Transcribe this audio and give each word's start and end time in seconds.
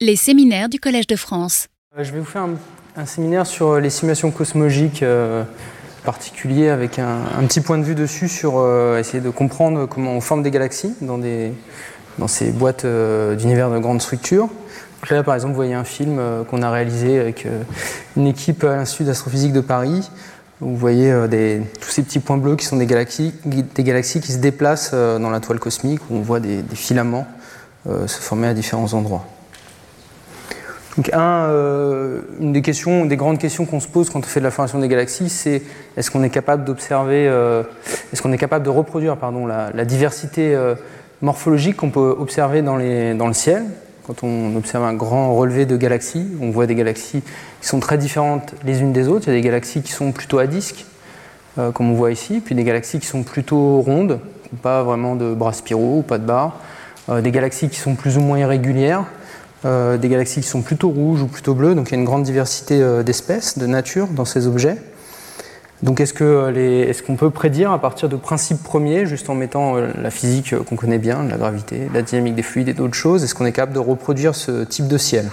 Les 0.00 0.14
séminaires 0.14 0.68
du 0.68 0.78
Collège 0.78 1.08
de 1.08 1.16
France. 1.16 1.66
Euh, 1.98 2.04
je 2.04 2.12
vais 2.12 2.20
vous 2.20 2.24
faire 2.24 2.46
un, 2.94 3.04
séminaire 3.04 3.48
sur 3.48 3.80
les 3.80 3.90
simulations 3.90 4.30
cosmologiques 4.30 5.02
euh, 5.02 5.42
particuliers 6.04 6.68
avec 6.68 7.00
un, 7.00 7.44
petit 7.48 7.60
point 7.60 7.78
de 7.78 7.82
vue 7.82 7.96
dessus 7.96 8.28
sur 8.28 8.58
euh, 8.58 9.00
essayer 9.00 9.20
de 9.20 9.30
comprendre 9.30 9.86
comment 9.86 10.12
on 10.12 10.20
forme 10.20 10.44
des 10.44 10.52
galaxies 10.52 10.94
dans 11.00 11.18
ces 12.28 12.52
boîtes 12.52 12.86
d'univers 12.86 13.70
de 13.70 13.78
grande 13.80 14.00
structure. 14.00 14.48
là, 15.10 15.24
par 15.24 15.34
exemple, 15.34 15.54
vous 15.54 15.56
voyez 15.56 15.74
un 15.74 15.82
film 15.82 16.20
qu'on 16.48 16.62
a 16.62 16.70
réalisé 16.70 17.18
avec 17.18 17.48
une 18.16 18.28
équipe 18.28 18.62
à 18.62 18.76
l'Institut 18.76 19.02
d'astrophysique 19.02 19.52
de 19.52 19.60
Paris. 19.60 20.08
Vous 20.60 20.76
voyez 20.76 21.12
tous 21.80 21.90
ces 21.90 22.04
petits 22.04 22.20
points 22.20 22.38
bleus 22.38 22.54
qui 22.54 22.66
sont 22.66 22.76
des 22.76 22.86
galaxies, 22.86 23.34
des 23.44 23.82
galaxies 23.82 24.20
qui 24.20 24.30
se 24.30 24.38
déplacent 24.38 24.94
dans 24.94 25.30
la 25.30 25.40
toile 25.40 25.58
cosmique, 25.58 26.02
où 26.08 26.14
on 26.14 26.22
voit 26.22 26.38
des 26.38 26.62
filaments 26.74 27.26
se 27.84 28.20
former 28.20 28.46
à 28.46 28.54
différents 28.54 28.94
endroits. 28.94 29.26
Donc 30.98 31.12
euh, 31.14 32.22
une 32.40 32.52
des 32.52 32.60
questions, 32.60 33.06
des 33.06 33.16
grandes 33.16 33.38
questions 33.38 33.66
qu'on 33.66 33.78
se 33.78 33.86
pose 33.86 34.10
quand 34.10 34.18
on 34.18 34.22
fait 34.22 34.40
de 34.40 34.44
la 34.44 34.50
formation 34.50 34.80
des 34.80 34.88
galaxies, 34.88 35.28
c'est 35.28 35.62
est-ce 35.96 36.10
qu'on 36.10 36.24
est 36.24 36.28
capable 36.28 36.64
d'observer, 36.64 37.28
euh, 37.28 37.62
est-ce 38.12 38.20
qu'on 38.20 38.32
est 38.32 38.38
capable 38.38 38.64
de 38.64 38.70
reproduire 38.70 39.16
la, 39.46 39.84
diversité 39.84 40.56
euh, 40.56 40.74
morphologique 41.22 41.76
qu'on 41.76 41.90
peut 41.90 42.16
observer 42.18 42.62
dans, 42.62 42.78
dans, 43.14 43.28
le 43.28 43.32
ciel? 43.32 43.62
Quand 44.08 44.24
on 44.24 44.56
observe 44.56 44.82
un 44.82 44.94
grand 44.94 45.36
relevé 45.36 45.66
de 45.66 45.76
galaxies, 45.76 46.26
on 46.42 46.50
voit 46.50 46.66
des 46.66 46.74
galaxies 46.74 47.22
qui 47.60 47.68
sont 47.68 47.78
très 47.78 47.96
différentes 47.96 48.56
les 48.64 48.80
unes 48.80 48.92
des 48.92 49.06
autres. 49.06 49.28
Il 49.28 49.34
y 49.34 49.34
a 49.34 49.40
des 49.40 49.46
galaxies 49.46 49.82
qui 49.82 49.92
sont 49.92 50.10
plutôt 50.10 50.40
à 50.40 50.48
disque, 50.48 50.84
comme 51.74 51.92
on 51.92 51.94
voit 51.94 52.10
ici, 52.10 52.40
puis 52.44 52.56
des 52.56 52.64
galaxies 52.64 52.98
qui 52.98 53.06
sont 53.06 53.22
plutôt 53.22 53.82
rondes, 53.82 54.18
pas 54.62 54.82
vraiment 54.82 55.14
de 55.14 55.32
bras 55.32 55.52
spiraux 55.52 55.98
ou 55.98 56.02
pas 56.02 56.18
de 56.18 56.24
barres, 56.24 56.56
des 57.22 57.30
galaxies 57.30 57.68
qui 57.68 57.78
sont 57.78 57.94
plus 57.94 58.16
ou 58.16 58.20
moins 58.20 58.38
irrégulières, 58.38 59.04
des 59.64 60.08
galaxies 60.08 60.40
qui 60.40 60.46
sont 60.46 60.62
plutôt 60.62 60.88
rouges 60.88 61.22
ou 61.22 61.26
plutôt 61.26 61.54
bleues, 61.54 61.74
donc 61.74 61.88
il 61.88 61.92
y 61.92 61.94
a 61.96 61.98
une 61.98 62.04
grande 62.04 62.22
diversité 62.22 62.80
euh, 62.80 63.02
d'espèces, 63.02 63.58
de 63.58 63.66
nature 63.66 64.06
dans 64.08 64.24
ces 64.24 64.46
objets. 64.46 64.76
Donc 65.82 66.00
est-ce 66.00 66.14
euh, 66.22 66.92
qu'on 67.06 67.16
peut 67.16 67.30
prédire 67.30 67.72
à 67.72 67.80
partir 67.80 68.08
de 68.08 68.16
principes 68.16 68.62
premiers, 68.62 69.06
juste 69.06 69.30
en 69.30 69.34
mettant 69.34 69.76
la 69.76 70.10
physique 70.10 70.56
qu'on 70.64 70.76
connaît 70.76 70.98
bien, 70.98 71.24
la 71.24 71.36
gravité, 71.36 71.88
la 71.92 72.02
dynamique 72.02 72.34
des 72.34 72.42
fluides 72.42 72.68
et 72.68 72.72
d'autres 72.72 72.94
choses, 72.94 73.24
est-ce 73.24 73.34
qu'on 73.34 73.46
est 73.46 73.52
capable 73.52 73.74
de 73.74 73.78
reproduire 73.78 74.34
ce 74.34 74.64
type 74.64 74.88
de 74.88 74.98
ciel? 74.98 75.28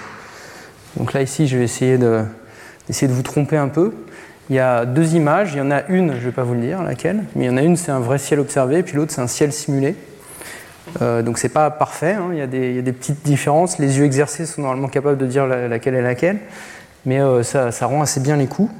Donc 0.97 1.13
là 1.13 1.21
ici 1.21 1.47
je 1.47 1.57
vais 1.57 1.63
essayer 1.63 1.97
de, 1.97 2.23
d'essayer 2.87 3.07
de 3.07 3.13
vous 3.13 3.23
tromper 3.23 3.57
un 3.57 3.67
peu. 3.67 3.91
Il 4.49 4.55
y 4.55 4.59
a 4.59 4.85
deux 4.85 5.15
images, 5.15 5.53
il 5.53 5.57
y 5.57 5.61
en 5.61 5.71
a 5.71 5.87
une, 5.87 6.11
je 6.13 6.17
ne 6.17 6.25
vais 6.25 6.31
pas 6.31 6.43
vous 6.43 6.53
le 6.53 6.61
dire 6.61 6.83
laquelle, 6.83 7.23
mais 7.35 7.45
il 7.45 7.47
y 7.47 7.49
en 7.49 7.57
a 7.57 7.63
une 7.63 7.77
c'est 7.77 7.91
un 7.91 7.99
vrai 7.99 8.19
ciel 8.19 8.39
observé, 8.39 8.83
puis 8.83 8.95
l'autre 8.95 9.11
c'est 9.11 9.21
un 9.21 9.27
ciel 9.27 9.51
simulé. 9.51 9.95
Euh, 11.01 11.21
donc 11.21 11.37
c'est 11.37 11.49
pas 11.49 11.69
parfait, 11.71 12.13
hein. 12.13 12.29
il, 12.31 12.37
y 12.37 12.41
a 12.41 12.47
des, 12.47 12.93
petites 12.93 13.23
différences. 13.23 13.79
Les 13.79 13.97
yeux 13.97 14.05
exercés 14.05 14.45
sont 14.45 14.61
normalement 14.61 14.87
capables 14.87 15.17
de 15.17 15.25
dire 15.25 15.45
laquelle 15.47 15.95
est 15.95 16.01
laquelle, 16.01 16.39
mais 17.05 17.19
euh, 17.19 17.43
ça, 17.43 17.85
rend 17.85 18.01
assez 18.01 18.19
bien 18.19 18.37
les 18.37 18.47
coups. 18.47 18.71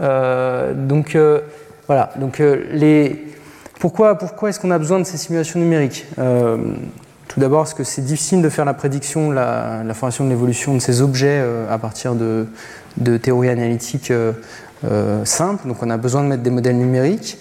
Euh, 0.00 0.74
donc 0.74 1.16
voilà, 1.86 2.10
donc, 2.16 2.42
les... 2.72 3.24
pourquoi, 3.80 4.16
pourquoi 4.16 4.50
est-ce 4.50 4.60
qu'on 4.60 4.70
a 4.70 4.78
besoin 4.78 4.98
de 4.98 5.04
ces 5.04 5.16
simulations 5.16 5.60
numériques? 5.60 6.06
Tout 6.16 7.40
d'abord 7.40 7.60
parce 7.60 7.74
que 7.74 7.84
c'est 7.84 8.02
difficile 8.02 8.40
de 8.40 8.48
faire 8.48 8.64
la 8.64 8.72
prédiction, 8.74 9.30
la, 9.30 9.84
formation 9.94 10.24
de 10.24 10.30
l'évolution 10.30 10.74
de 10.74 10.80
ces 10.80 11.02
objets 11.02 11.42
à 11.70 11.78
partir 11.78 12.14
de, 12.14 12.46
théories 13.18 13.50
analytiques 13.50 14.12
simples, 15.24 15.68
donc 15.68 15.82
on 15.82 15.90
a 15.90 15.96
besoin 15.96 16.22
de 16.22 16.28
mettre 16.28 16.42
des 16.42 16.50
modèles 16.50 16.76
numériques. 16.76 17.38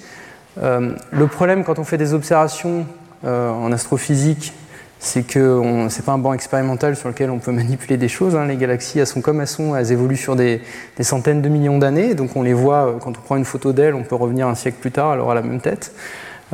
le 0.61 1.28
problème 1.28 1.64
quand 1.64 1.80
on 1.80 1.84
fait 1.84 1.98
des 1.98 2.14
observations 2.14 2.86
en 3.23 3.72
astrophysique, 3.72 4.54
c'est 5.00 5.23
que 5.23 5.62
ce 5.90 5.98
n'est 5.98 6.06
pas 6.06 6.14
un 6.14 6.18
banc 6.18 6.34
expérimental 6.34 6.96
sur 6.96 7.10
lequel 7.10 7.30
on 7.30 7.40
peut 7.40 7.52
manipuler 7.54 7.98
des 7.98 8.08
choses. 8.08 8.36
Hein. 8.36 8.46
Les 8.48 8.58
galaxies, 8.58 9.00
elles 9.00 9.08
sont 9.08 9.22
comme 9.22 9.42
elles 9.42 9.48
sont, 9.48 9.76
elles 9.76 9.92
évoluent 9.92 10.18
sur 10.18 10.36
des, 10.36 10.62
centaines 11.02 11.42
de 11.42 11.50
millions 11.50 11.78
d'années, 11.78 12.16
donc 12.16 12.36
on 12.36 12.42
les 12.42 12.54
voit, 12.54 12.88
euh, 12.88 12.94
quand 13.00 13.12
on 13.18 13.22
prend 13.22 13.38
une 13.38 13.45
photo 13.45 13.73
d'elles, 13.73 13.95
on 13.95 14.04
peut 14.04 14.16
revenir 14.16 14.48
un 14.48 14.56
siècle 14.56 14.78
plus 14.80 14.92
tard, 14.92 15.14
elle 15.14 15.20
aura 15.20 15.36
la 15.36 15.42
même 15.42 15.62
tête. 15.62 15.94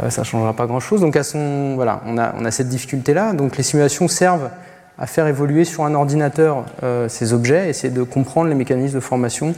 Euh, 0.01 0.09
ça 0.09 0.21
ne 0.21 0.25
changera 0.25 0.53
pas 0.53 0.65
grand-chose. 0.65 1.01
Donc 1.01 1.15
elles 1.15 1.23
sont, 1.23 1.75
voilà, 1.75 2.01
on, 2.07 2.17
a, 2.17 2.33
on 2.37 2.45
a 2.45 2.51
cette 2.51 2.69
difficulté-là. 2.69 3.33
Donc 3.33 3.57
les 3.57 3.63
simulations 3.63 4.07
servent 4.07 4.49
à 4.97 5.07
faire 5.07 5.27
évoluer 5.27 5.65
sur 5.65 5.85
un 5.85 5.95
ordinateur 5.95 6.65
ces 7.07 7.33
objets, 7.33 7.67
essayer 7.67 7.91
de 7.91 8.03
comprendre 8.03 8.49
les 8.49 8.55
mécanismes 8.55 8.93
de 8.93 8.99
formation 8.99 9.55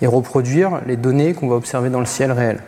et 0.00 0.06
reproduire 0.06 0.80
les 0.86 0.96
données 0.96 1.34
qu'on 1.34 1.48
va 1.48 1.56
observer 1.56 1.90
dans 1.90 1.98
le 1.98 2.06
ciel 2.06 2.30
réel. 2.30 2.60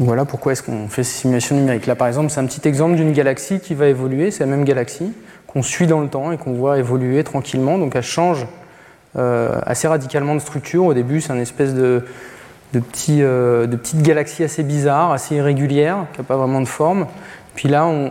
Voilà 0.00 0.24
pourquoi 0.24 0.52
est-ce 0.52 0.62
qu'on 0.62 0.88
fait 0.88 1.04
ces 1.04 1.20
simulations 1.20 1.54
numériques. 1.54 1.86
Là, 1.86 1.94
par 1.94 2.08
exemple, 2.08 2.30
c'est 2.30 2.40
un 2.40 2.46
petit 2.46 2.66
exemple 2.66 2.96
d'une 2.96 3.12
galaxie 3.12 3.60
qui 3.60 3.74
va 3.74 3.86
évoluer. 3.86 4.32
C'est 4.32 4.44
la 4.44 4.50
même 4.50 4.64
galaxie 4.64 5.12
qu'on 5.46 5.62
suit 5.62 5.86
dans 5.86 6.00
le 6.00 6.08
temps 6.08 6.32
et 6.32 6.36
qu'on 6.36 6.52
voit 6.52 6.78
évoluer 6.78 7.22
tranquillement. 7.22 7.78
Donc, 7.78 7.94
elle 7.94 8.02
change 8.02 8.46
euh, 9.16 9.60
assez 9.64 9.86
radicalement 9.86 10.34
de 10.34 10.40
structure. 10.40 10.84
Au 10.86 10.94
début, 10.94 11.20
c'est 11.20 11.32
une 11.32 11.38
espèce 11.38 11.70
euh, 11.76 12.00
de 12.72 12.80
petite 13.76 14.02
galaxie 14.02 14.42
assez 14.42 14.64
bizarre, 14.64 15.12
assez 15.12 15.36
irrégulière, 15.36 16.06
qui 16.12 16.20
n'a 16.20 16.24
pas 16.24 16.36
vraiment 16.36 16.60
de 16.60 16.66
forme. 16.66 17.06
Puis 17.54 17.68
là, 17.68 17.86
on, 17.86 18.10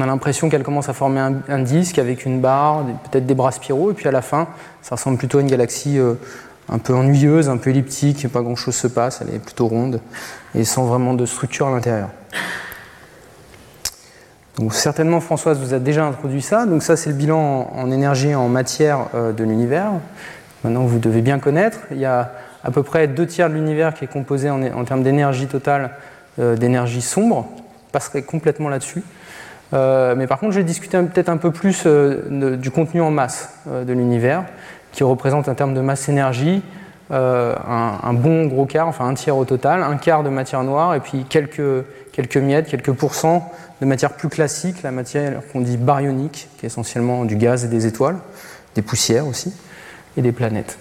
a 0.00 0.06
l'impression 0.06 0.48
qu'elle 0.48 0.64
commence 0.64 0.88
à 0.88 0.92
former 0.92 1.20
un, 1.48 1.58
disque 1.60 2.00
avec 2.00 2.26
une 2.26 2.40
barre, 2.40 2.84
peut-être 3.08 3.26
des 3.26 3.34
bras 3.34 3.52
spiraux. 3.52 3.92
Et 3.92 3.94
puis 3.94 4.08
à 4.08 4.12
la 4.12 4.22
fin, 4.22 4.48
ça 4.82 4.96
ressemble 4.96 5.18
plutôt 5.18 5.38
à 5.38 5.42
une 5.42 5.46
galaxie 5.46 6.00
euh, 6.00 6.14
un 6.68 6.78
peu 6.78 6.94
ennuyeuse, 6.94 7.48
un 7.48 7.56
peu 7.56 7.70
elliptique, 7.70 8.28
pas 8.28 8.42
grand-chose 8.42 8.74
se 8.74 8.86
passe, 8.86 9.22
elle 9.22 9.34
est 9.34 9.38
plutôt 9.38 9.66
ronde 9.66 10.00
et 10.54 10.64
sans 10.64 10.84
vraiment 10.84 11.14
de 11.14 11.26
structure 11.26 11.68
à 11.68 11.70
l'intérieur. 11.70 12.08
Donc 14.58 14.74
certainement 14.74 15.20
Françoise 15.20 15.60
vous 15.60 15.72
a 15.72 15.78
déjà 15.78 16.04
introduit 16.04 16.42
ça. 16.42 16.66
Donc 16.66 16.82
ça 16.82 16.96
c'est 16.96 17.10
le 17.10 17.16
bilan 17.16 17.70
en, 17.74 17.90
énergie 17.90 18.30
et 18.30 18.34
en 18.34 18.48
matière 18.48 19.06
euh, 19.14 19.32
de 19.32 19.44
l'univers. 19.44 19.92
Maintenant 20.64 20.84
vous 20.84 20.98
devez 20.98 21.22
bien 21.22 21.38
connaître. 21.38 21.78
Il 21.92 21.98
y 21.98 22.04
a 22.04 22.32
à 22.64 22.70
peu 22.72 22.82
près 22.82 23.06
deux 23.06 23.26
tiers 23.26 23.48
de 23.48 23.54
l'univers 23.54 23.94
qui 23.94 24.04
est 24.04 24.08
composé 24.08 24.50
en, 24.50 24.84
termes 24.84 25.04
d'énergie 25.04 25.46
totale 25.46 25.92
euh, 26.40 26.56
d'énergie 26.56 27.02
sombre. 27.02 27.48
Je 27.86 27.92
passerai 27.92 28.22
complètement 28.22 28.68
là-dessus. 28.68 29.04
Euh, 29.74 30.16
mais 30.16 30.26
par 30.26 30.40
contre 30.40 30.52
je 30.52 30.58
vais 30.58 30.64
discuter 30.64 30.98
peut-être 31.02 31.28
un 31.28 31.36
peu 31.36 31.52
plus 31.52 31.86
du 31.86 32.70
contenu 32.72 33.00
en 33.00 33.10
masse 33.10 33.50
de 33.66 33.92
l'univers 33.92 34.44
qui 34.92 35.04
représente 35.04 35.48
en 35.48 35.54
termes 35.54 35.74
de 35.74 35.80
masse 35.80 36.08
énergie 36.08 36.62
euh, 37.10 37.54
un, 37.66 38.12
bon 38.12 38.46
gros 38.46 38.66
quart, 38.66 38.86
enfin 38.86 39.06
un 39.06 39.14
tiers 39.14 39.36
au 39.36 39.44
total, 39.44 39.82
un 39.82 39.96
quart 39.96 40.22
de 40.22 40.28
matière 40.28 40.62
noire 40.62 40.94
et 40.94 41.00
puis 41.00 41.24
quelques, 41.28 41.84
quelques 42.12 42.36
miettes, 42.36 42.68
quelques 42.68 42.92
pourcents 42.92 43.50
de 43.80 43.86
matière 43.86 44.12
plus 44.12 44.28
classique, 44.28 44.82
la 44.82 44.90
matière 44.90 45.40
qu'on 45.52 45.60
dit 45.60 45.76
baryonique, 45.76 46.48
qui 46.58 46.66
est 46.66 46.68
essentiellement 46.68 47.24
du 47.24 47.36
gaz 47.36 47.64
et 47.64 47.68
des 47.68 47.86
étoiles, 47.86 48.16
des 48.74 48.82
poussières 48.82 49.26
aussi, 49.26 49.54
et 50.16 50.22
des 50.22 50.32
planètes. 50.32 50.78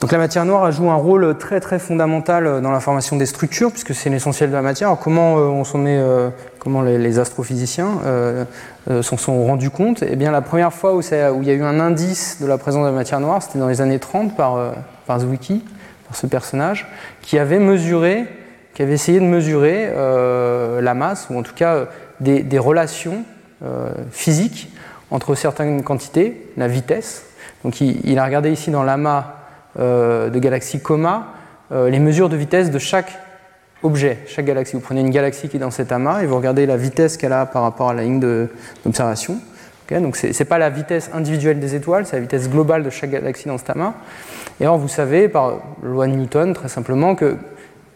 Donc 0.00 0.12
la 0.12 0.18
matière 0.18 0.44
noire 0.44 0.70
joue 0.72 0.90
un 0.90 0.96
rôle 0.96 1.38
très 1.38 1.58
très 1.58 1.78
fondamental 1.78 2.60
dans 2.60 2.70
la 2.70 2.80
formation 2.80 3.16
des 3.16 3.24
structures, 3.24 3.70
puisque 3.70 3.94
c'est 3.94 4.10
l'essentiel 4.10 4.50
de 4.50 4.54
la 4.54 4.60
matière. 4.60 4.94
Comment 5.00 5.38
euh, 5.38 5.44
on 5.44 5.64
s'en 5.64 5.86
est, 5.86 5.98
euh, 5.98 6.28
comment 6.58 6.82
les, 6.82 7.18
astrophysiciens 7.18 8.00
euh, 8.04 8.44
s'en 9.00 9.16
sont 9.16 9.46
rendus 9.46 9.70
compte? 9.70 10.04
Eh 10.06 10.16
bien 10.16 10.30
la 10.30 10.42
première 10.42 10.74
fois 10.74 10.94
où, 10.94 11.00
il 11.00 11.48
y 11.48 11.50
a 11.50 11.54
eu 11.54 11.62
un 11.62 11.80
indice 11.80 12.42
de 12.42 12.46
la 12.46 12.58
présence 12.58 12.82
de 12.82 12.88
la 12.90 12.94
matière 12.94 13.20
noire, 13.20 13.42
c'était 13.42 13.58
dans 13.58 13.68
les 13.68 13.80
années 13.80 13.98
30 13.98 14.36
par, 14.36 14.74
Zwicky, 15.18 15.64
par 16.06 16.16
ce 16.16 16.26
personnage, 16.26 16.86
qui 17.22 17.38
avait 17.38 17.58
mesuré, 17.58 18.26
qui 18.74 18.82
avait 18.82 18.92
essayé 18.92 19.18
de 19.18 19.24
mesurer 19.24 19.90
la 20.82 20.94
masse, 20.94 21.28
ou 21.30 21.38
en 21.38 21.42
tout 21.42 21.54
cas 21.54 21.86
des, 22.20 22.42
des 22.42 22.58
relations 22.58 23.24
physiques 24.10 24.70
entre 25.10 25.34
certaines 25.34 25.82
quantités, 25.82 26.50
la 26.58 26.68
vitesse. 26.68 27.24
Donc 27.64 27.80
il, 27.80 27.98
il 28.04 28.18
a 28.18 28.24
regardé 28.26 28.50
ici 28.50 28.70
dans 28.70 28.82
l'amas 28.82 29.24
euh, 29.24 29.35
de 29.78 30.38
galaxies 30.38 30.80
coma 30.80 31.32
euh, 31.72 31.90
les 31.90 31.98
mesures 31.98 32.28
de 32.28 32.36
vitesse 32.36 32.70
de 32.70 32.78
chaque 32.78 33.18
objet, 33.82 34.18
chaque 34.28 34.44
galaxie. 34.44 34.76
Vous 34.76 34.80
prenez 34.80 35.00
une 35.00 35.10
galaxie 35.10 35.48
qui 35.48 35.56
est 35.56 35.60
dans 35.60 35.72
cet 35.72 35.90
amas 35.90 36.22
et 36.22 36.26
vous 36.26 36.36
regardez 36.36 36.64
la 36.64 36.76
vitesse 36.76 37.16
qu'elle 37.16 37.32
a 37.32 37.44
par 37.44 37.62
rapport 37.62 37.90
à 37.90 37.94
la 37.94 38.02
ligne 38.02 38.20
d'observation. 38.84 39.38
donc 39.90 40.16
ce 40.16 40.26
n'est 40.26 40.48
pas 40.48 40.58
la 40.58 40.70
vitesse 40.70 41.10
individuelle 41.12 41.58
des 41.58 41.74
étoiles, 41.74 42.06
c'est 42.06 42.16
la 42.16 42.22
vitesse 42.22 42.48
globale 42.48 42.84
de 42.84 42.90
chaque 42.90 43.10
galaxie 43.10 43.48
dans 43.48 43.58
cet 43.58 43.70
amas. 43.70 43.94
Et 44.60 44.64
alors 44.64 44.78
vous 44.78 44.88
savez, 44.88 45.28
par 45.28 45.58
loi 45.82 46.06
de 46.06 46.12
Newton, 46.12 46.54
très 46.54 46.68
simplement, 46.68 47.16
que 47.16 47.36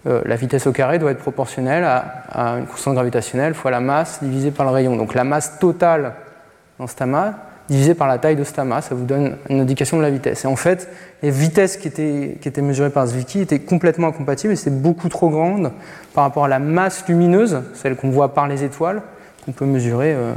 euh, 0.07 0.23
la 0.25 0.35
vitesse 0.35 0.67
au 0.67 0.73
carré 0.73 0.99
doit 0.99 1.13
être 1.13 1.19
proportionnelle 1.19 1.85
à, 1.85 2.25
à, 2.31 2.59
une 2.59 2.67
constante 2.67 2.95
gravitationnelle 2.95 3.55
fois 3.55 3.71
la 3.71 3.81
masse 3.81 4.21
divisée 4.21 4.51
par 4.51 4.67
le 4.67 4.73
rayon. 4.73 4.97
Donc 4.97 5.15
la 5.15 5.25
masse 5.25 5.59
totale 5.61 6.15
dans 6.79 6.89
cet 6.89 7.03
amas 7.03 7.35
divisé 7.71 7.95
par 7.95 8.09
la 8.09 8.19
taille 8.19 8.35
de 8.35 8.43
Stama, 8.43 8.83
ça 8.83 8.97
vous 8.97 9.05
donne 9.05 9.37
une 9.49 9.61
indication 9.61 9.97
de 9.97 10.03
la 10.03 10.11
vitesse. 10.11 10.45
Et 10.45 10.49
en 10.49 10.57
fait, 10.57 10.89
les 11.23 11.31
vitesses 11.31 11.77
qui 11.77 11.87
étaient, 11.87 12.37
qui 12.41 12.49
étaient 12.49 12.63
mesurées 12.63 12.91
par 12.91 13.07
Zwicky 13.07 13.41
étaient 13.41 13.61
complètement 13.61 14.09
incompatibles 14.09 14.53
et 14.53 14.57
c'était 14.57 14.71
beaucoup 14.71 15.09
trop 15.09 15.31
grande 15.31 15.71
par 16.13 16.25
rapport 16.25 16.45
à 16.45 16.49
la 16.49 16.59
masse 16.59 17.05
lumineuse, 17.09 17.63
celle 17.75 17.95
qu'on 17.95 18.11
voit 18.11 18.35
par 18.35 18.49
les 18.49 18.65
étoiles, 18.65 19.03
qu'on 19.45 19.53
peut 19.53 19.67
mesurer 19.67 20.13
euh, 20.13 20.33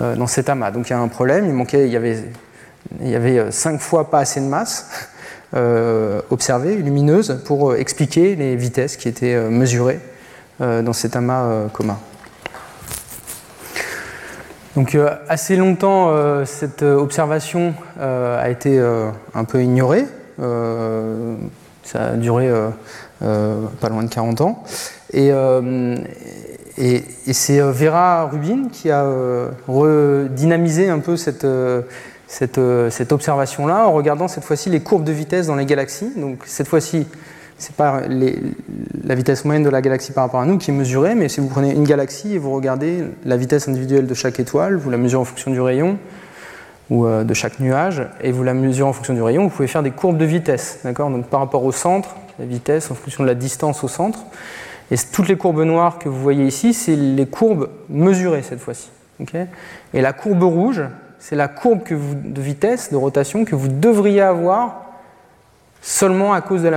euh, 0.00 0.16
dans 0.16 0.26
cet 0.26 0.50
amas. 0.50 0.70
Donc 0.70 0.90
il 0.90 0.92
y 0.92 0.96
a 0.96 1.00
un 1.00 1.08
problème, 1.08 1.46
il 1.46 1.54
manquait, 1.54 1.86
il 1.86 1.92
y 1.92 1.96
avait, 1.96 2.18
il 3.00 3.08
y 3.08 3.16
avait 3.16 3.38
euh, 3.38 3.50
cinq 3.50 3.80
fois 3.80 4.10
pas 4.10 4.18
assez 4.18 4.40
de 4.40 4.46
masse 4.46 5.08
observée, 6.30 6.76
lumineuse, 6.76 7.42
pour 7.44 7.74
expliquer 7.74 8.36
les 8.36 8.54
vitesses 8.54 8.96
qui 8.96 9.08
étaient 9.08 9.36
mesurées 9.50 9.98
dans 10.60 10.92
cet 10.92 11.16
amas 11.16 11.66
commun. 11.72 11.98
Donc 14.76 14.96
assez 15.28 15.56
longtemps, 15.56 16.14
cette 16.44 16.82
observation 16.82 17.74
a 18.00 18.48
été 18.48 18.78
un 19.34 19.44
peu 19.44 19.62
ignorée. 19.62 20.04
ça 21.82 22.04
a 22.12 22.16
duré 22.16 22.48
pas 23.20 23.88
loin 23.88 24.04
de 24.04 24.08
40 24.08 24.40
ans. 24.42 24.64
Et, 25.12 25.32
c'est 27.32 27.60
euh, 27.60 27.72
Vera 27.72 28.24
Rubin 28.26 28.68
qui 28.72 28.90
a 28.90 29.04
euh, 29.04 29.50
redynamisé 29.68 30.88
un 30.88 30.98
peu 30.98 31.16
cette, 31.16 31.44
euh, 31.44 31.82
cette, 32.28 33.12
observation-là 33.12 33.86
en 33.86 33.92
regardant 33.92 34.28
cette 34.28 34.44
fois-ci 34.44 34.70
les 34.70 34.80
courbes 34.80 35.04
de 35.04 35.12
vitesse 35.12 35.46
dans 35.46 35.56
les 35.56 35.66
galaxies. 35.66 36.12
Donc 36.16 36.40
cette 36.46 36.68
fois-ci, 36.68 37.06
c'est 37.60 37.76
pas 37.76 38.02
la 38.08 39.14
vitesse 39.14 39.44
moyenne 39.44 39.62
de 39.62 39.70
la 39.70 39.80
galaxie 39.82 40.12
par 40.12 40.24
rapport 40.24 40.40
à 40.40 40.46
nous 40.46 40.58
qui 40.58 40.70
est 40.70 40.74
mesurée, 40.74 41.14
mais 41.14 41.28
si 41.28 41.40
vous 41.40 41.48
prenez 41.48 41.72
une 41.72 41.84
galaxie 41.84 42.34
et 42.34 42.38
vous 42.38 42.52
regardez 42.52 43.04
la 43.24 43.36
vitesse 43.36 43.68
individuelle 43.68 44.06
de 44.06 44.14
chaque 44.14 44.40
étoile, 44.40 44.76
vous 44.76 44.90
la 44.90 44.96
mesurez 44.96 45.20
en 45.20 45.24
fonction 45.24 45.50
du 45.50 45.60
rayon 45.60 45.98
ou 46.88 47.06
de 47.06 47.34
chaque 47.34 47.60
nuage, 47.60 48.02
et 48.20 48.32
vous 48.32 48.42
la 48.42 48.52
mesurez 48.52 48.88
en 48.88 48.92
fonction 48.92 49.14
du 49.14 49.22
rayon, 49.22 49.44
vous 49.44 49.50
pouvez 49.50 49.68
faire 49.68 49.84
des 49.84 49.92
courbes 49.92 50.18
de 50.18 50.24
vitesse, 50.24 50.80
d'accord? 50.82 51.08
Donc 51.10 51.26
par 51.26 51.38
rapport 51.38 51.62
au 51.64 51.70
centre, 51.70 52.16
la 52.40 52.46
vitesse 52.46 52.90
en 52.90 52.94
fonction 52.94 53.22
de 53.22 53.28
la 53.28 53.36
distance 53.36 53.84
au 53.84 53.88
centre. 53.88 54.20
Et 54.90 54.96
toutes 55.12 55.28
les 55.28 55.36
courbes 55.36 55.62
noires 55.62 55.98
que 55.98 56.08
vous 56.08 56.20
voyez 56.20 56.44
ici, 56.44 56.74
c'est 56.74 56.96
les 56.96 57.26
courbes 57.26 57.68
mesurées 57.88 58.42
cette 58.42 58.58
fois-ci. 58.58 58.88
et 59.94 60.00
la 60.00 60.12
courbe 60.12 60.42
rouge, 60.42 60.82
c'est 61.18 61.36
la 61.36 61.46
courbe 61.46 61.82
de 61.88 62.40
vitesse, 62.40 62.90
de 62.90 62.96
rotation, 62.96 63.44
que 63.44 63.54
vous 63.54 63.68
devriez 63.68 64.22
avoir 64.22 64.89
seulement 65.82 66.32
à 66.32 66.40
cause 66.40 66.62
de 66.62 66.68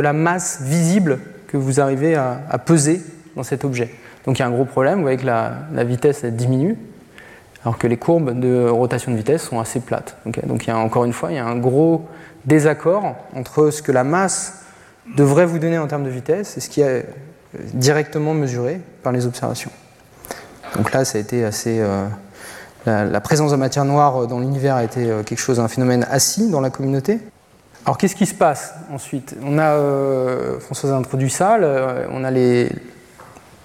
la, 0.00 0.12
masse 0.12 0.62
visible 0.62 1.18
que 1.48 1.56
vous 1.56 1.80
arrivez 1.80 2.14
à, 2.14 2.58
peser 2.64 3.02
dans 3.36 3.42
cet 3.42 3.64
objet. 3.64 3.90
Donc 4.24 4.38
il 4.38 4.40
y 4.40 4.44
a 4.44 4.48
un 4.48 4.50
gros 4.50 4.64
problème, 4.64 4.96
vous 4.96 5.02
voyez 5.02 5.16
que 5.16 5.26
la, 5.26 5.84
vitesse 5.84 6.24
diminue, 6.24 6.76
alors 7.64 7.78
que 7.78 7.86
les 7.86 7.96
courbes 7.96 8.38
de 8.38 8.68
rotation 8.68 9.12
de 9.12 9.16
vitesse 9.16 9.42
sont 9.42 9.60
assez 9.60 9.80
plates. 9.80 10.16
Donc 10.24 10.68
encore 10.68 11.04
une 11.04 11.12
fois, 11.12 11.30
il 11.32 11.36
y 11.36 11.40
a 11.40 11.46
un 11.46 11.56
gros 11.56 12.06
désaccord 12.44 13.16
entre 13.34 13.70
ce 13.70 13.82
que 13.82 13.92
la 13.92 14.04
masse 14.04 14.64
devrait 15.16 15.46
vous 15.46 15.58
donner 15.58 15.78
en 15.78 15.86
termes 15.86 16.04
de 16.04 16.10
vitesse 16.10 16.56
et 16.56 16.60
ce 16.60 16.68
qui 16.68 16.80
est 16.80 17.06
directement 17.74 18.34
mesuré 18.34 18.80
par 19.02 19.12
les 19.12 19.26
observations. 19.26 19.70
Donc 20.76 20.92
là, 20.92 21.04
ça 21.04 21.18
a 21.18 21.20
été 21.20 21.44
assez. 21.44 21.78
Euh, 21.80 22.06
la, 22.86 23.20
présence 23.20 23.50
de 23.50 23.56
matière 23.56 23.84
noire 23.84 24.26
dans 24.26 24.38
l'univers 24.38 24.76
a 24.76 24.84
été 24.84 25.10
euh, 25.10 25.22
quelque 25.22 25.38
chose, 25.38 25.60
un 25.60 25.68
phénomène 25.68 26.06
assis 26.10 26.50
dans 26.50 26.60
la 26.60 26.70
communauté. 26.70 27.20
Alors 27.84 27.96
qu'est-ce 27.96 28.16
qui 28.16 28.26
se 28.26 28.34
passe 28.34 28.74
ensuite? 28.92 29.34
On 29.42 29.58
a, 29.58 29.72
euh, 29.72 30.60
Françoise 30.60 30.92
a 30.92 30.96
introduit 30.96 31.30
ça, 31.30 31.58
on 32.10 32.24
a 32.24 32.30
les, 32.30 32.68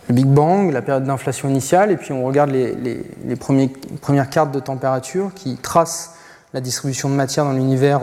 le 0.07 0.13
Big 0.13 0.27
Bang, 0.27 0.71
la 0.71 0.81
période 0.81 1.03
d'inflation 1.03 1.49
initiale, 1.49 1.91
et 1.91 1.97
puis 1.97 2.13
on 2.13 2.23
regarde 2.23 2.51
les, 2.51 3.35
premières 3.35 4.29
cartes 4.29 4.51
de 4.51 4.59
température 4.59 5.31
qui 5.35 5.57
tracent 5.57 6.15
la 6.53 6.61
distribution 6.61 7.09
de 7.09 7.15
matière 7.15 7.43
dans 7.43 7.53
l'univers 7.53 8.01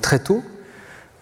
très 0.00 0.20
tôt. 0.20 0.42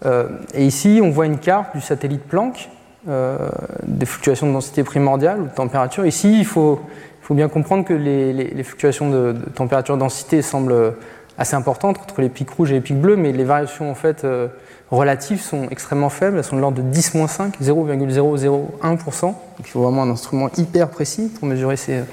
et 0.05 0.65
ici, 0.65 0.99
on 1.01 1.09
voit 1.09 1.25
une 1.25 1.39
carte 1.39 1.75
du 1.75 1.81
satellite 1.81 2.23
Planck 2.23 2.69
euh, 3.07 3.37
des 3.83 4.05
fluctuations 4.05 4.47
de 4.47 4.51
densité 4.51 4.83
primordiale 4.83 5.39
ou 5.39 5.43
de 5.45 5.53
température. 5.53 6.05
Ici, 6.05 6.39
il 6.39 6.45
faut, 6.45 6.81
bien 7.29 7.47
comprendre 7.47 7.85
que 7.85 7.93
les, 7.93 8.63
fluctuations 8.63 9.09
de, 9.09 9.33
température-densité 9.55 10.41
semblent 10.41 10.93
assez 11.37 11.55
importantes 11.55 11.97
entre 12.01 12.21
les 12.21 12.29
pics 12.29 12.49
rouges 12.49 12.71
et 12.71 12.75
les 12.75 12.81
pics 12.81 12.99
bleus, 12.99 13.15
mais 13.15 13.31
les 13.31 13.43
variations 13.43 13.91
en 13.91 13.95
fait 13.95 14.23
euh, 14.23 14.47
relatives 14.91 15.41
sont 15.41 15.67
extrêmement 15.69 16.09
faibles, 16.09 16.37
elles 16.37 16.43
sont 16.43 16.55
de 16.55 16.61
l'ordre 16.61 16.81
de 16.81 16.95
10-5, 16.95 17.53
0,001%. 17.61 19.21
Donc 19.21 19.35
il 19.59 19.67
faut 19.67 19.81
vraiment 19.81 20.03
un 20.03 20.09
instrument 20.09 20.49
hyper 20.57 20.89
précis 20.89 21.31
pour 21.39 21.47
mesurer 21.47 21.75
ces, 21.77 22.03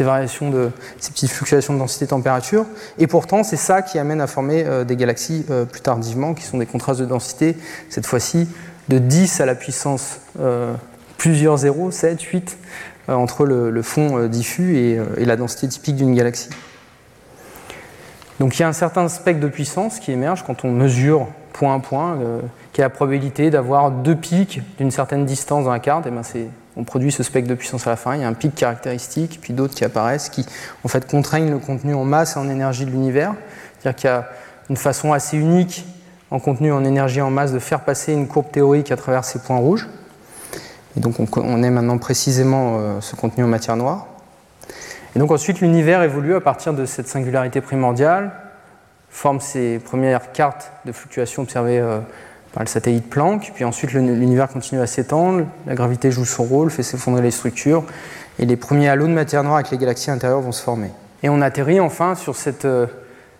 variations 0.00 0.50
de 0.50 0.70
ces 0.98 1.12
petites 1.12 1.30
fluctuations 1.30 1.74
de 1.74 1.78
densité-température. 1.78 2.66
Et 2.98 3.06
pourtant, 3.06 3.42
c'est 3.42 3.56
ça 3.56 3.82
qui 3.82 3.98
amène 3.98 4.20
à 4.20 4.26
former 4.26 4.64
euh, 4.66 4.84
des 4.84 4.96
galaxies 4.96 5.44
plus 5.70 5.80
tardivement, 5.80 6.34
qui 6.34 6.44
sont 6.44 6.58
des 6.58 6.66
contrastes 6.66 7.00
de 7.00 7.06
densité, 7.06 7.56
cette 7.88 8.06
fois-ci 8.06 8.48
de 8.88 8.98
10 8.98 9.40
à 9.40 9.46
la 9.46 9.54
puissance 9.54 10.20
euh, 10.40 10.74
plusieurs 11.18 11.58
zéros, 11.58 11.90
7, 11.90 12.20
8, 12.20 12.58
euh, 13.08 13.14
entre 13.14 13.44
le, 13.44 13.82
fond 13.82 14.18
euh, 14.18 14.28
diffus 14.28 14.76
et, 14.76 14.98
la 15.18 15.36
densité 15.36 15.68
typique 15.68 15.96
d'une 15.96 16.14
galaxie. 16.14 16.50
Donc 18.40 18.56
il 18.56 18.62
y 18.62 18.64
a 18.64 18.68
un 18.68 18.72
certain 18.72 19.08
spectre 19.08 19.40
de 19.40 19.48
puissance 19.48 19.98
qui 19.98 20.12
émerge 20.12 20.44
quand 20.44 20.64
on 20.64 20.70
mesure 20.70 21.26
point 21.52 21.74
à 21.74 21.78
point, 21.80 22.18
qui 22.72 22.80
est 22.80 22.84
la 22.84 22.90
probabilité 22.90 23.50
d'avoir 23.50 23.90
deux 23.90 24.14
pics 24.14 24.62
d'une 24.78 24.92
certaine 24.92 25.24
distance 25.24 25.64
dans 25.64 25.72
la 25.72 25.80
carte. 25.80 26.06
Et 26.06 26.10
ben 26.10 26.22
on 26.78 26.84
produit 26.84 27.10
ce 27.10 27.24
spectre 27.24 27.50
de 27.50 27.54
puissance 27.56 27.86
à 27.88 27.90
la 27.90 27.96
fin. 27.96 28.14
Il 28.14 28.20
y 28.20 28.24
a 28.24 28.28
un 28.28 28.34
pic 28.34 28.54
caractéristique, 28.54 29.40
puis 29.42 29.52
d'autres 29.52 29.74
qui 29.74 29.84
apparaissent, 29.84 30.28
qui 30.28 30.46
en 30.84 30.88
fait 30.88 31.10
contraignent 31.10 31.50
le 31.50 31.58
contenu 31.58 31.92
en 31.94 32.04
masse 32.04 32.36
et 32.36 32.38
en 32.38 32.48
énergie 32.48 32.84
de 32.86 32.90
l'univers. 32.90 33.34
C'est-à-dire 33.80 33.96
qu'il 33.96 34.10
y 34.10 34.12
a 34.12 34.28
une 34.70 34.76
façon 34.76 35.12
assez 35.12 35.36
unique 35.36 35.84
en 36.30 36.38
contenu, 36.38 36.72
en 36.72 36.84
énergie, 36.84 37.20
en 37.20 37.30
masse, 37.30 37.52
de 37.52 37.58
faire 37.58 37.80
passer 37.80 38.12
une 38.12 38.28
courbe 38.28 38.50
théorique 38.52 38.92
à 38.92 38.96
travers 38.96 39.24
ces 39.24 39.40
points 39.40 39.58
rouges. 39.58 39.88
Et 40.96 41.00
donc 41.00 41.16
on, 41.18 41.62
est 41.62 41.70
maintenant 41.70 41.98
précisément 41.98 42.76
euh, 42.78 43.00
ce 43.00 43.16
contenu 43.16 43.44
en 43.44 43.48
matière 43.48 43.76
noire. 43.76 44.06
Et 45.14 45.18
donc 45.18 45.30
ensuite 45.30 45.60
l'univers 45.60 46.02
évolue 46.02 46.34
à 46.34 46.40
partir 46.40 46.74
de 46.74 46.84
cette 46.84 47.08
singularité 47.08 47.60
primordiale, 47.60 48.32
forme 49.10 49.40
ses 49.40 49.78
premières 49.78 50.32
cartes 50.32 50.72
de 50.84 50.92
fluctuation 50.92 51.42
observées 51.42 51.80
euh, 51.80 52.00
par 52.52 52.62
le 52.62 52.68
satellite 52.68 53.08
Planck, 53.08 53.52
puis 53.54 53.64
ensuite 53.64 53.92
l'univers 53.92 54.48
continue 54.48 54.80
à 54.80 54.86
s'étendre, 54.86 55.46
la 55.66 55.74
gravité 55.74 56.10
joue 56.10 56.24
son 56.24 56.44
rôle, 56.44 56.70
fait 56.70 56.82
s'effondrer 56.82 57.22
les 57.22 57.30
structures, 57.30 57.84
et 58.38 58.46
les 58.46 58.56
premiers 58.56 58.88
halos 58.88 59.06
de 59.06 59.12
matière 59.12 59.42
noire 59.42 59.56
avec 59.56 59.70
les 59.70 59.78
galaxies 59.78 60.10
intérieures 60.10 60.40
vont 60.40 60.52
se 60.52 60.62
former. 60.62 60.90
Et 61.22 61.28
on 61.28 61.40
atterrit 61.40 61.80
enfin 61.80 62.14
sur 62.14 62.36
cette 62.36 62.64
euh, 62.64 62.86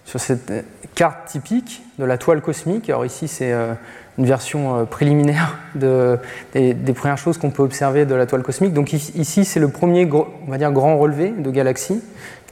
sur 0.08 0.20
cette 0.20 0.50
carte 0.94 1.26
typique 1.26 1.82
de 1.98 2.04
la 2.06 2.16
toile 2.16 2.40
cosmique. 2.40 2.88
Alors 2.88 3.04
ici, 3.04 3.28
c'est 3.28 3.52
euh, 3.52 3.74
une 4.18 4.26
version 4.26 4.76
euh, 4.76 4.84
préliminaire 4.84 5.58
de, 5.74 6.18
des, 6.54 6.92
premières 6.92 7.18
choses 7.18 7.38
qu'on 7.38 7.50
peut 7.50 7.62
observer 7.62 8.04
de 8.04 8.14
la 8.14 8.26
toile 8.26 8.42
cosmique. 8.42 8.72
Donc 8.72 8.92
ici, 8.92 9.44
c'est 9.44 9.60
le 9.60 9.68
premier 9.68 10.08
on 10.12 10.50
va 10.50 10.58
dire, 10.58 10.72
grand 10.72 10.98
relevé 10.98 11.30
de 11.30 11.50
galaxies 11.50 12.02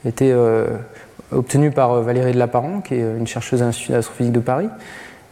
qui 0.00 0.08
a 0.08 0.10
été 0.10 0.32
euh, 0.32 0.66
obtenu 1.32 1.70
par 1.70 2.02
Valérie 2.02 2.32
de 2.32 2.38
Lapparent, 2.38 2.80
qui 2.80 2.94
est 2.94 3.00
une 3.00 3.26
chercheuse 3.26 3.62
à 3.62 3.66
l'Institut 3.66 3.92
d'astrophysique 3.92 4.32
de 4.32 4.40
Paris. 4.40 4.68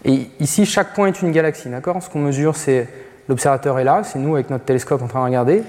Et 0.04 0.28
ici, 0.40 0.66
chaque 0.66 0.92
point 0.94 1.06
est 1.06 1.22
une 1.22 1.32
galaxie, 1.32 1.69
d'accord? 1.69 2.02
Ce 2.02 2.10
qu'on 2.10 2.20
mesure, 2.20 2.56
c'est 2.56 2.88
l'observateur 3.28 3.78
est 3.78 3.84
là, 3.84 4.02
c'est 4.04 4.19
nous 4.19 4.34
avec 4.34 4.50
notre 4.50 4.64
télescope 4.64 5.00
en 5.02 5.06
train 5.06 5.20
de 5.20 5.26
regarder. 5.26 5.62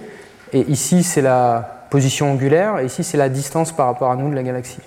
Et 0.51 0.61
ici, 0.61 1.03
c'est 1.03 1.21
la 1.21 1.87
position 1.89 2.31
angulaire, 2.31 2.79
et 2.79 2.85
ici, 2.85 3.03
c'est 3.03 3.17
la 3.17 3.29
distance 3.29 3.71
par 3.71 3.85
rapport 3.85 4.11
à 4.11 4.15
nous 4.15 4.29
de 4.29 4.35
la 4.35 4.43
galaxie 4.43 4.81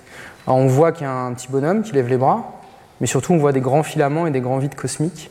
on 0.55 0.67
voit 0.67 0.91
qu'il 0.91 1.03
y 1.03 1.09
a 1.09 1.13
un 1.13 1.33
petit 1.33 1.47
bonhomme 1.49 1.83
qui 1.83 1.93
lève 1.93 2.07
les 2.07 2.17
bras, 2.17 2.61
mais 3.01 3.07
surtout 3.07 3.33
on 3.33 3.37
voit 3.37 3.51
des 3.51 3.61
grands 3.61 3.83
filaments 3.83 4.27
et 4.27 4.31
des 4.31 4.41
grands 4.41 4.57
vides 4.57 4.75
cosmiques. 4.75 5.29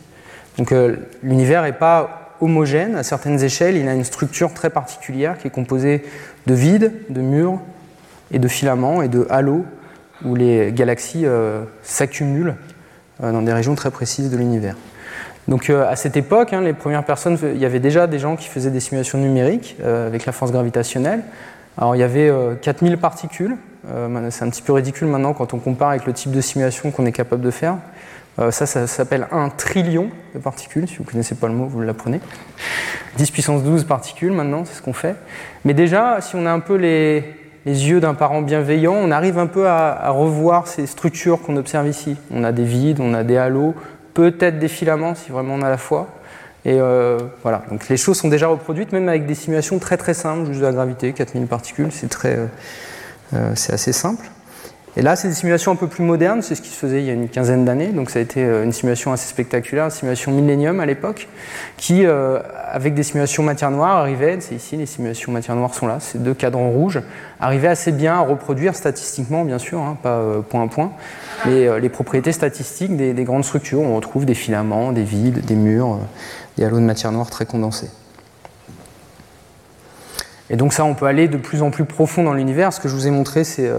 Donc 0.59 0.73
euh, 0.73 0.97
l'univers 1.23 1.63
n'est 1.63 1.73
pas 1.73 2.35
homogène, 2.41 2.97
à 2.97 3.03
certaines 3.03 3.43
échelles, 3.43 3.77
il 3.77 3.89
a 3.89 3.95
une 3.95 4.05
structure 4.05 4.53
très 4.53 4.71
particulière 4.71 5.39
qui 5.39 5.47
est 5.47 5.51
composée 5.51 6.05
de 6.47 6.55
vides, 6.55 6.93
de 7.09 7.21
murs 7.21 7.61
et 8.31 8.39
de 8.39 8.49
filaments 8.49 9.01
et 9.01 9.09
de 9.09 9.27
halos 9.31 9.65
où 10.25 10.35
les 10.35 10.73
galaxies 10.73 11.27
euh, 11.27 11.63
s'accumulent 11.83 12.57
euh, 13.23 13.33
dans 13.33 13.43
des 13.43 13.53
régions 13.53 13.77
très 13.77 13.91
précises 13.91 14.31
de 14.31 14.37
l'univers. 14.37 14.77
Donc 15.47 15.71
à 15.71 15.97
cette 15.97 16.19
époque, 16.19 16.53
hein, 16.53 16.61
les 16.61 16.75
premières 16.75 17.05
personnes, 17.05 17.39
il 17.43 17.59
y 17.59 17.65
avait 17.65 17.81
déjà 17.81 18.07
des 18.07 18.19
gens 18.19 18.37
qui 18.37 18.49
faisaient 18.49 18.71
des 18.71 18.81
simulations 18.81 19.17
numériques 19.17 19.79
avec 19.83 20.27
la 20.27 20.33
force 20.33 20.53
gravitationnelle. 20.53 21.23
Alors 21.79 21.97
il 21.97 22.01
y 22.01 22.03
avait 22.03 22.31
4000 22.61 22.99
particules 22.99 23.57
c'est 24.31 24.45
un 24.45 24.51
petit 24.51 24.63
peu 24.63 24.73
ridicule 24.73 25.09
maintenant 25.09 25.33
quand 25.33 25.55
on 25.55 25.59
compare 25.59 25.91
avec 25.91 26.07
le 26.07 26.13
type 26.13 26.33
de 26.33 26.41
simulation 26.41 26.91
qu'on 26.91 27.07
est 27.07 27.13
capable 27.13 27.43
de 27.43 27.51
faire. 27.51 27.77
Euh, 28.39 28.51
ça, 28.51 28.67
ça 28.67 28.87
s'appelle 28.87 29.27
un 29.33 29.49
trillion 29.49 30.11
de 30.35 30.39
particules. 30.39 30.89
Si 30.89 30.97
vous 30.97 31.05
ne 31.05 31.09
connaissez 31.09 31.35
pas 31.35 31.49
le 31.49 31.55
mot, 31.55 31.67
vous 31.67 31.81
l'apprenez. 31.81 32.21
10 33.17 33.31
puissance 33.31 33.63
12 33.63 33.85
particules 33.85 34.33
maintenant, 34.33 34.65
c'est 34.65 34.75
ce 34.75 34.83
qu'on 34.83 34.93
fait. 34.93 35.17
Mais 35.65 35.75
déjà, 35.75 36.21
si 36.21 36.37
on 36.37 36.47
a 36.47 36.53
un 36.53 36.61
peu 36.61 36.77
les, 36.77 37.35
yeux 37.67 38.01
d'un 38.01 38.15
parent 38.15 38.41
bienveillant, 38.43 38.95
on 38.95 39.11
arrive 39.11 39.39
un 39.39 39.47
peu 39.47 39.69
à, 39.69 40.11
revoir 40.11 40.69
ces 40.69 40.87
structures 40.87 41.43
qu'on 41.43 41.57
observe 41.57 41.89
ici. 41.89 42.17
On 42.31 42.45
a 42.45 42.53
des 42.53 42.65
vides, 42.65 43.01
on 43.01 43.13
a 43.13 43.25
des 43.25 43.37
halos, 43.37 43.75
peut-être 44.15 44.59
des 44.59 44.69
filaments 44.69 45.15
si 45.15 45.31
vraiment 45.31 45.55
on 45.55 45.63
a 45.63 45.69
la 45.69 45.77
foi. 45.77 46.09
Et 46.65 46.81
euh, 46.81 47.19
voilà, 47.43 47.63
donc 47.71 47.89
les 47.89 47.97
choses 47.97 48.19
sont 48.19 48.29
déjà 48.29 48.49
reproduites, 48.49 48.93
même 48.93 49.09
avec 49.09 49.27
des 49.27 49.35
simulations 49.35 49.79
très 49.79 49.97
très 49.97 50.15
simples, 50.15 50.47
juste 50.47 50.61
de 50.61 50.67
la 50.67 50.73
gravité, 50.73 51.13
4000 51.13 51.47
particules, 51.47 51.89
c'est 51.91 52.09
très, 52.09 52.39
euh, 53.35 53.53
c'est 53.55 53.73
assez 53.73 53.93
simple. 53.93 54.25
Et 54.99 55.03
là, 55.03 55.15
c'est 55.15 55.29
des 55.29 55.35
simulations 55.35 55.71
un 55.71 55.77
peu 55.77 55.87
plus 55.87 56.03
modernes, 56.03 56.43
c'est 56.43 56.57
ce 56.57 56.61
qui 56.61 56.71
se 56.71 56.75
faisait 56.75 57.01
il 57.01 57.07
y 57.07 57.11
a 57.11 57.13
une 57.13 57.29
quinzaine 57.29 57.65
d'années, 57.65 57.91
donc 57.93 58.11
ça 58.11 58.19
a 58.19 58.23
été 58.23 58.43
euh, 58.43 58.65
une 58.65 58.73
simulation 58.73 59.13
assez 59.13 59.29
spectaculaire, 59.29 59.85
une 59.85 59.91
simulation 59.93 60.33
Millennium 60.33 60.81
à 60.81 60.87
l'époque, 60.87 61.29
qui, 61.77 62.05
euh, 62.05 62.41
avec 62.69 62.95
des 62.95 63.05
simulations 63.05 63.45
matière 63.45 63.71
noire, 63.71 63.99
arrivait, 63.99 64.39
c'est 64.41 64.57
ici, 64.57 64.77
les 64.77 64.87
simulations 64.87 65.31
matière 65.31 65.55
noire 65.55 65.73
sont 65.73 65.87
là, 65.87 66.01
ces 66.01 66.19
deux 66.19 66.35
cadrans 66.35 66.71
rouges, 66.71 67.01
arrivaient 67.39 67.69
assez 67.69 67.93
bien 67.93 68.15
à 68.15 68.23
reproduire 68.23 68.75
statistiquement, 68.75 69.45
bien 69.45 69.59
sûr, 69.59 69.79
hein, 69.79 69.97
pas 70.03 70.21
point 70.49 70.65
à 70.65 70.67
point, 70.67 70.91
mais 71.47 71.79
les 71.79 71.89
propriétés 71.89 72.33
statistiques 72.33 72.97
des, 72.97 73.13
des, 73.15 73.23
grandes 73.23 73.45
structures. 73.45 73.81
On 73.81 73.95
retrouve 73.95 74.25
des 74.25 74.35
filaments, 74.35 74.91
des 74.91 75.05
vides, 75.05 75.45
des 75.45 75.55
murs, 75.55 76.01
des 76.57 76.65
halos 76.65 76.81
de 76.81 76.85
matière 76.85 77.13
noire 77.13 77.31
très 77.31 77.47
condensés. 77.47 77.91
Et 80.51 80.57
donc 80.57 80.73
ça, 80.73 80.85
on 80.85 80.95
peut 80.95 81.07
aller 81.07 81.29
de 81.29 81.37
plus 81.37 81.63
en 81.63 81.71
plus 81.71 81.85
profond 81.85 82.25
dans 82.25 82.35
l'univers. 82.35 82.73
Ce 82.73 82.81
que 82.81 82.89
je 82.89 82.95
vous 82.95 83.07
ai 83.07 83.13
montré, 83.13 83.45
c'est 83.45 83.71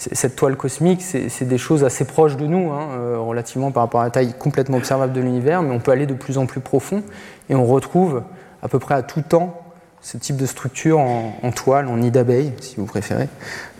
cette 0.00 0.34
toile 0.34 0.56
cosmique, 0.56 1.02
c'est 1.02 1.44
des 1.44 1.58
choses 1.58 1.84
assez 1.84 2.04
proches 2.04 2.36
de 2.36 2.46
nous, 2.46 2.70
hein, 2.70 2.88
relativement 3.18 3.70
par 3.70 3.82
rapport 3.82 4.00
à 4.00 4.04
la 4.04 4.10
taille 4.10 4.34
complètement 4.38 4.78
observable 4.78 5.12
de 5.12 5.20
l'univers, 5.20 5.62
mais 5.62 5.74
on 5.74 5.78
peut 5.78 5.90
aller 5.90 6.06
de 6.06 6.14
plus 6.14 6.38
en 6.38 6.46
plus 6.46 6.60
profond 6.60 7.02
et 7.50 7.54
on 7.54 7.66
retrouve 7.66 8.22
à 8.62 8.68
peu 8.68 8.78
près 8.78 8.94
à 8.94 9.02
tout 9.02 9.20
temps 9.20 9.60
ce 10.00 10.16
type 10.16 10.36
de 10.36 10.46
structure 10.46 10.98
en, 10.98 11.52
toile, 11.54 11.86
en 11.88 11.98
nid 11.98 12.10
d'abeille, 12.10 12.54
si 12.60 12.76
vous 12.76 12.86
préférez, 12.86 13.28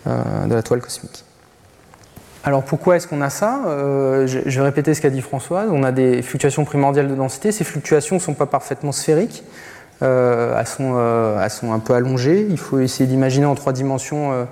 de 0.04 0.54
la 0.54 0.62
toile 0.62 0.82
cosmique. 0.82 1.24
Alors 2.42 2.62
pourquoi 2.62 2.96
est-ce 2.96 3.06
qu'on 3.06 3.20
a 3.20 3.28
ça? 3.28 3.60
Euh, 3.66 4.26
je, 4.26 4.38
vais 4.38 4.64
répéter 4.64 4.94
ce 4.94 5.02
qu'a 5.02 5.10
dit 5.10 5.20
Françoise. 5.20 5.68
On 5.70 5.82
a 5.82 5.92
des 5.92 6.22
fluctuations 6.22 6.64
primordiales 6.64 7.08
de 7.08 7.14
densité. 7.14 7.52
Ces 7.52 7.64
fluctuations 7.64 8.16
ne 8.16 8.20
sont 8.20 8.34
pas 8.34 8.46
parfaitement 8.46 8.92
sphériques. 8.92 9.44
Euh, 10.02 10.54
euh, 10.80 11.38
elles, 11.42 11.50
sont, 11.50 11.72
un 11.72 11.78
peu 11.78 11.92
allongées. 11.92 12.46
Il 12.48 12.58
faut 12.58 12.78
essayer 12.78 13.06
d'imaginer 13.06 13.44
en 13.44 13.54
trois 13.54 13.74
dimensions 13.74 14.46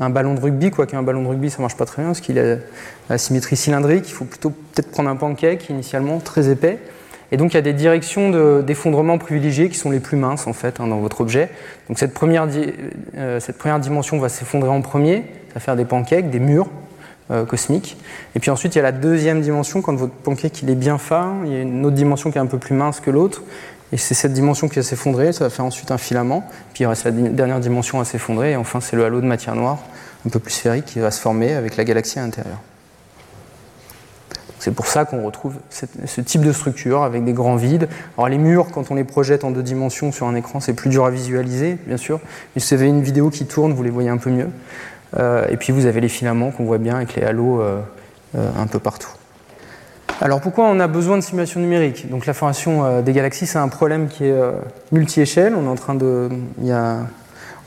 un 0.00 0.10
ballon 0.10 0.34
de 0.34 0.40
rugby. 0.40 0.70
Quoique 0.70 0.96
un 0.96 1.02
ballon 1.02 1.22
de 1.22 1.28
rugby, 1.28 1.50
ça 1.50 1.60
marche 1.60 1.76
pas 1.76 1.84
très 1.84 2.02
bien 2.02 2.10
parce 2.10 2.20
qu'il 2.20 2.38
a 2.38 2.56
la 3.08 3.18
symétrie 3.18 3.56
cylindrique. 3.56 4.08
Il 4.08 4.12
faut 4.12 4.24
plutôt 4.24 4.50
peut-être 4.50 4.90
prendre 4.90 5.08
un 5.10 5.16
pancake 5.16 5.68
initialement 5.68 6.18
très 6.20 6.50
épais. 6.50 6.78
Et 7.30 7.36
donc 7.36 7.52
il 7.52 7.56
y 7.56 7.58
a 7.58 7.62
des 7.62 7.74
directions 7.74 8.62
d'effondrement 8.62 9.18
privilégiées 9.18 9.68
qui 9.68 9.76
sont 9.76 9.90
les 9.90 10.00
plus 10.00 10.16
minces 10.16 10.46
en 10.46 10.54
fait 10.54 10.80
hein, 10.80 10.86
dans 10.86 10.98
votre 10.98 11.20
objet. 11.20 11.50
Donc 11.88 11.98
cette 11.98 12.14
première, 12.14 12.48
cette 13.38 13.58
première 13.58 13.80
dimension 13.80 14.18
va 14.18 14.30
s'effondrer 14.30 14.70
en 14.70 14.80
premier, 14.80 15.24
ça 15.48 15.54
va 15.54 15.60
faire 15.60 15.76
des 15.76 15.84
pancakes, 15.84 16.30
des 16.30 16.40
murs, 16.40 16.68
euh, 17.30 17.44
cosmique. 17.44 17.98
Et 18.34 18.40
puis 18.40 18.50
ensuite, 18.50 18.74
il 18.74 18.78
y 18.78 18.80
a 18.80 18.82
la 18.82 18.92
deuxième 18.92 19.42
dimension, 19.42 19.82
quand 19.82 19.94
votre 19.94 20.14
pancake 20.14 20.62
il 20.62 20.70
est 20.70 20.74
bien 20.74 20.96
fin, 20.96 21.34
il 21.44 21.52
y 21.52 21.56
a 21.56 21.60
une 21.60 21.84
autre 21.84 21.94
dimension 21.94 22.30
qui 22.30 22.38
est 22.38 22.40
un 22.40 22.46
peu 22.46 22.56
plus 22.56 22.74
mince 22.74 23.00
que 23.00 23.10
l'autre. 23.10 23.42
Et 23.92 23.96
c'est 23.96 24.14
cette 24.14 24.32
dimension 24.32 24.68
qui 24.68 24.76
va 24.76 24.82
s'effondrer, 24.82 25.32
ça 25.32 25.44
va 25.44 25.50
faire 25.50 25.64
ensuite 25.64 25.90
un 25.90 25.98
filament. 25.98 26.46
Puis 26.74 26.84
il 26.84 26.86
reste 26.86 27.04
la 27.04 27.10
dernière 27.10 27.60
dimension 27.60 28.00
à 28.00 28.04
s'effondrer. 28.04 28.52
Et 28.52 28.56
enfin, 28.56 28.80
c'est 28.80 28.96
le 28.96 29.04
halo 29.04 29.20
de 29.20 29.26
matière 29.26 29.54
noire, 29.54 29.78
un 30.26 30.28
peu 30.28 30.38
plus 30.38 30.52
sphérique, 30.52 30.84
qui 30.84 30.98
va 30.98 31.10
se 31.10 31.20
former 31.20 31.54
avec 31.54 31.76
la 31.76 31.84
galaxie 31.84 32.18
à 32.18 32.22
l'intérieur. 32.22 32.58
C'est 34.58 34.72
pour 34.72 34.86
ça 34.86 35.04
qu'on 35.04 35.22
retrouve 35.22 35.54
ce 35.70 36.20
type 36.20 36.42
de 36.42 36.52
structure 36.52 37.02
avec 37.02 37.24
des 37.24 37.32
grands 37.32 37.56
vides. 37.56 37.88
Alors 38.16 38.28
les 38.28 38.38
murs, 38.38 38.66
quand 38.72 38.90
on 38.90 38.96
les 38.96 39.04
projette 39.04 39.44
en 39.44 39.50
deux 39.50 39.62
dimensions 39.62 40.10
sur 40.10 40.26
un 40.26 40.34
écran, 40.34 40.60
c'est 40.60 40.74
plus 40.74 40.90
dur 40.90 41.04
à 41.04 41.10
visualiser, 41.10 41.78
bien 41.86 41.96
sûr. 41.96 42.20
Mais 42.54 42.60
si 42.60 42.74
vous 42.74 42.82
avez 42.82 42.90
une 42.90 43.02
vidéo 43.02 43.30
qui 43.30 43.46
tourne, 43.46 43.72
vous 43.72 43.82
les 43.82 43.90
voyez 43.90 44.08
un 44.08 44.16
peu 44.16 44.30
mieux. 44.30 44.48
Euh, 45.16 45.46
et 45.48 45.56
puis 45.56 45.72
vous 45.72 45.86
avez 45.86 46.00
les 46.00 46.08
filaments 46.08 46.50
qu'on 46.50 46.64
voit 46.64 46.78
bien 46.78 46.96
avec 46.96 47.14
les 47.14 47.22
halos 47.22 47.60
euh, 47.60 47.80
euh, 48.36 48.50
un 48.58 48.66
peu 48.66 48.78
partout. 48.78 49.10
Alors 50.20 50.40
pourquoi 50.40 50.66
on 50.66 50.80
a 50.80 50.88
besoin 50.88 51.16
de 51.16 51.22
simulation 51.22 51.60
numérique? 51.60 52.10
Donc 52.10 52.26
la 52.26 52.34
formation 52.34 53.02
des 53.02 53.12
galaxies, 53.12 53.46
c'est 53.46 53.58
un 53.58 53.68
problème 53.68 54.08
qui 54.08 54.24
est 54.24 54.34
multi-échelle. 54.90 55.54
On 55.54 55.64
est 55.64 55.68
en 55.68 55.76
train 55.76 55.94
de, 55.94 56.28
il 56.60 56.66
y 56.66 56.72
a, 56.72 56.98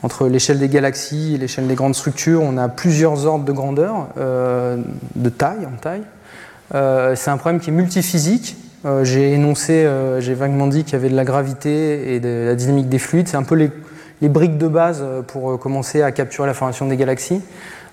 entre 0.02 0.28
l'échelle 0.28 0.58
des 0.58 0.68
galaxies 0.68 1.34
et 1.34 1.38
l'échelle 1.38 1.66
des 1.66 1.74
grandes 1.74 1.94
structures, 1.94 2.42
on 2.42 2.58
a 2.58 2.68
plusieurs 2.68 3.24
ordres 3.24 3.46
de 3.46 3.52
grandeur, 3.52 4.08
de 4.16 5.28
taille 5.30 5.66
en 5.66 5.78
taille. 5.80 6.02
c'est 7.16 7.30
un 7.30 7.38
problème 7.38 7.58
qui 7.58 7.70
est 7.70 7.72
multiphysique. 7.72 8.56
j'ai 9.02 9.32
énoncé, 9.32 9.88
j'ai 10.18 10.34
vaguement 10.34 10.66
dit 10.66 10.84
qu'il 10.84 10.92
y 10.92 10.96
avait 10.96 11.08
de 11.08 11.16
la 11.16 11.24
gravité 11.24 12.14
et 12.14 12.20
de 12.20 12.44
la 12.48 12.54
dynamique 12.54 12.90
des 12.90 12.98
fluides. 12.98 13.28
C'est 13.28 13.38
un 13.38 13.44
peu 13.44 13.54
les, 13.54 13.70
les 14.22 14.28
briques 14.28 14.56
de 14.56 14.68
base 14.68 15.00
euh, 15.02 15.20
pour 15.20 15.50
euh, 15.50 15.56
commencer 15.58 16.00
à 16.00 16.12
capturer 16.12 16.46
la 16.46 16.54
formation 16.54 16.86
des 16.86 16.96
galaxies. 16.96 17.42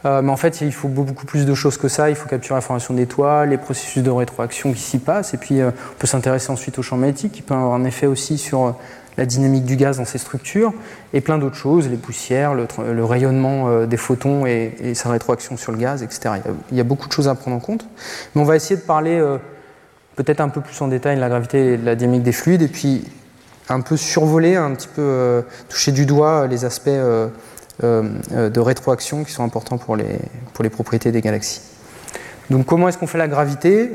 Euh, 0.05 0.21
mais 0.21 0.31
en 0.31 0.37
fait, 0.37 0.61
il 0.61 0.71
faut 0.71 0.87
beaucoup 0.87 1.25
plus 1.25 1.45
de 1.45 1.53
choses 1.53 1.77
que 1.77 1.87
ça. 1.87 2.09
Il 2.09 2.15
faut 2.15 2.29
capturer 2.29 2.55
la 2.55 2.61
formation 2.61 2.93
d'étoiles, 2.93 3.49
les 3.49 3.57
processus 3.57 4.03
de 4.03 4.09
rétroaction 4.09 4.73
qui 4.73 4.81
s'y 4.81 4.99
passent. 4.99 5.33
Et 5.33 5.37
puis, 5.37 5.61
on 5.61 5.73
peut 5.97 6.07
s'intéresser 6.07 6.51
ensuite 6.51 6.79
au 6.79 6.81
champ 6.81 6.97
magnétique, 6.97 7.33
qui 7.33 7.41
peut 7.41 7.53
avoir 7.53 7.73
un 7.73 7.83
effet 7.83 8.07
aussi 8.07 8.37
sur 8.37 8.75
la 9.17 9.25
dynamique 9.25 9.65
du 9.65 9.75
gaz 9.75 9.97
dans 9.97 10.05
ces 10.05 10.17
structures, 10.17 10.73
et 11.13 11.19
plein 11.19 11.37
d'autres 11.37 11.57
choses, 11.57 11.89
les 11.89 11.97
poussières, 11.97 12.53
le, 12.53 13.03
rayonnement 13.03 13.85
des 13.85 13.97
photons 13.97 14.45
et, 14.45 14.93
sa 14.93 15.09
rétroaction 15.09 15.57
sur 15.57 15.73
le 15.73 15.77
gaz, 15.77 16.03
etc. 16.03 16.35
Il 16.71 16.77
y, 16.77 16.79
a, 16.79 16.83
beaucoup 16.85 17.09
de 17.09 17.13
choses 17.13 17.27
à 17.27 17.35
prendre 17.35 17.57
en 17.57 17.59
compte. 17.59 17.85
Mais 18.33 18.41
on 18.41 18.45
va 18.45 18.55
essayer 18.55 18.77
de 18.77 18.85
parler 18.85 19.21
peut-être 20.15 20.39
un 20.39 20.49
peu 20.49 20.61
plus 20.61 20.81
en 20.81 20.87
détail 20.87 21.17
de 21.17 21.21
la 21.21 21.27
gravité 21.27 21.73
et 21.73 21.77
de 21.77 21.85
la 21.85 21.95
dynamique 21.95 22.23
des 22.23 22.31
fluides, 22.31 22.61
et 22.61 22.67
puis 22.69 23.03
un 23.69 23.81
peu 23.81 23.97
survoler, 23.97 24.55
un 24.55 24.73
petit 24.73 24.87
peu 24.87 25.01
euh, 25.01 25.41
toucher 25.69 25.91
du 25.91 26.05
doigt 26.05 26.47
les 26.47 26.65
aspects 26.65 26.87
euh, 26.87 27.27
euh, 27.27 27.27
de 27.81 28.59
rétroaction 28.59 29.24
qui 29.24 29.31
sont 29.31 29.43
importants 29.43 29.77
pour 29.77 29.95
les, 29.95 30.19
pour 30.53 30.63
les 30.63 30.69
propriétés 30.69 31.12
des 31.12 31.21
galaxies. 31.21 31.62
Donc 32.50 32.65
comment 32.65 32.89
est-ce 32.89 32.98
qu'on 32.98 33.07
fait 33.07 33.17
la 33.17 33.27
gravité? 33.27 33.91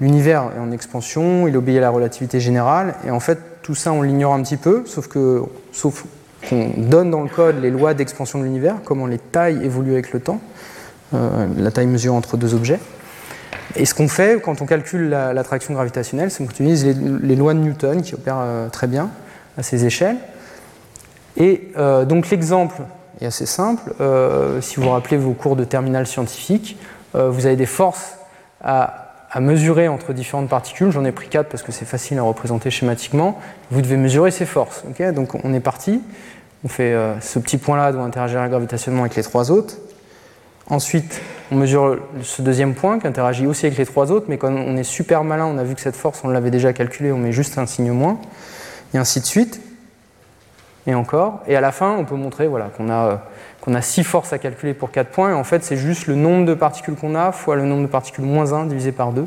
L'univers 0.00 0.50
est 0.56 0.60
en 0.60 0.70
expansion, 0.70 1.48
il 1.48 1.56
obéit 1.56 1.78
à 1.78 1.80
la 1.80 1.90
relativité 1.90 2.40
générale, 2.40 2.94
et 3.06 3.10
en 3.10 3.20
fait 3.20 3.38
tout 3.62 3.74
ça 3.74 3.92
on 3.92 4.02
l'ignore 4.02 4.32
un 4.32 4.42
petit 4.42 4.56
peu, 4.56 4.82
sauf 4.86 5.08
que 5.08 5.42
sauf 5.72 6.04
qu'on 6.48 6.70
donne 6.76 7.10
dans 7.10 7.22
le 7.22 7.28
code 7.28 7.60
les 7.60 7.70
lois 7.70 7.94
d'expansion 7.94 8.38
de 8.38 8.44
l'univers, 8.44 8.76
comment 8.84 9.06
les 9.06 9.18
tailles 9.18 9.64
évoluent 9.64 9.92
avec 9.92 10.12
le 10.12 10.20
temps, 10.20 10.40
la 11.12 11.70
taille 11.70 11.86
mesure 11.86 12.14
entre 12.14 12.36
deux 12.36 12.54
objets. 12.54 12.80
Et 13.76 13.84
ce 13.84 13.94
qu'on 13.94 14.08
fait 14.08 14.40
quand 14.42 14.62
on 14.62 14.66
calcule 14.66 15.08
l'attraction 15.10 15.74
gravitationnelle, 15.74 16.30
c'est 16.30 16.42
qu'on 16.42 16.50
utilise 16.50 16.86
les, 16.86 17.36
lois 17.36 17.54
de 17.54 17.60
Newton 17.60 18.02
qui 18.02 18.14
opèrent 18.14 18.40
euh, 18.40 18.68
très 18.68 18.86
bien 18.86 19.10
à 19.56 19.62
ces 19.62 19.84
échelles. 19.84 20.16
Et 21.38 21.70
euh, 21.78 22.04
donc 22.04 22.28
l'exemple 22.28 22.82
est 23.20 23.26
assez 23.26 23.46
simple. 23.46 23.94
Euh, 24.00 24.60
si 24.60 24.76
vous 24.76 24.82
vous 24.82 24.90
rappelez 24.90 25.16
vos 25.16 25.32
cours 25.32 25.56
de 25.56 25.64
terminale 25.64 26.06
scientifique, 26.06 26.76
vous 27.14 27.46
avez 27.46 27.56
des 27.56 27.66
forces 27.66 28.16
à, 28.62 29.06
mesurer 29.40 29.88
entre 29.88 30.12
différentes 30.12 30.48
particules. 30.48 30.90
J'en 30.92 31.06
ai 31.06 31.10
pris 31.10 31.28
quatre 31.28 31.48
parce 31.48 31.62
que 31.62 31.72
c'est 31.72 31.86
facile 31.86 32.18
à 32.18 32.22
représenter 32.22 32.70
schématiquement. 32.70 33.40
Vous 33.70 33.80
devez 33.80 33.96
mesurer 33.96 34.30
ces 34.30 34.44
forces. 34.44 34.84
donc 35.14 35.34
on 35.42 35.54
est 35.54 35.60
parti. 35.60 36.02
On 36.64 36.68
fait 36.68 36.94
ce 37.20 37.38
petit 37.38 37.56
point-là 37.56 37.92
doit 37.92 38.02
interagir 38.02 38.46
gravitationnellement 38.46 39.04
avec 39.04 39.16
les 39.16 39.22
trois 39.22 39.50
autres. 39.50 39.78
Ensuite, 40.70 41.20
on 41.50 41.56
mesure 41.56 41.98
ce 42.22 42.42
deuxième 42.42 42.74
point 42.74 42.98
qui 42.98 43.06
interagit 43.06 43.46
aussi 43.46 43.64
avec 43.64 43.78
les 43.78 43.86
trois 43.86 44.12
autres, 44.12 44.26
mais 44.28 44.36
quand 44.36 44.52
on 44.52 44.76
est 44.76 44.84
super 44.84 45.24
malin, 45.24 45.46
on 45.46 45.56
a 45.56 45.64
vu 45.64 45.74
que 45.74 45.80
cette 45.80 45.96
force, 45.96 46.20
on 46.24 46.28
l'avait 46.28 46.50
déjà 46.50 46.74
calculée, 46.74 47.10
on 47.10 47.18
met 47.18 47.32
juste 47.32 47.56
un 47.56 47.64
signe 47.64 47.90
moins, 47.90 48.18
et 48.92 48.98
ainsi 48.98 49.20
de 49.20 49.24
suite, 49.24 49.62
et 50.88 50.94
encore. 50.94 51.42
Et 51.46 51.54
à 51.54 51.60
la 51.60 51.70
fin, 51.70 51.94
on 51.96 52.04
peut 52.04 52.16
montrer 52.16 52.48
voilà, 52.48 52.70
qu'on 52.76 52.90
a, 52.90 53.20
qu'on 53.60 53.74
a 53.74 53.82
six 53.82 54.02
forces 54.02 54.32
à 54.32 54.38
calculer 54.38 54.74
pour 54.74 54.90
quatre 54.90 55.10
points, 55.10 55.30
et 55.30 55.34
en 55.34 55.44
fait, 55.44 55.62
c'est 55.62 55.76
juste 55.76 56.08
le 56.08 56.16
nombre 56.16 56.46
de 56.46 56.54
particules 56.54 56.96
qu'on 56.96 57.14
a 57.14 57.30
fois 57.30 57.54
le 57.54 57.64
nombre 57.64 57.82
de 57.82 57.86
particules 57.86 58.24
moins 58.24 58.52
1 58.52 58.66
divisé 58.66 58.90
par 58.90 59.12
2. 59.12 59.26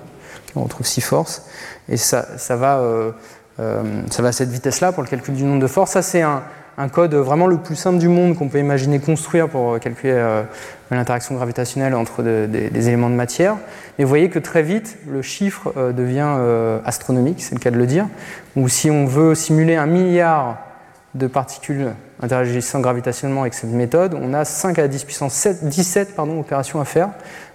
On 0.55 0.63
retrouve 0.63 0.85
six 0.85 1.01
forces, 1.01 1.47
et 1.87 1.97
ça, 1.97 2.37
ça, 2.37 2.55
va, 2.57 2.79
euh, 2.79 3.11
euh, 3.59 3.83
ça 4.09 4.21
va 4.21 4.29
à 4.29 4.31
cette 4.33 4.49
vitesse-là 4.49 4.91
pour 4.91 5.03
le 5.03 5.07
calcul 5.07 5.35
du 5.35 5.43
nombre 5.43 5.61
de 5.61 5.67
forces. 5.67 5.91
Ça, 5.91 6.01
c'est 6.01 6.23
un, 6.23 6.41
un 6.77 6.89
code 6.89 7.13
vraiment 7.13 7.47
le 7.47 7.57
plus 7.57 7.75
simple 7.75 7.99
du 7.99 8.07
monde 8.07 8.35
qu'on 8.35 8.49
peut 8.49 8.59
imaginer 8.59 8.99
construire 8.99 9.49
pour 9.49 9.79
calculer 9.79 10.13
euh, 10.15 10.43
l'interaction 10.89 11.35
gravitationnelle 11.35 11.93
entre 11.93 12.23
des 12.23 12.87
éléments 12.87 13.09
de 13.09 13.15
matière. 13.15 13.55
Mais 13.97 14.03
vous 14.03 14.09
voyez 14.09 14.29
que 14.29 14.39
très 14.39 14.63
vite, 14.63 14.97
le 15.07 15.21
chiffre 15.21 15.73
euh, 15.77 15.91
devient 15.91 16.35
euh, 16.37 16.79
astronomique, 16.85 17.41
c'est 17.43 17.55
le 17.55 17.59
cas 17.59 17.71
de 17.71 17.77
le 17.77 17.85
dire, 17.85 18.07
ou 18.55 18.67
si 18.67 18.89
on 18.89 19.05
veut 19.05 19.35
simuler 19.35 19.75
un 19.75 19.85
milliard 19.85 20.57
de 21.13 21.27
particules 21.27 21.93
interagissant 22.21 22.79
gravitationnellement 22.79 23.41
avec 23.41 23.53
cette 23.53 23.71
méthode, 23.71 24.17
on 24.19 24.33
a 24.33 24.45
5 24.45 24.79
à 24.79 24.83
la 24.83 24.87
10 24.87 25.03
puissance 25.03 25.47
17 25.61 26.15
pardon, 26.15 26.39
opérations 26.39 26.79
à 26.79 26.85
faire, 26.85 27.09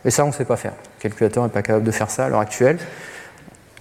et 0.04 0.10
ça 0.10 0.25
on 0.25 0.28
ne 0.28 0.32
sait 0.32 0.44
pas 0.44 0.56
faire. 0.56 0.72
Le 0.98 1.02
calculateur 1.02 1.44
n'est 1.44 1.50
pas 1.50 1.62
capable 1.62 1.84
de 1.84 1.90
faire 1.90 2.10
ça 2.10 2.26
à 2.26 2.28
l'heure 2.28 2.40
actuelle. 2.40 2.78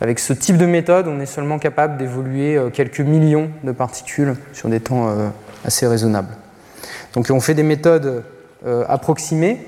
Avec 0.01 0.19
ce 0.19 0.33
type 0.33 0.57
de 0.57 0.65
méthode, 0.65 1.07
on 1.07 1.19
est 1.19 1.25
seulement 1.25 1.57
capable 1.57 1.97
d'évoluer 1.97 2.57
euh, 2.57 2.69
quelques 2.69 2.99
millions 2.99 3.49
de 3.63 3.71
particules 3.71 4.35
sur 4.51 4.67
des 4.67 4.81
temps 4.81 5.07
euh, 5.07 5.29
assez 5.63 5.87
raisonnables. 5.87 6.33
Donc 7.13 7.27
on 7.29 7.39
fait 7.39 7.53
des 7.53 7.63
méthodes 7.63 8.23
euh, 8.65 8.83
approximées. 8.89 9.65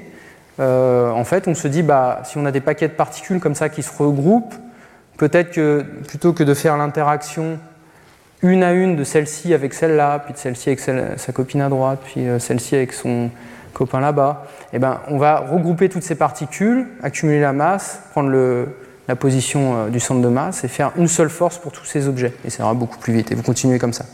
en 0.60 1.24
fait, 1.24 1.48
on 1.48 1.56
se 1.56 1.68
dit, 1.68 1.82
bah, 1.82 2.22
si 2.26 2.38
on 2.38 2.46
a 2.46 2.52
des 2.52 2.62
paquets 2.62 2.88
de 2.88 2.94
particules 2.94 3.40
comme 3.40 3.56
ça 3.56 3.70
qui 3.70 3.84
se 3.84 3.92
regroupent, 3.98 4.56
peut-être 5.18 5.52
que 5.52 5.86
plutôt 6.08 6.34
que 6.34 6.44
de 6.44 6.54
faire 6.54 6.78
l'interaction 6.78 7.60
une 8.42 8.64
à 8.64 8.74
une 8.74 8.96
de 8.96 9.04
celle-ci 9.04 9.54
avec 9.54 9.74
celle-là, 9.74 10.20
puis 10.20 10.34
de 10.34 10.38
celle-ci 10.38 10.70
avec 10.70 10.80
sa 10.80 11.32
copine 11.34 11.62
à 11.62 11.70
droite, 11.70 12.00
puis 12.04 12.26
celle-ci 12.40 12.76
avec 12.76 12.94
son 12.94 13.30
copain 13.74 14.00
là-bas, 14.00 14.46
eh 14.74 14.80
ben, 14.80 15.00
on 15.08 15.18
va 15.18 15.40
regrouper 15.40 15.90
toutes 15.90 16.04
ces 16.04 16.16
particules, 16.16 16.88
accumuler 17.02 17.40
la 17.40 17.54
masse, 17.54 18.02
prendre 18.12 18.30
le, 18.30 18.68
la 19.08 19.16
position 19.16 19.76
euh, 19.76 19.90
du 19.90 20.00
centre 20.00 20.22
de 20.22 20.28
masse 20.28 20.64
et 20.64 20.68
faire 20.68 20.92
une 20.98 21.08
seule 21.08 21.30
force 21.30 21.58
pour 21.58 21.72
tous 21.72 21.86
ces 21.86 22.08
objets. 22.08 22.34
Et 22.46 22.50
ça 22.50 22.64
ira 22.64 22.74
beaucoup 22.74 22.98
plus 22.98 23.14
vite. 23.14 23.32
Et 23.32 23.36
vous 23.36 23.44
continuez 23.44 23.80
comme 23.80 23.94
ça. 23.94 24.06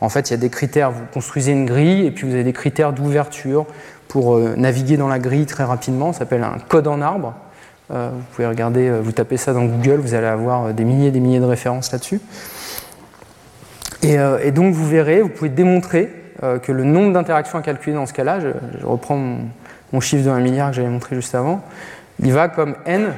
En 0.00 0.08
fait, 0.08 0.30
il 0.30 0.32
y 0.32 0.34
a 0.34 0.38
des 0.38 0.50
critères. 0.50 0.90
Vous 0.90 1.04
construisez 1.12 1.52
une 1.52 1.66
grille 1.66 2.06
et 2.06 2.10
puis 2.10 2.26
vous 2.26 2.34
avez 2.34 2.44
des 2.44 2.52
critères 2.52 2.92
d'ouverture 2.92 3.66
pour 4.08 4.34
euh, 4.34 4.54
naviguer 4.56 4.96
dans 4.96 5.08
la 5.08 5.18
grille 5.18 5.46
très 5.46 5.64
rapidement. 5.64 6.12
Ça 6.12 6.20
s'appelle 6.20 6.42
un 6.42 6.58
code 6.68 6.88
en 6.88 7.00
arbre. 7.00 7.34
Euh, 7.92 8.10
vous 8.12 8.22
pouvez 8.34 8.46
regarder, 8.46 8.90
vous 9.02 9.12
tapez 9.12 9.36
ça 9.36 9.52
dans 9.52 9.64
Google, 9.64 9.96
vous 9.96 10.14
allez 10.14 10.28
avoir 10.28 10.72
des 10.72 10.84
milliers 10.84 11.08
et 11.08 11.10
des 11.10 11.18
milliers 11.18 11.40
de 11.40 11.44
références 11.44 11.90
là-dessus. 11.90 12.20
Et, 14.02 14.50
donc 14.50 14.74
vous 14.74 14.86
verrez, 14.86 15.20
vous 15.20 15.28
pouvez 15.28 15.50
démontrer 15.50 16.10
que 16.62 16.72
le 16.72 16.84
nombre 16.84 17.12
d'interactions 17.12 17.58
à 17.58 17.62
calculer 17.62 17.94
dans 17.94 18.06
ce 18.06 18.14
cas-là, 18.14 18.40
je, 18.40 18.86
reprends 18.86 19.16
mon, 19.16 19.38
mon 19.92 20.00
chiffre 20.00 20.24
de 20.24 20.30
1 20.30 20.40
milliard 20.40 20.70
que 20.70 20.76
j'avais 20.76 20.88
montré 20.88 21.16
juste 21.16 21.34
avant, 21.34 21.62
il 22.22 22.32
va 22.32 22.48
comme 22.48 22.76
n 22.86 23.12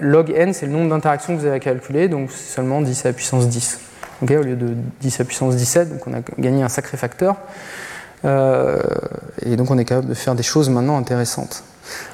log 0.00 0.30
n, 0.30 0.52
c'est 0.52 0.66
le 0.66 0.72
nombre 0.72 0.90
d'interactions 0.90 1.34
que 1.34 1.40
vous 1.40 1.46
avez 1.46 1.56
à 1.56 1.60
calculer, 1.60 2.08
donc 2.08 2.30
c'est 2.30 2.54
seulement 2.54 2.80
10 2.80 3.04
à 3.04 3.08
la 3.08 3.12
puissance 3.12 3.48
10. 3.48 3.80
au 4.22 4.26
lieu 4.26 4.56
de 4.56 4.74
10 5.00 5.20
à 5.20 5.24
puissance 5.24 5.56
17, 5.56 5.90
donc 5.90 6.06
on 6.06 6.14
a 6.14 6.20
gagné 6.38 6.62
un 6.62 6.68
sacré 6.68 6.96
facteur. 6.96 7.36
Euh, 8.24 8.80
et 9.44 9.56
donc 9.56 9.70
on 9.70 9.78
est 9.78 9.84
capable 9.84 10.08
de 10.08 10.14
faire 10.14 10.34
des 10.34 10.42
choses 10.42 10.70
maintenant 10.70 10.96
intéressantes. 10.96 11.64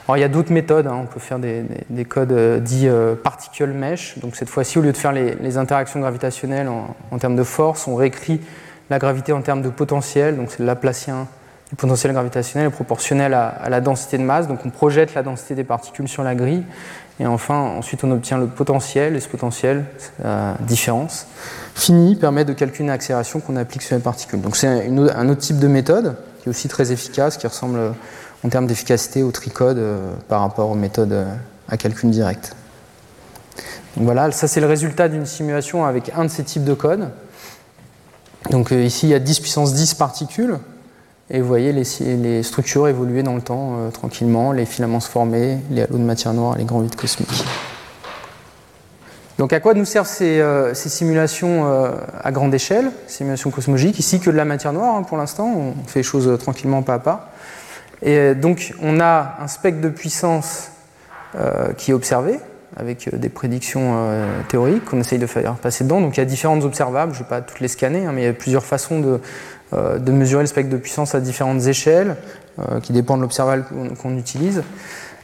Alors 0.07 0.17
il 0.17 0.21
y 0.21 0.25
a 0.25 0.29
d'autres 0.29 0.53
méthodes, 0.53 0.87
hein. 0.87 0.99
on 1.03 1.07
peut 1.07 1.21
faire 1.21 1.39
des, 1.39 1.65
codes 2.05 2.33
euh, 2.33 2.59
dits 2.59 2.89
euh, 2.89 3.15
particle 3.15 3.69
mesh. 3.69 4.19
Donc 4.19 4.37
cette 4.37 4.49
fois-ci, 4.49 4.79
au 4.79 4.83
lieu 4.83 4.93
de 4.93 4.97
faire 4.97 5.13
les, 5.13 5.59
interactions 5.59 6.01
gravitationnelles 6.01 6.69
en, 6.69 7.19
termes 7.19 7.37
de 7.37 7.43
force, 7.43 7.87
on 7.87 7.95
réécrit 7.95 8.41
la 8.89 8.99
gravité 8.99 9.33
en 9.33 9.43
termes 9.43 9.63
de 9.63 9.69
potentiel. 9.69 10.37
Donc 10.37 10.49
c'est 10.51 10.63
Laplacien 10.63 11.29
du 11.71 11.77
potentiel 11.77 12.13
gravitationnel 12.13 12.71
proportionnel 12.71 13.33
à, 13.33 13.69
la 13.69 13.81
densité 13.81 14.19
de 14.19 14.25
masse. 14.25 14.49
Donc 14.49 14.61
on 14.65 14.71
projette 14.71 15.15
la 15.15 15.23
densité 15.23 15.55
des 15.55 15.65
particules 15.65 16.09
sur 16.09 16.23
la 16.23 16.35
grille. 16.35 16.65
Et 17.21 17.27
enfin, 17.27 17.55
ensuite 17.55 18.03
on 18.03 18.11
obtient 18.11 18.39
le 18.39 18.47
potentiel, 18.47 19.15
et 19.15 19.21
ce 19.21 19.29
potentiel, 19.29 19.85
la 20.25 20.57
différence, 20.61 21.27
fini 21.75 22.17
permet 22.17 22.47
de 22.47 22.55
calculer 22.55 22.85
une 22.85 22.91
accélération 22.91 23.41
qu'on 23.41 23.57
applique 23.57 23.83
sur 23.83 23.95
les 23.95 24.03
particules. 24.03 24.41
Donc 24.41 24.57
c'est 24.57 24.67
un 24.67 25.29
autre 25.29 25.41
type 25.41 25.59
de 25.59 25.69
méthode 25.69 26.17
qui 26.41 26.49
est 26.49 26.51
aussi 26.51 26.69
très 26.69 26.93
efficace, 26.93 27.37
qui 27.37 27.47
ressemble 27.47 27.79
en 28.45 28.49
termes 28.49 28.67
d'efficacité 28.67 29.23
au 29.23 29.31
tricode 29.31 29.79
euh, 29.79 30.13
par 30.29 30.41
rapport 30.41 30.71
aux 30.71 30.75
méthodes 30.75 31.13
euh, 31.13 31.35
à 31.69 31.77
calcul 31.77 32.11
direct. 32.11 32.55
Donc 33.97 34.05
voilà, 34.05 34.31
ça 34.31 34.49
c'est 34.49 34.61
le 34.61 34.67
résultat 34.67 35.09
d'une 35.09 35.27
simulation 35.27 35.85
avec 35.85 36.13
un 36.15 36.25
de 36.25 36.31
ces 36.31 36.45
types 36.45 36.65
de 36.65 36.75
codes. 36.75 37.09
Donc 38.51 38.73
euh, 38.73 38.83
ici 38.83 39.07
il 39.07 39.11
y 39.11 39.15
a 39.15 39.19
10 39.19 39.41
puissance 39.41 39.75
10 39.75 39.95
particules, 39.95 40.59
et 41.29 41.41
vous 41.41 41.47
voyez 41.47 41.73
les, 41.73 42.43
structures 42.43 42.89
évoluer 42.89 43.23
dans 43.23 43.37
le 43.37 43.43
temps 43.43 43.89
tranquillement, 43.93 44.51
les 44.51 44.67
filaments 44.67 44.99
se 44.99 45.09
former, 45.09 45.59
les 45.71 45.83
halos 45.83 45.99
de 45.99 46.03
matière 46.03 46.35
noire, 46.35 46.57
les 46.57 46.65
grands 46.65 46.81
vides 46.81 46.97
cosmiques. 46.97 47.45
Donc 49.39 49.53
à 49.53 49.61
quoi 49.61 49.75
nous 49.75 49.85
servent 49.85 50.09
ces, 50.09 50.43
simulations 50.75 51.73
à 52.21 52.33
grande 52.33 52.53
échelle, 52.53 52.91
simulations 53.07 53.51
cosmologiques? 53.51 54.01
Ici 54.01 54.19
que 54.19 54.29
de 54.29 54.37
la 54.37 54.45
matière 54.45 54.73
noire 54.73 54.97
hein, 54.97 55.05
pour 55.05 55.19
l'instant, 55.19 55.47
on 55.47 55.87
fait 55.87 56.01
les 56.01 56.05
choses 56.05 56.37
tranquillement 56.41 56.83
pas 56.83 56.95
à 56.95 56.99
pas. 56.99 57.31
Et 58.03 58.17
euh, 58.17 58.35
donc 58.35 58.75
on 58.83 59.01
a 59.01 59.37
un 59.41 59.49
spectre 59.49 59.81
de 59.81 59.89
puissance 59.89 60.71
euh, 61.35 61.73
qui 61.77 61.91
est 61.91 61.95
observé 61.95 62.39
avec 62.77 63.09
euh, 63.09 63.17
des 63.17 63.29
prédictions 63.29 63.97
théoriques 64.49 64.85
qu'on 64.85 65.01
essaye 65.01 65.19
de 65.19 65.27
faire 65.27 65.55
passer 65.55 65.85
dedans. 65.85 66.01
Donc 66.01 66.17
il 66.17 66.21
y 66.21 66.23
a 66.23 66.27
différentes 66.27 66.65
observables, 66.65 67.13
je 67.13 67.19
ne 67.19 67.25
vais 67.25 67.29
pas 67.29 67.41
toutes 67.41 67.61
les 67.61 67.69
scanner, 67.69 68.07
hein, 68.07 68.13
mais 68.15 68.23
il 68.23 68.27
y 68.27 68.29
a 68.29 68.33
plusieurs 68.33 68.65
façons 68.65 69.01
de, 69.01 69.21
mesurer 70.13 70.43
le 70.43 70.47
spectre 70.47 70.71
de 70.71 70.77
puissance 70.77 71.15
à 71.15 71.21
différentes 71.21 71.67
échelles 71.67 72.17
qui 72.83 72.93
dépendent 72.93 73.21
de 73.21 73.23
l'observable 73.23 73.65
qu'on 74.03 74.19
utilise. 74.19 74.63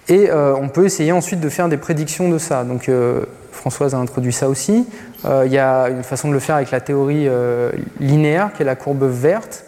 Et 0.09 0.31
on 0.33 0.69
peut 0.69 0.85
essayer 0.85 1.11
ensuite 1.11 1.41
de 1.41 1.49
faire 1.49 1.69
des 1.69 1.77
prédictions 1.77 2.29
de 2.29 2.39
ça. 2.39 2.63
Donc 2.63 2.89
Françoise 3.51 3.97
a 3.97 3.99
introduit 3.99 4.33
ça 4.33 4.49
aussi. 4.49 4.87
il 5.25 5.53
y 5.53 5.59
a 5.59 5.89
une 5.89 6.05
façon 6.05 6.29
de 6.29 6.33
le 6.33 6.39
faire 6.39 6.55
avec 6.55 6.71
la 6.71 6.81
théorie 6.81 7.29
linéaire, 7.99 8.53
qui 8.55 8.63
est 8.63 8.67
la 8.67 8.77
courbe 8.77 9.03
verte, 9.03 9.66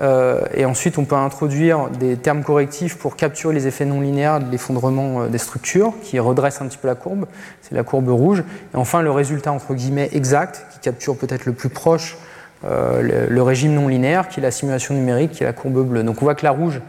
et 0.00 0.64
ensuite, 0.64 0.96
on 0.98 1.04
peut 1.04 1.16
introduire 1.16 1.90
des 1.90 2.16
termes 2.16 2.42
correctifs 2.42 2.96
pour 2.96 3.16
capturer 3.16 3.52
les 3.52 3.66
effets 3.66 3.84
non 3.84 4.00
linéaires 4.00 4.40
de 4.40 4.50
l'effondrement 4.50 5.22
euh, 5.22 5.28
des 5.28 5.38
structures, 5.38 5.92
qui 6.02 6.18
redresse 6.18 6.60
un 6.60 6.66
petit 6.66 6.78
peu 6.78 6.88
la 6.88 6.94
courbe. 6.94 7.26
C'est 7.60 7.74
la 7.74 7.82
courbe 7.82 8.08
rouge. 8.08 8.42
Et 8.72 8.76
enfin, 8.76 9.02
le 9.02 9.10
résultat 9.10 9.52
entre 9.52 9.74
guillemets 9.74 10.08
exact, 10.12 10.66
qui 10.72 10.78
capture 10.78 11.16
peut-être 11.16 11.44
le 11.44 11.52
plus 11.52 11.68
proche 11.68 12.16
euh, 12.64 13.28
le, 13.28 13.42
régime 13.42 13.74
non 13.74 13.88
linéaire, 13.88 14.28
qui 14.28 14.40
est 14.40 14.42
la 14.42 14.50
simulation 14.50 14.94
numérique, 14.94 15.32
qui 15.32 15.42
est 15.42 15.46
la 15.46 15.52
courbe 15.52 15.86
bleue. 15.86 16.04
Donc, 16.04 16.22
on 16.22 16.24
voit 16.24 16.34
que 16.34 16.44
la 16.44 16.52
rouge 16.52 16.80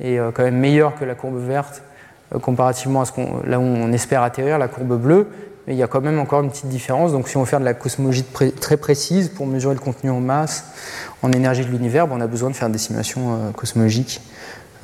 est 0.00 0.18
quand 0.32 0.44
même 0.44 0.58
meilleure 0.58 0.94
que 0.94 1.04
la 1.04 1.16
courbe 1.16 1.38
verte 1.44 1.82
comparativement 2.40 3.00
à 3.00 3.04
ce 3.04 3.10
qu'on, 3.10 3.40
là 3.44 3.58
où 3.58 3.62
on 3.62 3.92
espère 3.92 4.22
atterrir, 4.22 4.58
la 4.58 4.68
courbe 4.68 4.96
bleue 4.96 5.26
mais 5.68 5.74
il 5.74 5.76
y 5.78 5.82
a 5.82 5.86
quand 5.86 6.00
même 6.00 6.18
encore 6.18 6.40
une 6.42 6.50
petite 6.50 6.68
différence. 6.68 7.12
Donc 7.12 7.28
si 7.28 7.36
on 7.36 7.40
veut 7.40 7.46
faire 7.46 7.60
de 7.60 7.64
la 7.66 7.74
cosmologie 7.74 8.24
très 8.24 8.76
précise 8.78 9.28
pour 9.28 9.46
mesurer 9.46 9.74
le 9.74 9.80
contenu 9.80 10.08
en 10.08 10.18
masse, 10.18 10.64
en 11.22 11.30
énergie 11.30 11.62
de 11.62 11.70
l'univers, 11.70 12.08
ben, 12.08 12.16
on 12.16 12.20
a 12.22 12.26
besoin 12.26 12.48
de 12.48 12.56
faire 12.56 12.70
des 12.70 12.78
simulations 12.78 13.34
euh, 13.34 13.50
cosmologiques, 13.50 14.22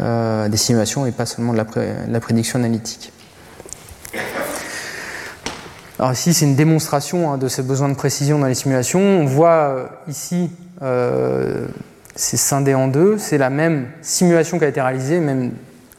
euh, 0.03 0.47
des 0.51 0.59
simulations 0.59 1.07
et 1.07 1.11
pas 1.11 1.25
seulement 1.25 1.55
de 1.55 1.57
la, 1.57 2.21
prédiction 2.21 2.59
analytique. 2.59 3.15
Alors 5.99 6.13
ici, 6.13 6.35
c'est 6.35 6.45
une 6.45 6.55
démonstration 6.55 7.33
hein, 7.33 7.39
de 7.39 7.49
ce 7.49 7.63
besoin 7.63 7.89
de 7.89 7.95
précision 7.95 8.39
dans 8.39 8.47
les 8.47 8.55
simulations. 8.55 9.01
On 9.01 9.25
voit 9.25 9.49
euh, 9.49 9.87
ici, 10.07 10.51
c'est 12.15 12.37
scindé 12.37 12.75
en 12.75 12.89
deux. 12.89 13.17
C'est 13.17 13.39
la 13.39 13.49
même 13.49 13.87
simulation 14.03 14.59
qui 14.59 14.67
a 14.67 14.69
été 14.69 14.83
réalisée, 14.83 15.19
même 15.19 15.53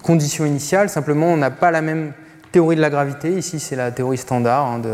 condition 0.04 0.46
initiale. 0.46 0.92
Simplement, 0.92 1.26
on 1.26 1.38
n'a 1.38 1.50
pas 1.50 1.72
la 1.72 1.82
même 1.82 2.14
théorie 2.56 2.78
de 2.78 2.82
la 2.82 2.90
gravité. 2.90 3.34
Ici, 3.34 3.60
c'est 3.60 3.76
la 3.76 3.92
théorie 3.92 4.18
standard 4.18 4.66
hein, 4.66 4.80
de, 4.80 4.90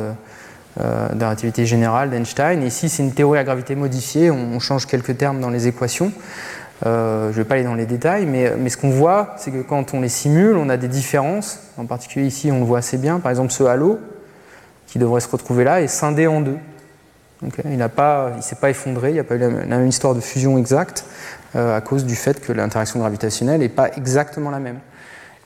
euh, 0.81 1.09
la 1.15 1.27
relativité 1.27 1.67
générale 1.67 2.09
d'Einstein. 2.09 2.63
Ici, 2.63 2.89
c'est 2.89 3.03
une 3.03 3.11
théorie 3.11 3.37
à 3.37 3.43
gravité 3.43 3.75
modifiée. 3.75 4.31
On, 4.31 4.59
change 4.59 4.87
quelques 4.87 5.15
termes 5.15 5.39
dans 5.39 5.51
les 5.51 5.67
équations. 5.67 6.11
Euh, 6.87 7.25
je 7.25 7.37
ne 7.37 7.43
vais 7.43 7.43
pas 7.43 7.53
aller 7.53 7.63
dans 7.63 7.75
les 7.75 7.85
détails, 7.85 8.25
mais, 8.25 8.55
mais 8.57 8.69
ce 8.69 8.77
qu'on 8.77 8.89
voit, 8.89 9.35
c'est 9.37 9.51
que 9.51 9.61
quand 9.61 9.93
on 9.93 10.01
les 10.01 10.09
simule, 10.09 10.57
on 10.57 10.69
a 10.69 10.77
des 10.77 10.87
différences. 10.87 11.59
En 11.77 11.85
particulier 11.85 12.25
ici, 12.25 12.51
on 12.51 12.61
le 12.61 12.65
voit 12.65 12.79
assez 12.79 12.97
bien. 12.97 13.19
Par 13.19 13.29
exemple, 13.29 13.51
ce 13.51 13.63
halo, 13.63 13.99
qui 14.87 14.97
devrait 14.97 15.21
se 15.21 15.29
retrouver 15.29 15.63
là, 15.63 15.83
est 15.83 15.87
scindé 15.87 16.25
en 16.25 16.41
deux. 16.41 16.57
il 17.43 17.77
ne 17.77 18.41
s'est 18.41 18.55
pas 18.55 18.69
effondré, 18.71 19.09
il 19.09 19.13
n'y 19.13 19.19
a 19.19 19.23
pas 19.23 19.35
eu 19.35 19.37
la, 19.37 19.49
même 19.49 19.87
histoire 19.87 20.15
de 20.15 20.19
fusion 20.19 20.57
exacte 20.57 21.05
euh, 21.55 21.77
à 21.77 21.81
cause 21.81 22.05
du 22.05 22.15
fait 22.15 22.43
que 22.43 22.53
l'interaction 22.53 22.99
gravitationnelle 22.99 23.59
n'est 23.59 23.69
pas 23.69 23.91
exactement 23.95 24.49
la 24.49 24.57
même. 24.57 24.79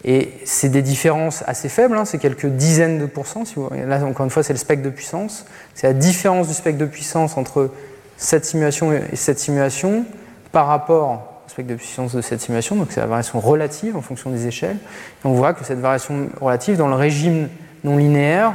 Et 0.07 0.31
c'est 0.45 0.69
des 0.69 0.83
différences 0.83 1.43
assez 1.47 1.67
faibles, 1.67 1.97
hein, 1.97 2.05
c'est 2.05 2.19
quelques 2.19 2.45
dizaines 2.45 2.99
de 2.99 3.07
pourcents. 3.07 3.43
Là, 3.71 4.05
encore 4.05 4.23
une 4.23 4.29
fois, 4.29 4.43
c'est 4.43 4.53
le 4.53 4.59
spectre 4.59 4.83
de 4.83 4.91
puissance. 4.91 5.45
C'est 5.73 5.87
la 5.87 5.93
différence 5.93 6.47
du 6.47 6.53
spectre 6.53 6.77
de 6.77 6.85
puissance 6.85 7.37
entre 7.37 7.71
cette 8.15 8.45
simulation 8.45 8.93
et 8.93 9.15
cette 9.15 9.39
simulation 9.39 10.05
par 10.51 10.67
rapport 10.67 11.41
au 11.47 11.49
spectre 11.49 11.71
de 11.71 11.75
puissance 11.75 12.13
de 12.13 12.21
cette 12.21 12.39
simulation. 12.39 12.75
Donc, 12.75 12.89
c'est 12.91 12.99
la 12.99 13.07
variation 13.07 13.39
relative 13.39 13.97
en 13.97 14.01
fonction 14.01 14.29
des 14.29 14.45
échelles. 14.45 14.77
Et 14.77 15.27
on 15.27 15.33
voit 15.33 15.53
que 15.55 15.65
cette 15.65 15.79
variation 15.79 16.29
relative, 16.39 16.77
dans 16.77 16.87
le 16.87 16.95
régime 16.95 17.49
non 17.83 17.97
linéaire, 17.97 18.53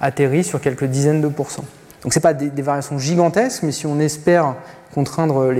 atterrit 0.00 0.44
sur 0.44 0.62
quelques 0.62 0.84
dizaines 0.84 1.20
de 1.20 1.28
pourcents. 1.28 1.66
Donc, 2.04 2.14
ce 2.14 2.20
pas 2.20 2.32
des, 2.32 2.48
des 2.48 2.62
variations 2.62 2.98
gigantesques, 2.98 3.64
mais 3.64 3.72
si 3.72 3.86
on 3.86 4.00
espère 4.00 4.54
contraindre 4.96 5.52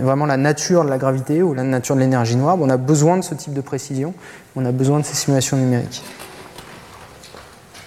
vraiment 0.00 0.26
la 0.26 0.36
nature 0.36 0.84
de 0.84 0.90
la 0.90 0.98
gravité 0.98 1.40
ou 1.40 1.54
la 1.54 1.62
nature 1.62 1.94
de 1.94 2.00
l'énergie 2.00 2.34
noire, 2.34 2.56
on 2.60 2.68
a 2.68 2.76
besoin 2.76 3.16
de 3.16 3.22
ce 3.22 3.32
type 3.32 3.54
de 3.54 3.60
précision, 3.60 4.12
on 4.56 4.64
a 4.66 4.72
besoin 4.72 4.98
de 4.98 5.04
ces 5.04 5.14
simulations 5.14 5.56
numériques. 5.56 6.02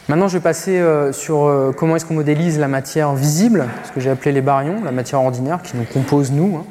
Maintenant, 0.07 0.29
je 0.29 0.37
vais 0.37 0.43
passer 0.43 0.79
euh, 0.79 1.11
sur 1.11 1.43
euh, 1.43 1.73
comment 1.77 1.97
est-ce 1.97 2.05
qu'on 2.05 2.13
modélise 2.13 2.57
la 2.59 2.69
matière 2.69 3.13
visible, 3.13 3.67
ce 3.83 3.91
que 3.91 3.99
j'ai 3.99 4.09
appelé 4.09 4.31
les 4.31 4.39
baryons, 4.39 4.81
la 4.85 4.93
matière 4.93 5.21
ordinaire 5.21 5.61
qui 5.61 5.75
nous 5.75 5.83
compose 5.83 6.31
nous, 6.31 6.55
hein. 6.55 6.65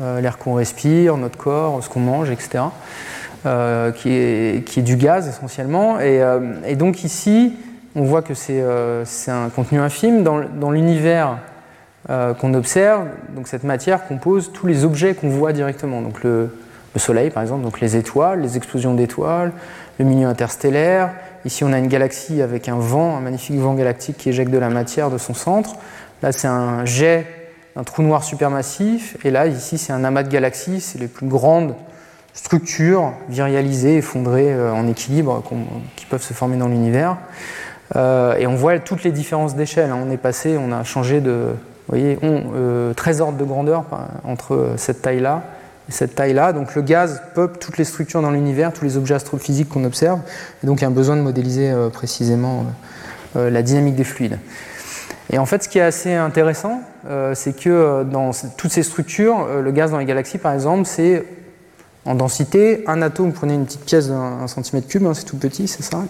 euh, 0.00 0.20
l'air 0.20 0.36
qu'on 0.36 0.54
respire, 0.54 1.16
notre 1.16 1.38
corps, 1.38 1.80
ce 1.84 1.88
qu'on 1.88 2.00
mange, 2.00 2.30
etc., 2.30 2.64
qui 3.94 4.10
est, 4.10 4.82
du 4.82 4.96
gaz 4.96 5.28
essentiellement. 5.28 6.00
Et, 6.00 6.74
donc 6.76 7.04
ici, 7.04 7.54
on 7.94 8.02
voit 8.02 8.22
que 8.22 8.34
c'est 8.34 8.62
un 9.30 9.48
contenu 9.54 9.78
infime. 9.78 10.24
Dans 10.24 10.70
l'univers 10.70 11.38
euh, 12.10 12.34
qu'on 12.34 12.52
observe, 12.54 13.06
donc 13.34 13.48
cette 13.48 13.64
matière 13.64 14.06
compose 14.06 14.52
tous 14.52 14.66
les 14.66 14.84
objets 14.84 15.14
qu'on 15.14 15.30
voit 15.30 15.52
directement. 15.52 16.02
Donc 16.02 16.22
le, 16.22 16.50
Soleil, 16.96 17.30
par 17.30 17.42
exemple, 17.42 17.64
donc 17.64 17.80
les 17.80 17.96
étoiles, 17.96 18.40
les 18.40 18.56
explosions 18.56 18.94
d'étoiles, 18.94 19.50
le 19.98 20.04
milieu 20.04 20.28
interstellaire. 20.28 21.10
Ici, 21.44 21.64
on 21.64 21.72
a 21.72 21.78
une 21.78 21.88
galaxie 21.88 22.40
avec 22.40 22.68
un 22.68 22.76
vent, 22.76 23.16
un 23.16 23.20
magnifique 23.20 23.58
vent 23.58 23.74
galactique 23.74 24.16
qui 24.16 24.28
éjecte 24.28 24.52
de 24.52 24.58
la 24.58 24.68
matière 24.68 25.10
de 25.10 25.18
son 25.18 25.34
centre. 25.34 25.74
Là, 26.22 26.30
c'est 26.30 26.46
un 26.46 26.84
jet, 26.84 27.26
un 27.74 27.82
trou 27.82 28.02
noir 28.02 28.22
supermassif. 28.22 29.16
Et 29.24 29.32
là, 29.32 29.48
ici, 29.48 29.76
c'est 29.76 29.92
un 29.92 30.04
amas 30.04 30.22
de 30.22 30.28
galaxies. 30.28 30.80
C'est 30.80 31.00
les 31.00 31.08
plus 31.08 31.26
grandes 31.26 31.74
structures 32.32 33.12
virialisées, 33.28 33.96
effondrées 33.96 34.52
euh, 34.52 34.72
en 34.72 34.86
équilibre 34.86 35.42
qui 35.96 36.06
peuvent 36.06 36.22
se 36.22 36.34
former 36.34 36.56
dans 36.56 36.68
l'univers. 36.68 37.16
Euh, 37.96 38.36
et 38.36 38.46
on 38.46 38.54
voit 38.54 38.78
toutes 38.78 39.04
les 39.04 39.12
différences 39.12 39.54
d'échelle. 39.54 39.90
Hein. 39.90 39.98
On 40.06 40.10
est 40.10 40.16
passé, 40.16 40.56
on 40.58 40.72
a 40.72 40.84
changé 40.84 41.20
de 41.20 41.48
vous 41.88 41.98
voyez, 41.98 42.18
ont 42.22 42.92
13 42.96 43.20
euh, 43.20 43.24
ordres 43.24 43.38
de 43.38 43.44
grandeur 43.44 43.84
entre 44.24 44.54
euh, 44.54 44.76
cette 44.78 45.02
taille-là 45.02 45.42
et 45.88 45.92
cette 45.92 46.14
taille-là. 46.14 46.54
Donc 46.54 46.74
le 46.74 46.82
gaz 46.82 47.22
peuple 47.34 47.58
toutes 47.58 47.76
les 47.76 47.84
structures 47.84 48.22
dans 48.22 48.30
l'univers, 48.30 48.72
tous 48.72 48.84
les 48.84 48.96
objets 48.96 49.14
astrophysiques 49.14 49.68
qu'on 49.68 49.84
observe, 49.84 50.20
et 50.62 50.66
donc 50.66 50.80
il 50.80 50.82
y 50.82 50.84
a 50.86 50.88
un 50.88 50.92
besoin 50.92 51.16
de 51.16 51.20
modéliser 51.20 51.70
euh, 51.70 51.90
précisément 51.90 52.66
la 53.36 53.62
dynamique 53.62 53.96
des 53.96 54.04
fluides. 54.04 54.38
Et 55.32 55.38
en 55.38 55.44
fait, 55.44 55.64
ce 55.64 55.68
qui 55.68 55.78
est 55.78 55.82
assez 55.82 56.14
intéressant, 56.14 56.82
c'est 57.34 57.56
que 57.56 58.04
dans 58.04 58.30
toutes 58.56 58.70
ces 58.70 58.84
structures, 58.84 59.48
le 59.60 59.72
gaz 59.72 59.90
dans 59.90 59.98
les 59.98 60.04
galaxies, 60.04 60.38
par 60.38 60.52
exemple, 60.52 60.86
c'est 60.86 61.24
en 62.04 62.14
densité, 62.14 62.84
un 62.86 63.02
atome, 63.02 63.30
vous 63.30 63.32
prenez 63.32 63.54
une 63.54 63.64
petite 63.64 63.86
pièce 63.86 64.06
d'un 64.06 64.46
centimètre 64.46 64.86
cube, 64.86 65.04
hein, 65.04 65.14
c'est 65.14 65.24
tout 65.24 65.36
petit, 65.36 65.66
c'est 65.66 65.82
ça? 65.82 66.04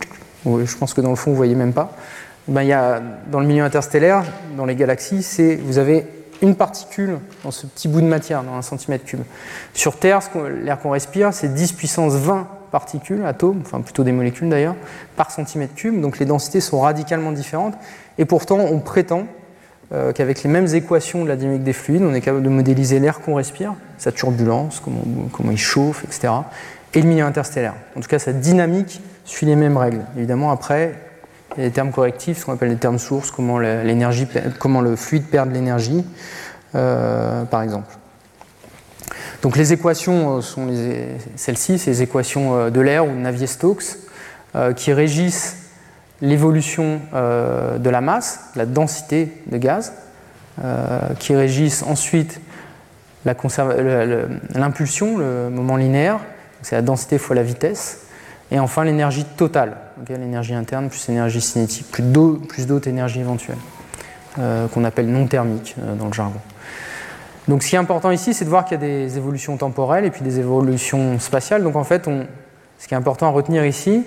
Je 0.44 0.76
pense 0.76 0.92
que 0.92 1.00
dans 1.00 1.08
le 1.08 1.16
fond, 1.16 1.30
vous 1.30 1.37
voyez 1.38 1.54
même 1.54 1.72
pas 1.72 1.96
ben, 2.48 2.62
il 2.62 2.68
y 2.68 2.72
a, 2.72 3.00
dans 3.30 3.40
le 3.40 3.46
milieu 3.46 3.64
interstellaire, 3.64 4.24
dans 4.57 4.66
les 4.66 4.76
galaxies, 4.76 5.22
c'est 5.22 5.57
vous 5.57 5.78
avez 5.78 6.07
une 6.42 6.57
particule 6.57 7.18
dans 7.42 7.50
ce 7.50 7.66
petit 7.66 7.88
bout 7.88 8.00
de 8.00 8.07
matière, 8.07 8.42
dans 8.42 8.54
un 8.54 8.62
centimètre 8.62 9.04
cube. 9.04 9.22
Sur 9.72 9.98
Terre, 9.98 10.20
l'air 10.62 10.78
qu'on 10.78 10.90
respire, 10.90 11.33
c'est 11.33 11.52
10 11.54 11.72
puissance 11.72 12.14
20 12.14 12.46
particules, 12.70 13.24
atomes, 13.24 13.62
enfin 13.64 13.80
plutôt 13.80 14.04
des 14.04 14.12
molécules 14.12 14.48
d'ailleurs, 14.48 14.74
par 15.16 15.30
centimètre 15.30 15.74
cube. 15.74 16.00
Donc 16.00 16.18
les 16.18 16.26
densités 16.26 16.61
sont 16.61 16.80
radicalement 16.80 17.33
différentes. 17.33 17.74
Et 18.18 18.24
pourtant, 18.24 18.59
on 18.59 18.80
prétend 18.80 19.26
euh, 19.92 20.12
qu'avec 20.12 20.42
les 20.42 20.50
mêmes 20.50 20.66
équations 20.74 21.24
de 21.24 21.28
la 21.28 21.37
dynamique 21.37 21.62
des 21.62 21.72
fluides, 21.72 22.02
on 22.02 22.12
est 22.14 22.20
capable 22.20 22.42
de 22.42 22.48
modéliser 22.48 22.98
l'air 22.98 23.20
qu'on 23.20 23.35
respire, 23.35 23.74
sa 23.96 24.12
turbulence, 24.12 24.80
comment, 24.80 25.02
comment, 25.33 25.50
il 25.50 25.59
chauffe, 25.59 26.04
etc., 26.04 26.33
et 26.94 27.02
le 27.02 27.09
milieu 27.09 27.24
interstellaire. 27.24 27.74
En 27.96 28.00
tout 28.00 28.09
cas, 28.09 28.18
sa 28.18 28.33
dynamique 28.33 29.00
suit 29.24 29.46
les 29.46 29.57
mêmes 29.57 29.76
règles. 29.76 30.02
Évidemment, 30.16 30.52
après, 30.52 30.94
des 31.57 31.71
termes 31.71 31.90
correctifs, 31.90 32.38
ce 32.38 32.45
qu'on 32.47 32.53
appelle 32.53 32.71
les 32.71 32.77
termes 32.77 32.99
sources, 32.99 33.31
comment, 33.31 33.61
comment 34.59 34.81
le 34.81 34.97
fluide 34.97 35.27
perd 35.27 35.49
de 35.49 35.55
l'énergie, 35.55 36.05
euh, 36.75 37.45
par 37.45 37.62
exemple. 37.62 37.97
Donc 39.43 39.57
les 39.57 39.73
équations 39.73 40.38
euh, 40.38 40.40
sont 40.40 40.69
celles-ci, 41.37 41.79
ces 41.79 42.03
équations 42.03 42.71
de 42.71 42.81
l'air 42.81 43.07
ou 43.07 43.12
Navier-Stokes, 43.12 43.99
qui 44.77 44.93
régissent 44.93 45.64
l'évolution 46.21 47.01
euh, 47.12 47.79
de 47.79 47.90
la 47.90 48.01
masse, 48.01 48.40
la 48.57 48.67
densité 48.67 49.43
de 49.47 49.59
gaz, 49.59 49.93
euh, 50.62 50.99
qui 51.19 51.35
régissent 51.35 51.83
ensuite 51.83 52.40
l'impulsion, 53.25 55.19
le, 55.19 55.51
moment 55.51 55.77
linéaire, 55.77 56.21
c'est 56.62 56.77
la 56.77 56.83
densité 56.83 57.19
fois 57.19 57.37
la 57.37 57.43
vitesse, 57.43 58.04
et 58.50 58.59
enfin 58.59 58.85
l'énergie 58.85 59.24
totale, 59.24 59.76
l'énergie 60.09 60.54
interne 60.54 60.88
plus 60.88 61.09
l'énergie 61.09 61.40
cinétique, 61.40 61.87
plus 61.90 62.02
d'autres 62.66 62.88
énergies 62.88 63.20
éventuelles, 63.20 63.59
euh, 64.38 64.68
qu'on 64.68 64.85
appelle 64.85 65.09
non 65.09 65.26
thermiques 65.26 65.76
dans 65.98 66.07
le 66.07 66.12
jargon. 66.12 66.40
Donc 67.48 67.62
ce 67.62 67.68
qui 67.68 67.76
est 67.76 67.78
important 67.78 68.11
ici, 68.11 68.33
c'est 68.33 68.44
de 68.44 68.50
voir 68.50 68.64
qu'il 68.64 68.80
y 68.80 68.83
a 68.83 68.87
des 68.87 69.16
évolutions 69.18 69.57
temporelles 69.57 70.04
et 70.04 70.11
puis 70.11 70.22
des 70.22 70.38
évolutions 70.38 71.18
spatiales. 71.18 71.62
Donc 71.62 71.76
en 71.76 71.85
fait, 71.85 72.09
ce 72.78 72.88
qui 72.88 72.94
est 72.94 72.96
important 72.96 73.26
à 73.26 73.30
retenir 73.30 73.66
ici, 73.66 74.02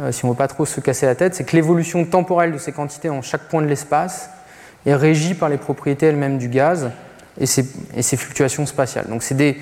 euh, 0.00 0.12
si 0.12 0.24
on 0.24 0.28
ne 0.28 0.32
veut 0.32 0.38
pas 0.38 0.48
trop 0.48 0.64
se 0.64 0.80
casser 0.80 1.06
la 1.06 1.14
tête, 1.14 1.34
c'est 1.34 1.44
que 1.44 1.56
l'évolution 1.56 2.04
temporelle 2.04 2.52
de 2.52 2.58
ces 2.58 2.72
quantités 2.72 3.10
en 3.10 3.22
chaque 3.22 3.48
point 3.48 3.62
de 3.62 3.66
l'espace 3.66 4.30
est 4.86 4.94
régie 4.94 5.34
par 5.34 5.48
les 5.48 5.58
propriétés 5.58 6.06
elles-mêmes 6.06 6.38
du 6.38 6.48
gaz 6.48 6.90
et 7.38 7.46
ses, 7.46 7.64
fluctuations 8.16 8.66
spatiales. 8.66 9.06
Donc 9.08 9.22
c'est 9.22 9.34
des, 9.34 9.56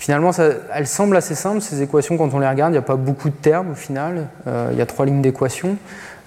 finalement, 0.00 0.32
ça, 0.32 0.48
elles 0.74 0.88
semblent 0.88 1.16
assez 1.16 1.36
simples, 1.36 1.60
ces 1.60 1.82
équations, 1.82 2.16
quand 2.16 2.34
on 2.34 2.40
les 2.40 2.48
regarde, 2.48 2.72
il 2.72 2.74
n'y 2.74 2.78
a 2.78 2.82
pas 2.82 2.96
beaucoup 2.96 3.28
de 3.28 3.34
termes 3.34 3.70
au 3.70 3.74
final, 3.74 4.26
euh, 4.48 4.70
il 4.72 4.78
y 4.78 4.82
a 4.82 4.86
trois 4.86 5.06
lignes 5.06 5.22
d'équations. 5.22 5.76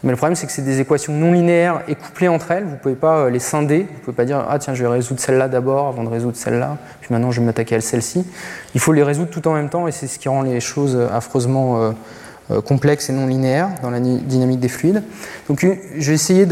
Mais 0.04 0.12
le 0.12 0.18
problème, 0.18 0.36
c'est 0.36 0.46
que 0.46 0.52
c'est 0.52 0.62
des 0.62 0.80
équations 0.80 1.14
non 1.14 1.32
linéaires 1.32 1.82
et 1.88 1.96
couplées 1.96 2.28
entre 2.28 2.52
elles. 2.52 2.66
Vous 2.66 2.72
ne 2.72 2.76
pouvez 2.76 2.96
pas 2.96 3.20
euh, 3.20 3.30
les 3.30 3.40
scinder. 3.40 3.84
Vous 3.84 3.94
ne 3.94 4.00
pouvez 4.04 4.16
pas 4.16 4.26
dire 4.26 4.46
Ah, 4.50 4.60
tiens, 4.60 4.74
je 4.74 4.84
vais 4.84 4.90
résoudre 4.90 5.22
celle-là 5.22 5.48
d'abord 5.48 5.88
avant 5.88 6.04
de 6.04 6.10
résoudre 6.10 6.36
celle-là. 6.36 6.78
Puis 7.00 7.14
maintenant, 7.14 7.32
je 7.32 7.40
vais 7.40 7.46
m'attaquer 7.46 7.76
à 7.76 7.82
celle-ci. 7.82 8.26
Il 8.76 8.82
faut 8.82 8.92
les 8.92 9.02
résoudre 9.02 9.30
tout 9.30 9.48
en 9.48 9.54
même 9.54 9.70
temps 9.70 9.88
et 9.88 9.94
c'est 9.94 10.08
ce 10.08 10.20
qui 10.20 10.28
rend 10.28 10.42
les 10.42 10.60
choses 10.60 10.98
affreusement 11.12 11.94
euh, 12.52 12.62
complexe 12.62 13.10
et 13.10 13.14
non 13.14 13.26
linéaire 13.26 13.70
dans 13.82 13.90
la 13.90 14.02
dynamique 14.02 14.60
des 14.60 14.68
fluides. 14.68 15.02
Donc 15.48 15.66
je 15.98 16.08
vais 16.10 16.14
essayer 16.14 16.46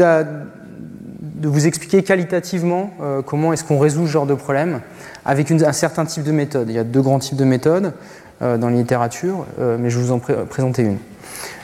de, 1.42 1.48
vous 1.48 1.66
expliquer 1.66 2.02
qualitativement 2.02 2.90
euh, 3.02 3.22
comment 3.22 3.52
est-ce 3.52 3.64
qu'on 3.64 3.78
résout 3.78 4.06
ce 4.06 4.12
genre 4.12 4.26
de 4.26 4.34
problème 4.34 4.80
avec 5.24 5.50
un 5.50 5.72
certain 5.72 6.04
type 6.04 6.24
de 6.24 6.32
méthode. 6.32 6.68
Il 6.68 6.74
y 6.74 6.78
a 6.78 6.84
deux 6.84 7.02
grands 7.02 7.18
types 7.18 7.36
de 7.36 7.44
méthodes 7.44 7.92
euh, 8.40 8.56
dans 8.56 8.68
la 8.68 8.76
littérature, 8.76 9.46
mais 9.58 9.90
je 9.90 9.98
vais 9.98 10.04
vous 10.04 10.12
en 10.12 10.18
présenter 10.18 10.82
une. 10.82 10.98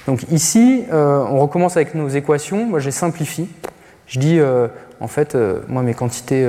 Donc 0.07 0.25
ici, 0.31 0.85
on 0.91 1.39
recommence 1.39 1.77
avec 1.77 1.95
nos 1.95 2.09
équations. 2.09 2.67
Moi, 2.67 2.79
je 2.79 2.91
simplifie. 2.91 3.49
Je 4.07 4.19
dis, 4.19 4.41
en 5.01 5.09
fait, 5.09 5.37
moi, 5.69 5.83
mes 5.83 5.95
quantités 5.95 6.49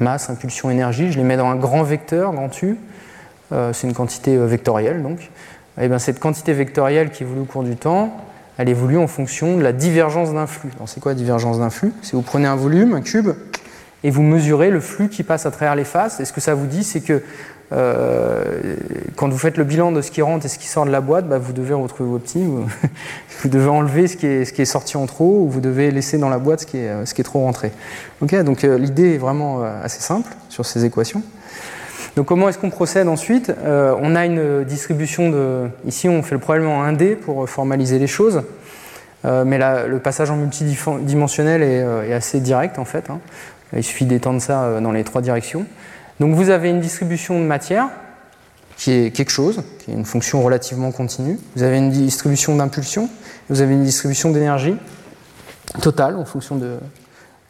masse, 0.00 0.30
impulsion, 0.30 0.70
énergie, 0.70 1.10
je 1.10 1.18
les 1.18 1.24
mets 1.24 1.36
dans 1.36 1.48
un 1.48 1.56
grand 1.56 1.82
vecteur, 1.82 2.32
grand 2.32 2.62
U. 2.62 2.76
c'est 3.50 3.86
une 3.86 3.94
quantité 3.94 4.36
vectorielle, 4.36 5.02
donc. 5.02 5.30
Eh 5.80 5.88
bien, 5.88 5.98
cette 5.98 6.18
quantité 6.18 6.52
vectorielle 6.52 7.10
qui 7.10 7.22
évolue 7.22 7.40
au 7.40 7.44
cours 7.44 7.62
du 7.62 7.76
temps, 7.76 8.12
elle 8.58 8.68
évolue 8.68 8.98
en 8.98 9.06
fonction 9.06 9.56
de 9.56 9.62
la 9.62 9.72
divergence 9.72 10.34
d'un 10.34 10.46
flux. 10.46 10.70
c'est 10.86 11.00
quoi 11.00 11.12
la 11.12 11.18
divergence 11.18 11.60
d'un 11.60 11.70
flux? 11.70 11.92
C'est 12.02 12.14
vous 12.14 12.22
prenez 12.22 12.46
un 12.46 12.56
volume, 12.56 12.92
un 12.92 13.00
cube, 13.00 13.30
et 14.02 14.10
vous 14.10 14.22
mesurez 14.22 14.70
le 14.70 14.80
flux 14.80 15.08
qui 15.08 15.22
passe 15.22 15.46
à 15.46 15.50
travers 15.50 15.76
les 15.76 15.84
faces. 15.84 16.20
Et 16.20 16.24
ce 16.24 16.32
que 16.32 16.40
ça 16.40 16.54
vous 16.54 16.66
dit, 16.66 16.82
c'est 16.82 17.00
que 17.00 17.22
euh, 17.70 18.76
quand 19.14 19.28
vous 19.28 19.38
faites 19.38 19.58
le 19.58 19.64
bilan 19.64 19.92
de 19.92 20.00
ce 20.00 20.10
qui 20.10 20.22
rentre 20.22 20.46
et 20.46 20.48
ce 20.48 20.58
qui 20.58 20.66
sort 20.66 20.86
de 20.86 20.90
la 20.90 21.00
boîte, 21.00 21.28
bah, 21.28 21.38
vous 21.38 21.52
devez 21.52 21.74
retrouver 21.74 22.10
vos 22.10 22.18
petits, 22.18 22.42
vous, 22.42 22.66
devez 23.48 23.68
enlever 23.68 24.08
ce 24.08 24.16
qui, 24.16 24.26
est, 24.26 24.64
sorti 24.64 24.96
en 24.96 25.06
trop, 25.06 25.42
ou 25.42 25.48
vous 25.48 25.60
devez 25.60 25.90
laisser 25.90 26.18
dans 26.18 26.28
la 26.28 26.38
boîte 26.38 26.60
ce 26.60 26.66
qui 26.66 26.78
est, 26.78 27.22
trop 27.22 27.40
rentré. 27.40 27.72
donc 28.20 28.64
euh, 28.64 28.78
l'idée 28.78 29.14
est 29.14 29.18
vraiment 29.18 29.62
euh, 29.62 29.84
assez 29.84 30.00
simple 30.00 30.34
sur 30.48 30.66
ces 30.66 30.84
équations. 30.84 31.22
Donc 32.18 32.26
comment 32.26 32.48
est-ce 32.48 32.58
qu'on 32.58 32.70
procède 32.70 33.06
ensuite? 33.06 33.52
Euh, 33.64 33.94
On 34.02 34.16
a 34.16 34.26
une 34.26 34.64
distribution 34.64 35.30
de... 35.30 35.68
Ici, 35.86 36.08
on 36.08 36.20
fait 36.24 36.34
le 36.34 36.40
problème 36.40 36.66
en 36.66 36.84
1D 36.84 37.14
pour 37.14 37.48
formaliser 37.48 38.00
les 38.00 38.08
choses. 38.08 38.42
Euh, 39.24 39.44
mais 39.44 39.56
le 39.86 40.00
passage 40.00 40.28
en 40.28 40.34
multidimensionnel 40.34 41.62
est, 41.62 41.80
euh, 41.80 42.08
est 42.08 42.12
assez 42.12 42.40
direct 42.40 42.80
en 42.80 42.84
fait. 42.84 43.08
Hein. 43.08 43.20
Il 43.72 43.84
suffit 43.84 44.04
d'étendre 44.04 44.42
ça 44.42 44.80
dans 44.80 44.90
les 44.90 45.04
trois 45.04 45.22
directions. 45.22 45.64
Donc 46.18 46.34
vous 46.34 46.50
avez 46.50 46.70
une 46.70 46.80
distribution 46.80 47.38
de 47.38 47.44
matière 47.44 47.88
qui 48.76 48.90
est 48.90 49.10
quelque 49.14 49.30
chose, 49.30 49.62
qui 49.78 49.92
est 49.92 49.94
une 49.94 50.04
fonction 50.04 50.42
relativement 50.42 50.90
continue. 50.90 51.38
Vous 51.54 51.62
avez 51.62 51.78
une 51.78 51.90
distribution 51.90 52.56
d'impulsion, 52.56 53.08
vous 53.48 53.60
avez 53.60 53.74
une 53.74 53.84
distribution 53.84 54.32
d'énergie 54.32 54.74
totale 55.82 56.16
en 56.16 56.24
fonction 56.24 56.56
de, 56.56 56.78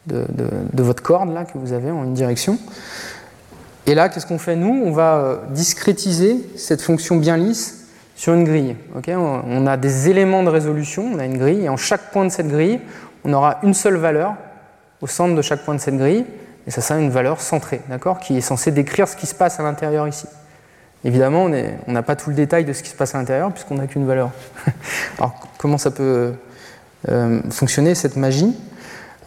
de, 0.05 0.25
de, 0.73 0.83
votre 0.83 1.01
corde 1.01 1.33
là, 1.33 1.45
que 1.45 1.57
vous 1.57 1.73
avez 1.73 1.89
en 1.89 2.03
une 2.03 2.13
direction. 2.13 2.59
Et 3.89 3.95
là, 3.95 4.07
qu'est-ce 4.07 4.27
qu'on 4.27 4.37
fait 4.37 4.55
nous? 4.55 4.83
On 4.85 4.91
va 4.91 5.15
euh, 5.15 5.37
discrétiser 5.49 6.47
cette 6.55 6.79
fonction 6.79 7.15
bien 7.15 7.37
lisse 7.37 7.87
sur 8.15 8.35
une 8.35 8.43
grille. 8.43 8.75
on 8.93 9.65
a 9.65 9.77
des 9.77 10.09
éléments 10.09 10.43
de 10.43 10.49
résolution, 10.49 11.09
on 11.11 11.17
a 11.17 11.25
une 11.25 11.39
grille, 11.39 11.63
et 11.63 11.69
en 11.69 11.77
chaque 11.77 12.11
point 12.11 12.23
de 12.23 12.29
cette 12.29 12.49
grille, 12.49 12.79
on 13.23 13.33
aura 13.33 13.57
une 13.63 13.73
seule 13.73 13.95
valeur 13.95 14.35
au 15.01 15.07
centre 15.07 15.33
de 15.33 15.41
chaque 15.41 15.61
point 15.61 15.73
de 15.73 15.79
cette 15.79 15.97
grille, 15.97 16.23
et 16.67 16.71
ça 16.71 16.81
sera 16.81 16.99
une 16.99 17.09
valeur 17.09 17.41
centrée, 17.41 17.81
d'accord, 17.89 18.19
qui 18.19 18.37
est 18.37 18.41
censée 18.41 18.69
décrire 18.69 19.07
ce 19.07 19.15
qui 19.15 19.25
se 19.25 19.33
passe 19.33 19.59
à 19.59 19.63
l'intérieur 19.63 20.07
ici. 20.07 20.27
Évidemment, 21.03 21.49
on 21.87 21.91
n'a 21.91 22.03
pas 22.03 22.15
tout 22.15 22.29
le 22.29 22.35
détail 22.35 22.65
de 22.65 22.73
ce 22.73 22.83
qui 22.83 22.89
se 22.89 22.95
passe 22.95 23.15
à 23.15 23.17
l'intérieur, 23.17 23.51
puisqu'on 23.51 23.75
n'a 23.75 23.87
qu'une 23.87 24.05
valeur. 24.05 24.29
Alors, 25.17 25.33
comment 25.57 25.79
ça 25.79 25.89
peut 25.89 26.33
euh, 27.09 27.41
fonctionner, 27.49 27.95
cette 27.95 28.17
magie? 28.17 28.55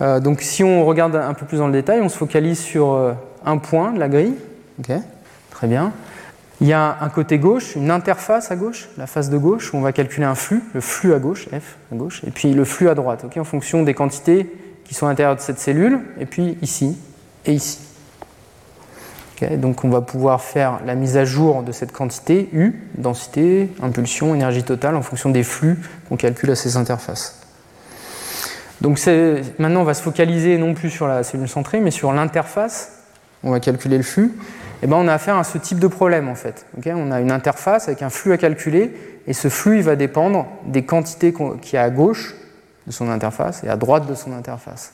Euh, 0.02 0.20
Donc, 0.20 0.40
si 0.40 0.62
on 0.62 0.84
regarde 0.84 1.16
un 1.16 1.34
peu 1.34 1.46
plus 1.46 1.58
dans 1.58 1.66
le 1.66 1.72
détail, 1.72 2.00
on 2.00 2.08
se 2.08 2.16
focalise 2.16 2.60
sur 2.60 3.16
un 3.44 3.58
point 3.58 3.90
de 3.92 3.98
la 3.98 4.08
grille, 4.08 4.36
très 5.50 5.66
bien. 5.66 5.92
Il 6.60 6.68
y 6.68 6.72
a 6.72 6.98
un 7.00 7.08
côté 7.08 7.38
gauche, 7.38 7.74
une 7.74 7.90
interface 7.90 8.52
à 8.52 8.56
gauche, 8.56 8.88
la 8.96 9.08
face 9.08 9.30
de 9.30 9.36
gauche, 9.36 9.74
où 9.74 9.78
on 9.78 9.80
va 9.80 9.92
calculer 9.92 10.26
un 10.26 10.36
flux, 10.36 10.62
le 10.74 10.80
flux 10.80 11.12
à 11.12 11.18
gauche, 11.18 11.48
F 11.48 11.76
à 11.92 11.96
gauche, 11.96 12.22
et 12.24 12.30
puis 12.30 12.52
le 12.52 12.64
flux 12.64 12.88
à 12.88 12.94
droite, 12.94 13.24
en 13.36 13.44
fonction 13.44 13.82
des 13.82 13.94
quantités 13.94 14.48
qui 14.84 14.94
sont 14.94 15.06
à 15.06 15.08
l'intérieur 15.08 15.34
de 15.34 15.40
cette 15.40 15.58
cellule, 15.58 15.98
et 16.20 16.26
puis 16.26 16.56
ici 16.62 16.96
et 17.46 17.52
ici. 17.52 17.80
donc 19.56 19.82
on 19.82 19.88
va 19.88 20.02
pouvoir 20.02 20.40
faire 20.40 20.78
la 20.86 20.94
mise 20.94 21.16
à 21.16 21.24
jour 21.24 21.64
de 21.64 21.72
cette 21.72 21.90
quantité 21.90 22.48
U, 22.52 22.80
densité, 22.96 23.68
impulsion, 23.82 24.32
énergie 24.32 24.62
totale, 24.62 24.94
en 24.94 25.02
fonction 25.02 25.30
des 25.30 25.42
flux 25.42 25.80
qu'on 26.08 26.16
calcule 26.16 26.52
à 26.52 26.54
ces 26.54 26.76
interfaces. 26.76 27.40
Donc 28.80 29.04
maintenant 29.58 29.80
on 29.80 29.84
va 29.84 29.94
se 29.94 30.02
focaliser 30.02 30.58
non 30.58 30.74
plus 30.74 30.90
sur 30.90 31.08
la 31.08 31.24
cellule 31.24 31.48
centrée, 31.48 31.80
mais 31.80 31.90
sur 31.90 32.12
l'interface 32.12 33.01
on 33.44 33.50
va 33.50 33.60
calculer 33.60 33.96
le 33.96 34.02
flux, 34.02 34.26
et 34.26 34.86
eh 34.86 34.88
ben 34.88 34.96
on 34.96 35.06
a 35.06 35.14
affaire 35.14 35.36
à 35.36 35.44
ce 35.44 35.58
type 35.58 35.78
de 35.78 35.86
problème 35.86 36.28
en 36.28 36.34
fait. 36.34 36.66
on 36.86 37.12
a 37.12 37.20
une 37.20 37.30
interface 37.30 37.86
avec 37.86 38.02
un 38.02 38.10
flux 38.10 38.32
à 38.32 38.36
calculer, 38.36 38.92
et 39.26 39.32
ce 39.32 39.48
flux 39.48 39.80
va 39.80 39.96
dépendre 39.96 40.46
des 40.66 40.84
quantités 40.84 41.32
qu'il 41.32 41.74
y 41.74 41.76
a 41.76 41.82
à 41.82 41.90
gauche 41.90 42.34
de 42.86 42.92
son 42.92 43.08
interface 43.08 43.62
et 43.62 43.68
à 43.68 43.76
droite 43.76 44.06
de 44.08 44.14
son 44.14 44.32
interface. 44.32 44.92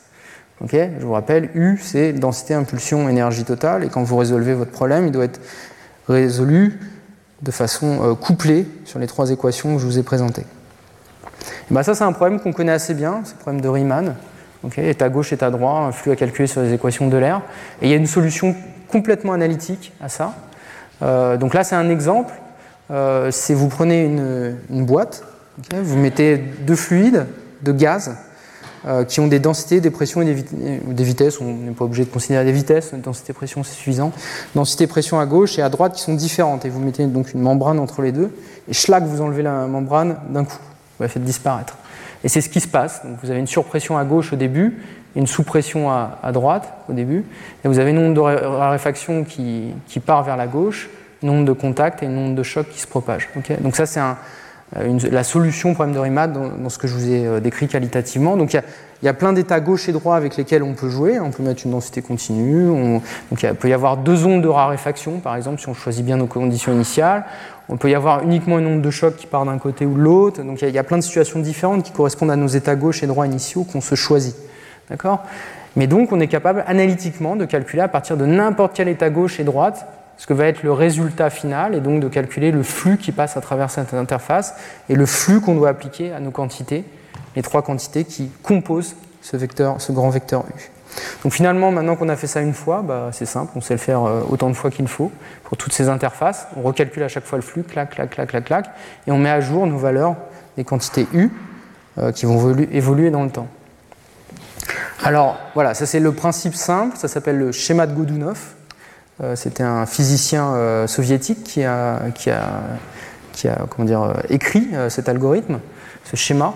je 0.71 1.01
vous 1.01 1.13
rappelle, 1.13 1.51
U 1.55 1.79
c'est 1.83 2.13
densité, 2.13 2.55
impulsion, 2.55 3.09
énergie 3.09 3.45
totale, 3.45 3.85
et 3.85 3.89
quand 3.89 4.03
vous 4.03 4.17
résolvez 4.17 4.55
votre 4.55 4.73
problème, 4.73 5.07
il 5.07 5.13
doit 5.13 5.25
être 5.25 5.41
résolu 6.09 6.79
de 7.41 7.51
façon 7.51 8.01
euh, 8.03 8.15
couplée 8.15 8.67
sur 8.85 8.99
les 8.99 9.07
trois 9.07 9.31
équations 9.31 9.75
que 9.75 9.81
je 9.81 9.87
vous 9.87 9.99
ai 9.99 10.03
présentées. 10.03 10.45
Ben 11.71 11.83
ça 11.83 11.95
c'est 11.95 12.05
un 12.05 12.13
problème 12.13 12.41
qu'on 12.41 12.53
connaît 12.53 12.73
assez 12.73 12.95
bien, 12.95 13.21
c'est 13.25 13.35
le 13.35 13.39
problème 13.39 13.61
de 13.61 13.69
Riemann 13.69 14.17
est 14.77 15.03
à 15.03 15.09
gauche, 15.09 15.33
est 15.33 15.43
à 15.43 15.51
droite, 15.51 15.89
un 15.89 15.93
flux 15.93 16.13
à 16.13 16.17
calculer 16.17 16.47
sur 16.49 16.63
les 16.63 16.73
équations 16.73 17.09
de 17.09 17.17
l'air. 17.17 17.43
Et 17.81 17.87
il 17.87 17.91
y 17.91 17.95
a 17.95 17.97
une 17.97 18.07
solution 18.07 18.55
complètement 18.89 19.33
analytique 19.33 19.93
à 20.01 20.09
ça. 20.09 20.35
Euh, 21.03 21.37
donc 21.37 21.55
là, 21.55 21.65
c'est 21.65 21.77
un 21.77 21.89
exemple. 21.91 22.35
Euh, 22.91 23.31
c'est 23.31 23.55
vous 23.55 23.69
prenez 23.69 24.05
une, 24.05 24.85
boîte, 24.85 25.23
vous 25.73 25.99
mettez 25.99 26.39
deux 26.39 26.77
fluides, 26.77 27.27
de 27.63 27.73
gaz, 27.73 28.17
euh, 28.87 29.05
qui 29.05 29.21
ont 29.21 29.27
des 29.27 29.41
densités, 29.41 29.81
des 29.81 29.91
pressions 29.91 30.23
et 30.23 30.35
des, 30.35 31.05
vitesses. 31.05 31.41
On 31.41 31.53
n'est 31.53 31.73
pas 31.73 31.85
obligé 31.85 32.05
de 32.05 32.11
considérer 32.11 32.45
des 32.45 32.53
vitesses, 32.53 32.95
densité 32.95 33.33
pression 33.33 33.63
c'est 33.63 33.75
suffisant. 33.75 34.13
Densité 34.55 34.87
pression 34.87 35.21
à 35.21 35.27
gauche 35.27 35.59
et 35.59 35.63
à 35.63 35.69
droite 35.69 35.95
qui 35.95 36.03
sont 36.03 36.15
différentes. 36.15 36.65
Et 36.65 36.71
vous 36.71 36.81
mettez 36.81 37.05
donc 37.07 37.35
une 37.35 37.43
membrane 37.43 37.79
entre 37.79 38.01
les 38.01 38.13
deux, 38.13 38.35
et 38.69 38.73
schlac, 38.73 39.05
vous 39.05 39.21
enlevez 39.21 39.43
la 39.43 39.67
membrane 39.67 40.17
d'un 40.31 40.45
coup. 40.45 40.59
Vous 40.99 41.03
la 41.03 41.09
faites 41.09 41.25
disparaître. 41.25 41.77
Et 42.25 42.29
c'est 42.29 42.41
ce 42.41 42.49
qui 42.49 42.61
se 42.61 42.69
passe. 42.69 43.05
Donc 43.05 43.17
vous 43.23 43.31
avez 43.31 43.41
une 43.41 43.47
surpression 43.47 43.97
à 43.99 44.05
gauche 44.05 44.33
au 44.33 44.37
début, 44.37 44.79
une 45.17 45.27
sous-pression 45.27 45.91
à, 45.91 46.33
droite 46.33 46.73
au 46.89 46.93
début, 46.93 47.25
et 47.65 47.69
vous 47.69 47.79
avez 47.79 47.91
une 47.91 47.99
onde 47.99 48.15
de 48.15 48.21
raréfaction 48.21 49.25
qui, 49.25 49.73
part 50.05 50.23
vers 50.23 50.37
la 50.37 50.47
gauche, 50.47 50.89
une 51.23 51.31
onde 51.31 51.45
de 51.45 51.53
contact 51.53 52.03
et 52.03 52.07
une 52.07 52.19
onde 52.19 52.35
de 52.35 52.43
choc 52.43 52.69
qui 52.69 52.81
se 52.81 52.87
propage. 52.87 53.29
Donc 53.61 53.77
ça 53.77 53.87
c'est 53.87 54.01
un, 54.01 54.17
la 54.77 55.25
solution 55.25 55.71
au 55.71 55.75
problème 55.75 55.95
de 55.95 56.01
Riemann 56.01 56.33
dans, 56.33 56.69
ce 56.69 56.79
que 56.79 56.87
je 56.87 56.95
vous 56.95 57.11
ai 57.11 57.41
décrit 57.41 57.69
qualitativement. 57.69 58.37
Donc 58.37 58.53
il 58.53 58.63
y, 59.03 59.09
a, 59.09 59.15
plein 59.15 59.33
d'états 59.33 59.61
gauche 59.61 59.89
et 59.89 59.93
droit 59.93 60.15
avec 60.15 60.37
lesquels 60.37 60.63
on 60.63 60.75
peut 60.75 60.91
jouer. 60.91 61.19
On 61.19 61.31
peut 61.31 61.43
mettre 61.43 61.63
une 61.65 61.73
densité 61.73 62.03
continue. 62.03 62.67
donc 63.31 63.43
il 63.43 63.55
peut 63.55 63.69
y 63.69 63.73
avoir 63.73 63.97
deux 63.97 64.27
ondes 64.27 64.43
de 64.43 64.49
raréfaction, 64.49 65.21
par 65.21 65.37
exemple, 65.37 65.61
si 65.61 65.69
on 65.69 65.75
choisit 65.75 66.05
bien 66.05 66.17
nos 66.17 66.27
conditions 66.27 66.73
initiales. 66.73 67.25
On 67.69 67.77
peut 67.77 67.91
y 67.91 67.95
avoir 67.95 68.23
uniquement 68.23 68.59
une 68.59 68.67
onde 68.67 68.83
de 68.83 68.91
choc 68.91 69.17
qui 69.17 69.27
part 69.27 69.45
d'un 69.45 69.59
côté 69.59 69.85
ou 69.85 69.95
de 69.95 70.01
l'autre. 70.01 70.43
Donc 70.43 70.63
il 70.63 70.71
y, 70.71 70.79
a 70.79 70.85
plein 70.85 70.97
de 70.97 71.03
situations 71.03 71.39
différentes 71.41 71.83
qui 71.83 71.93
correspondent 71.93 72.31
à 72.31 72.37
nos 72.37 72.47
états 72.47 72.77
gauche 72.77 73.03
et 73.03 73.07
droit 73.07 73.27
initiaux 73.27 73.65
qu'on 73.65 73.81
se 73.81 73.95
choisit. 73.95 74.35
D'accord? 74.89 75.23
Mais 75.77 75.87
donc 75.87 76.13
on 76.13 76.21
est 76.21 76.29
capable 76.29 76.65
analytiquement 76.67 77.37
de 77.37 77.45
calculer 77.45 77.83
à 77.83 77.89
partir 77.89 78.17
de 78.17 78.25
n'importe 78.25 78.75
quel 78.75 78.89
état 78.89 79.11
gauche 79.11 79.39
et 79.39 79.45
droite 79.45 79.87
ce 80.17 80.27
que 80.27 80.33
va 80.33 80.47
être 80.47 80.63
le 80.63 80.73
résultat 80.73 81.31
final 81.31 81.75
et 81.75 81.81
donc 81.81 82.01
de 82.01 82.09
calculer 82.09 82.51
le 82.51 82.63
flux 82.63 82.97
qui 82.97 83.13
passe 83.13 83.37
à 83.37 83.41
travers 83.41 83.71
cette 83.71 83.95
interface 83.95 84.55
et 84.89 84.95
le 84.95 85.07
flux 85.07 85.41
qu'on 85.41 85.55
doit 85.55 85.69
appliquer 85.69 86.13
à 86.13 86.21
nos 86.21 86.33
quantités, 86.33 86.85
les 87.37 87.43
trois 87.43 87.63
quantités 87.63 88.05
qui 88.05 88.31
composent 88.43 88.97
ce, 89.23 89.37
vecteur, 89.37 89.81
ce 89.81 89.93
grand 89.93 90.11
vecteur 90.11 90.45
U. 90.57 90.78
Donc 91.23 91.33
finalement, 91.33 91.73
maintenant 91.73 91.97
qu'on 91.97 92.09
a 92.09 92.17
fait 92.17 92.27
ça 92.27 92.41
une 92.41 92.55
fois, 92.55 92.83
bah, 92.83 93.11
c'est 93.13 93.27
simple, 93.27 93.53
on 93.57 93.61
sait 93.61 93.75
le 93.75 93.79
faire 93.79 94.05
euh, 94.05 94.23
autant 94.29 94.49
de 94.49 94.55
fois 94.55 94.71
qu'il 94.71 94.87
faut 94.89 95.11
pour 95.45 95.57
toutes 95.57 95.73
ces 95.73 95.89
interfaces. 95.89 96.47
On 96.57 96.63
recalcule 96.63 97.03
à 97.03 97.09
chaque 97.09 97.25
fois 97.25 97.39
le 97.39 97.43
flux, 97.43 97.63
clac, 97.63 97.91
clac, 97.91 98.11
clac, 98.11 98.29
clac, 98.29 98.45
clac, 98.45 98.71
et 99.07 99.11
on 99.11 99.19
met 99.19 99.31
à 99.31 99.41
jour 99.41 99.67
nos 99.67 99.79
valeurs 99.79 100.17
des 100.57 100.65
quantités 100.65 101.07
U 101.13 101.31
euh, 101.99 102.13
qui 102.13 102.27
vont 102.27 102.57
évoluer 102.73 103.11
dans 103.11 103.25
le 103.25 103.31
temps. 103.31 103.49
Alors 105.03 105.39
voilà, 105.55 105.75
ça 105.75 105.87
c'est 105.87 106.01
le 106.01 106.13
principe 106.13 106.55
simple, 106.55 106.97
ça 106.97 107.09
s'appelle 107.09 107.39
le 107.39 107.53
schéma 107.53 107.87
de 107.87 107.95
Godunov. 107.95 108.39
Euh, 109.21 109.35
c'était 109.35 109.65
un 109.65 109.87
physicien 109.87 110.87
soviétique 110.87 111.43
qui 111.45 111.65
a, 111.65 112.01
écrit 114.29 114.69
cet 114.89 115.09
algorithme, 115.09 115.61
ce 116.05 116.17
schéma, 116.17 116.55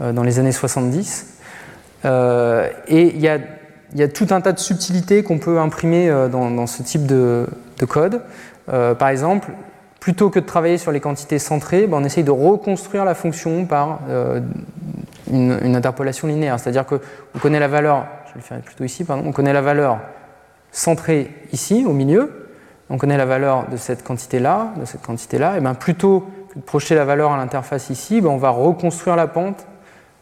dans 0.00 0.22
les 0.22 0.38
années 0.38 0.52
70. 0.52 1.26
et 2.04 2.08
il 2.88 3.20
y 3.20 3.28
a 3.28 3.38
il 3.92 4.00
y 4.00 4.02
a 4.02 4.08
tout 4.08 4.26
un 4.30 4.40
tas 4.40 4.52
de 4.52 4.58
subtilités 4.58 5.22
qu'on 5.22 5.38
peut 5.38 5.58
imprimer 5.58 6.08
euh, 6.08 6.28
dans, 6.28 6.66
ce 6.66 6.82
type 6.82 7.06
de, 7.06 7.46
code. 7.88 8.22
Euh, 8.72 8.94
par 8.94 9.08
exemple, 9.08 9.50
plutôt 9.98 10.30
que 10.30 10.38
de 10.38 10.44
travailler 10.44 10.78
sur 10.78 10.92
les 10.92 11.00
quantités 11.00 11.38
centrées, 11.38 11.86
ben, 11.86 11.98
on 11.98 12.04
essaye 12.04 12.24
de 12.24 12.30
reconstruire 12.30 13.04
la 13.04 13.14
fonction 13.14 13.64
par 13.66 14.00
euh, 14.08 14.40
une, 15.30 15.74
interpolation 15.74 16.28
linéaire. 16.28 16.58
C'est-à-dire 16.60 16.86
qu'on 16.86 17.38
connaît 17.40 17.60
la 17.60 17.68
valeur, 17.68 18.06
je 18.30 18.34
le 18.36 18.40
faire 18.40 18.60
plutôt 18.60 18.84
ici, 18.84 19.04
on 19.08 19.32
connaît 19.32 19.52
la 19.52 19.62
valeur 19.62 19.98
centrée 20.70 21.30
ici, 21.52 21.84
au 21.86 21.92
milieu, 21.92 22.48
on 22.90 22.98
connaît 22.98 23.16
la 23.16 23.26
valeur 23.26 23.68
de 23.68 23.76
cette 23.76 24.04
quantité-là, 24.04 24.72
de 24.78 24.84
cette 24.84 25.02
quantité-là, 25.02 25.56
et 25.56 25.60
bien 25.60 25.74
plutôt 25.74 26.28
que 26.52 26.58
de 26.58 26.64
projeter 26.64 26.94
la 26.94 27.04
valeur 27.04 27.32
à 27.32 27.36
l'interface 27.36 27.90
ici, 27.90 28.20
ben, 28.20 28.28
on 28.28 28.36
va 28.36 28.50
reconstruire 28.50 29.16
la 29.16 29.26
pente 29.26 29.66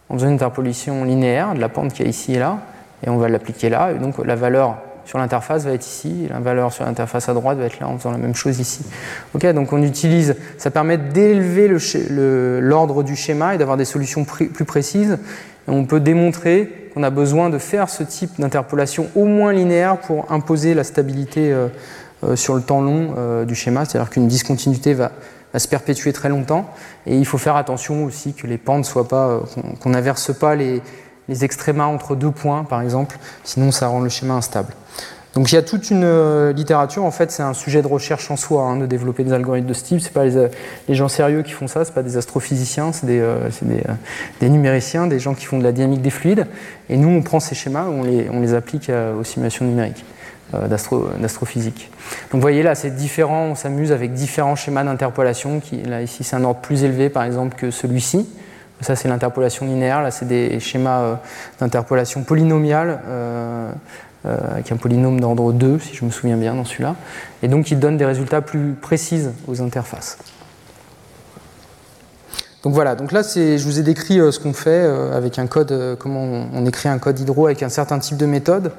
en 0.09 0.15
faisant 0.15 0.29
une 0.29 0.35
interpolation 0.35 1.05
linéaire 1.05 1.55
de 1.55 1.61
la 1.61 1.69
pente 1.69 1.93
qui 1.93 2.03
est 2.03 2.09
ici 2.09 2.35
et 2.35 2.39
là, 2.39 2.59
et 3.07 3.11
on 3.11 3.17
va 3.17 3.29
l'appliquer 3.29 3.69
là. 3.69 3.93
Et 3.93 3.99
donc 3.99 4.19
la 4.25 4.37
valeur 4.37 4.79
sur 5.05 5.19
l'interface 5.19 5.65
va 5.65 5.73
être 5.73 5.87
ici, 5.87 6.27
et 6.27 6.29
la 6.29 6.39
valeur 6.39 6.71
sur 6.71 6.85
l'interface 6.85 7.31
à 7.31 7.35
droite 7.35 7.57
va 7.57 7.65
être 7.65 7.81
là 7.81 7.89
en 7.89 7.97
faisant 7.97 8.11
la 8.11 8.19
même 8.19 8.35
chose 8.35 8.61
ici. 8.61 8.85
Ok, 9.35 9.47
donc 9.53 9.73
on 9.73 9.83
utilise, 9.83 10.37
ça 10.59 10.71
permet 10.71 10.99
d'élever 10.99 11.69
l'ordre 12.61 13.03
du 13.03 13.17
schéma 13.17 13.55
et 13.55 13.59
d'avoir 13.59 13.79
des 13.79 13.87
solutions 13.87 14.25
plus 14.25 14.65
précises. 14.67 15.19
Et 15.67 15.71
on 15.71 15.85
peut 15.85 16.01
démontrer 16.01 16.91
qu'on 16.93 17.03
a 17.03 17.11
besoin 17.11 17.51
de 17.51 17.59
faire 17.59 17.89
ce 17.89 18.03
type 18.03 18.39
d'interpolation 18.39 19.09
au 19.15 19.25
moins 19.25 19.53
linéaire 19.53 19.99
pour 19.99 20.31
imposer 20.33 20.75
la 20.75 20.85
stabilité 20.85 21.53
euh, 21.53 21.69
euh, 22.25 22.37
sur 22.37 22.55
le 22.55 22.63
temps 22.63 22.81
long 22.81 23.15
euh, 23.17 23.45
du 23.45 23.55
schéma, 23.55 23.85
c'est-à-dire 23.85 24.11
qu'une 24.11 24.29
discontinuité 24.29 24.95
va, 24.95 25.13
se 25.57 25.69
perpétuer 25.69 26.13
très 26.13 26.29
longtemps. 26.29 26.71
Et 27.07 27.17
il 27.17 27.25
faut 27.27 27.39
faire 27.39 27.57
attention 27.57 28.05
aussi 28.05 28.35
que 28.35 28.47
les 28.47 28.59
pentes 28.59 28.85
soient 28.85 29.09
pas, 29.09 29.41
qu'on 29.81 29.91
n'inverse 29.91 30.33
pas 30.35 30.55
les, 30.55 30.83
les 31.29 31.45
extrémas 31.45 31.87
entre 31.87 32.17
deux 32.17 32.31
points, 32.31 32.65
par 32.65 32.81
exemple, 32.81 33.19
sinon 33.45 33.71
ça 33.71 33.89
rend 33.89 34.01
le 34.01 34.09
schéma 34.09 34.35
instable. 34.35 34.73
Donc 35.35 35.53
il 35.53 35.55
y 35.55 35.59
a 35.59 35.63
toute 35.63 35.91
une 35.91 36.05
euh, 36.05 36.53
littérature, 36.53 37.05
en 37.05 37.11
fait 37.11 37.31
c'est 37.31 37.43
un 37.43 37.53
sujet 37.53 37.83
de 37.83 37.87
recherche 37.87 38.31
en 38.31 38.37
soi, 38.37 38.65
hein, 38.65 38.77
de 38.77 38.87
développer 38.87 39.25
des 39.25 39.33
algorithmes 39.33 39.69
de 39.69 39.75
ce 39.75 39.85
type, 39.85 40.01
ce 40.01 40.09
pas 40.09 40.25
les, 40.25 40.95
gens 40.95 41.09
sérieux 41.09 41.43
qui 41.43 41.53
font 41.53 41.69
ça, 41.69 41.85
ce 41.85 41.93
pas 41.93 42.03
des 42.03 42.17
astrophysiciens, 42.17 42.93
c'est 42.93 43.07
des, 43.07 43.21
euh, 43.21 43.49
euh, 43.63 43.81
des, 44.41 44.49
numériciens, 44.49 45.07
des 45.07 45.19
gens 45.19 45.35
qui 45.35 45.45
font 45.45 45.59
de 45.59 45.65
la 45.65 45.73
dynamique 45.73 46.03
des 46.03 46.11
fluides, 46.11 46.47
et 46.89 46.97
nous 46.97 47.09
on 47.09 47.23
prend 47.23 47.41
ces 47.41 47.55
schémas, 47.55 47.85
on 47.85 48.03
les, 48.03 48.29
on 48.31 48.41
les 48.41 48.55
applique 48.55 48.91
aux 48.91 49.23
simulations 49.23 49.65
numériques 49.65 50.05
d'astrophysique. 51.21 51.91
Donc 52.33 52.37
vous 52.37 52.41
voyez 52.41 52.63
là 52.63 52.75
c'est 52.75 52.91
différent, 52.91 53.49
on 53.51 53.55
s'amuse 53.55 53.93
avec 53.93 54.15
différents 54.15 54.57
schémas 54.57 54.83
d'interpolation, 54.83 55.61
là 55.85 56.01
ici 56.01 56.25
c'est 56.25 56.37
un 56.37 56.43
ordre 56.43 56.61
plus 56.61 56.85
élevé 56.85 57.11
par 57.11 57.23
exemple 57.23 57.55
que 57.55 57.71
celui-ci, 57.71 58.27
ça, 58.81 58.97
c'est 58.97 59.09
l'interpolation 59.09 59.67
linéaire. 59.67 60.03
Là, 60.03 60.11
c'est 60.11 60.27
des 60.27 60.61
schémas 60.61 61.01
euh, 61.01 61.15
d'interpolation 61.61 62.23
polynomiale 62.23 63.01
euh, 63.07 63.71
euh, 64.27 64.37
avec 64.53 64.71
un 64.71 64.77
polynôme 64.77 65.21
d'ordre 65.21 65.53
2, 65.53 65.79
si 65.81 65.95
je 65.95 66.05
me 66.05 66.11
souviens 66.11 66.37
bien, 66.37 66.55
dans 66.55 66.65
celui-là. 66.65 66.95
Et 67.43 67.49
donc, 67.49 67.71
il 67.71 67.81
donne 67.81 67.97
des 67.97 68.05
résultats 68.05 68.41
plus 68.41 68.75
précis 68.75 69.27
aux 69.49 69.61
interfaces. 69.61 70.19
Donc 72.65 72.75
voilà, 72.75 72.97
donc 72.97 73.13
là 73.13 73.23
je 73.23 73.63
vous 73.63 73.79
ai 73.79 73.83
décrit 73.85 74.17
ce 74.17 74.41
qu'on 74.41 74.53
fait 74.53 74.85
avec 75.15 75.39
un 75.39 75.47
code, 75.47 75.97
comment 76.01 76.49
on, 76.53 76.67
écrit 76.67 76.89
un 76.89 76.99
code 76.99 77.19
hydro 77.21 77.47
avec 77.47 77.63
un 77.63 77.69
certain 77.69 78.01
type 78.01 78.17
de 78.17 78.27
méthode. 78.27 78.73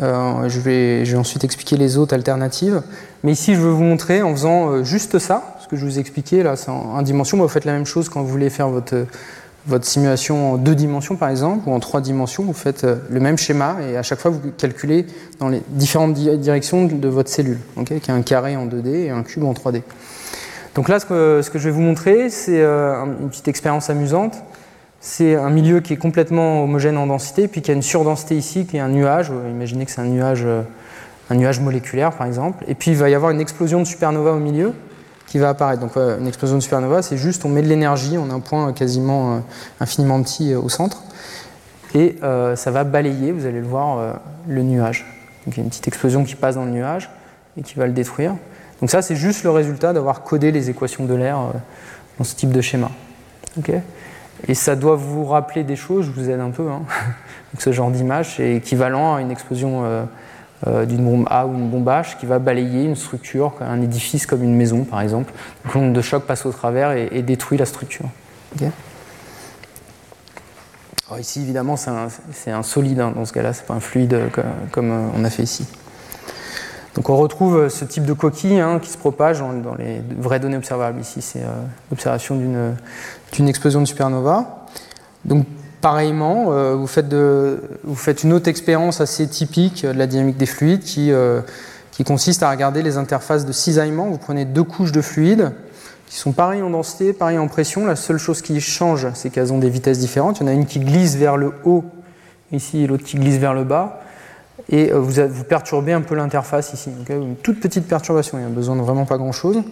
je, 0.00 0.60
vais, 0.60 1.14
ensuite 1.14 1.44
expliquer 1.44 1.76
les 1.76 1.96
autres 1.96 2.12
alternatives. 2.12 2.82
Mais 3.22 3.30
ici 3.30 3.54
je 3.54 3.60
veux 3.60 3.70
vous 3.70 3.84
montrer 3.84 4.20
en 4.20 4.32
faisant 4.32 4.82
juste 4.82 5.20
ça, 5.20 5.56
je 5.76 5.84
vous 5.84 5.98
ai 5.98 6.00
expliqué, 6.00 6.42
là, 6.42 6.56
c'est 6.56 6.70
en, 6.70 7.02
dimension. 7.02 7.38
vous 7.38 7.48
faites 7.48 7.64
la 7.64 7.72
même 7.72 7.86
chose 7.86 8.08
quand 8.08 8.22
vous 8.22 8.28
voulez 8.28 8.50
faire 8.50 8.68
votre, 8.68 9.06
votre 9.66 9.84
simulation 9.84 10.52
en 10.52 10.56
deux 10.56 10.74
dimensions, 10.74 11.16
par 11.16 11.30
exemple, 11.30 11.68
ou 11.68 11.72
en 11.72 11.80
trois 11.80 12.00
dimensions. 12.00 12.44
Vous 12.44 12.52
faites 12.52 12.84
euh, 12.84 12.96
le 13.08 13.20
même 13.20 13.38
schéma 13.38 13.76
et 13.88 13.96
à 13.96 14.02
chaque 14.02 14.20
fois, 14.20 14.30
vous 14.30 14.40
calculez 14.56 15.06
dans 15.38 15.48
les 15.48 15.62
différentes 15.68 16.14
directions 16.14 16.84
de 16.86 17.08
votre 17.08 17.30
cellule, 17.30 17.58
okay, 17.76 18.00
qui 18.00 18.10
est 18.10 18.14
un 18.14 18.22
carré 18.22 18.56
en 18.56 18.66
2D 18.66 18.88
et 18.88 19.10
un 19.10 19.22
cube 19.22 19.44
en 19.44 19.52
3D. 19.52 19.82
Donc 20.74 20.88
là, 20.88 20.98
ce 20.98 21.06
que, 21.06 21.40
ce 21.42 21.50
que 21.50 21.58
je 21.58 21.64
vais 21.64 21.70
vous 21.70 21.80
montrer, 21.80 22.30
c'est 22.30 22.60
euh, 22.60 23.04
une 23.20 23.30
petite 23.30 23.48
expérience 23.48 23.90
amusante. 23.90 24.42
C'est 25.00 25.36
un 25.36 25.50
milieu 25.50 25.80
qui 25.80 25.92
est 25.92 25.98
complètement 25.98 26.64
homogène 26.64 26.96
en 26.96 27.06
densité, 27.06 27.46
puis 27.46 27.62
qui 27.62 27.70
a 27.70 27.74
une 27.74 27.82
surdensité 27.82 28.36
ici, 28.36 28.66
qui 28.66 28.78
est 28.78 28.80
un 28.80 28.88
nuage. 28.88 29.30
Imaginez 29.50 29.84
que 29.84 29.90
c'est 29.90 30.00
un 30.00 30.06
nuage, 30.06 30.42
euh, 30.44 30.62
un 31.30 31.36
nuage 31.36 31.60
moléculaire, 31.60 32.12
par 32.12 32.26
exemple. 32.26 32.64
Et 32.68 32.74
puis, 32.74 32.90
il 32.90 32.96
va 32.96 33.08
y 33.08 33.14
avoir 33.14 33.30
une 33.30 33.40
explosion 33.40 33.80
de 33.80 33.84
supernova 33.84 34.32
au 34.32 34.40
milieu 34.40 34.72
va 35.38 35.50
apparaître. 35.50 35.80
Donc 35.80 35.96
une 35.96 36.26
explosion 36.26 36.56
de 36.56 36.62
supernova, 36.62 37.02
c'est 37.02 37.16
juste 37.16 37.44
on 37.44 37.48
met 37.48 37.62
de 37.62 37.68
l'énergie, 37.68 38.16
on 38.18 38.30
a 38.30 38.34
un 38.34 38.40
point 38.40 38.72
quasiment 38.72 39.34
euh, 39.34 39.38
infiniment 39.80 40.22
petit 40.22 40.52
euh, 40.52 40.60
au 40.60 40.68
centre, 40.68 41.02
et 41.94 42.16
euh, 42.22 42.56
ça 42.56 42.70
va 42.70 42.84
balayer, 42.84 43.32
vous 43.32 43.46
allez 43.46 43.60
le 43.60 43.66
voir, 43.66 44.18
le 44.48 44.62
nuage. 44.62 45.06
Donc 45.44 45.56
il 45.56 45.58
y 45.58 45.60
a 45.60 45.64
une 45.64 45.70
petite 45.70 45.88
explosion 45.88 46.24
qui 46.24 46.34
passe 46.34 46.54
dans 46.56 46.64
le 46.64 46.70
nuage 46.70 47.10
et 47.56 47.62
qui 47.62 47.74
va 47.74 47.86
le 47.86 47.92
détruire. 47.92 48.34
Donc 48.80 48.90
ça, 48.90 49.02
c'est 49.02 49.16
juste 49.16 49.44
le 49.44 49.50
résultat 49.50 49.92
d'avoir 49.92 50.22
codé 50.22 50.50
les 50.50 50.70
équations 50.70 51.04
de 51.04 51.14
l'air 51.14 51.38
dans 52.18 52.24
ce 52.24 52.34
type 52.34 52.50
de 52.50 52.60
schéma. 52.60 52.90
et 54.48 54.54
ça 54.54 54.74
doit 54.74 54.96
vous 54.96 55.24
rappeler 55.24 55.62
des 55.62 55.76
choses, 55.76 56.06
je 56.06 56.10
vous 56.10 56.30
aide 56.30 56.40
un 56.40 56.50
peu. 56.50 56.68
Hein. 56.68 56.82
Donc 57.52 57.60
ce 57.60 57.70
genre 57.70 57.90
d'image, 57.90 58.36
c'est 58.36 58.56
équivalent 58.56 59.14
à 59.14 59.20
une 59.20 59.30
explosion 59.30 59.84
d'une 60.86 61.04
bombe 61.04 61.26
A 61.30 61.46
ou 61.46 61.54
une 61.54 61.68
bombe 61.68 61.88
H 61.88 62.18
qui 62.18 62.26
va 62.26 62.38
balayer 62.38 62.84
une 62.84 62.96
structure, 62.96 63.52
un 63.60 63.82
édifice 63.82 64.26
comme 64.26 64.42
une 64.42 64.54
maison 64.54 64.84
par 64.84 65.00
exemple. 65.00 65.32
Donc 65.64 65.74
l'onde 65.74 65.92
de 65.92 66.00
choc 66.00 66.24
passe 66.24 66.46
au 66.46 66.52
travers 66.52 66.92
et, 66.92 67.22
détruit 67.22 67.58
la 67.58 67.66
structure. 67.66 68.06
ici 71.18 71.42
évidemment 71.42 71.76
c'est 71.76 72.50
un, 72.50 72.62
solide 72.62 73.00
hein, 73.00 73.12
dans 73.14 73.24
ce 73.24 73.32
cas-là, 73.32 73.52
c'est 73.52 73.66
pas 73.66 73.74
un 73.74 73.80
fluide 73.80 74.14
euh, 74.14 74.28
comme, 74.72 74.90
euh, 74.90 75.08
on 75.16 75.24
a 75.24 75.30
fait 75.30 75.42
ici. 75.42 75.66
Donc 76.94 77.08
on 77.10 77.16
retrouve 77.16 77.68
ce 77.68 77.84
type 77.84 78.04
de 78.04 78.12
coquille 78.12 78.60
hein, 78.60 78.78
qui 78.80 78.88
se 78.88 78.98
propage 78.98 79.40
dans, 79.40 79.74
les 79.74 80.00
vraies 80.16 80.40
données 80.40 80.56
observables. 80.56 81.00
Ici 81.00 81.22
c'est 81.22 81.42
l'observation 81.90 82.36
d'une 83.32 83.48
explosion 83.48 83.80
de 83.80 83.86
supernova. 83.86 84.64
Donc 85.24 85.44
Pareillement, 85.84 86.46
euh, 86.48 86.74
vous, 86.74 86.86
faites 86.86 88.24
une 88.24 88.32
autre 88.32 88.48
expérience 88.48 89.02
assez 89.02 89.28
typique 89.28 89.84
de 89.84 89.90
la 89.90 90.06
dynamique 90.06 90.38
des 90.38 90.46
fluides 90.46 90.80
qui, 90.80 91.12
euh, 91.12 91.42
consiste 92.06 92.42
à 92.42 92.48
regarder 92.48 92.80
les 92.80 92.96
interfaces 92.96 93.44
de 93.44 93.52
cisaillement. 93.52 94.06
Vous 94.06 94.16
prenez 94.16 94.46
deux 94.46 94.62
couches 94.62 94.92
de 94.92 95.02
fluide 95.02 95.52
qui 96.06 96.16
sont 96.16 96.32
pareilles 96.32 96.62
en 96.62 96.70
densité, 96.70 97.12
pareilles 97.12 97.36
en 97.36 97.48
pression. 97.48 97.84
La 97.84 97.96
seule 97.96 98.16
chose 98.16 98.40
qui 98.40 98.62
change, 98.62 99.08
c'est 99.12 99.28
qu'elles 99.28 99.52
ont 99.52 99.58
des 99.58 99.68
vitesses 99.68 99.98
différentes. 99.98 100.40
Il 100.40 100.44
y 100.44 100.46
en 100.46 100.48
a 100.48 100.54
une 100.54 100.64
qui 100.64 100.80
glisse 100.80 101.16
vers 101.16 101.36
le 101.36 101.52
haut 101.64 101.84
ici 102.50 102.84
et 102.84 102.86
l'autre 102.86 103.04
qui 103.04 103.18
glisse 103.18 103.36
vers 103.36 103.52
le 103.52 103.64
bas. 103.64 104.00
Et 104.70 104.90
euh, 104.90 104.98
vous, 104.98 105.20
vous 105.28 105.44
perturbez 105.44 105.92
un 105.92 106.00
peu 106.00 106.14
l'interface 106.14 106.72
ici. 106.72 106.88
une 107.10 107.36
toute 107.36 107.60
petite 107.60 107.86
perturbation, 107.86 108.38
il 108.38 108.40
n'y 108.40 108.46
a 108.46 108.54
besoin 108.54 108.76
de 108.76 108.80
vraiment 108.80 109.04
pas 109.04 109.18
grand-chose. 109.18 109.62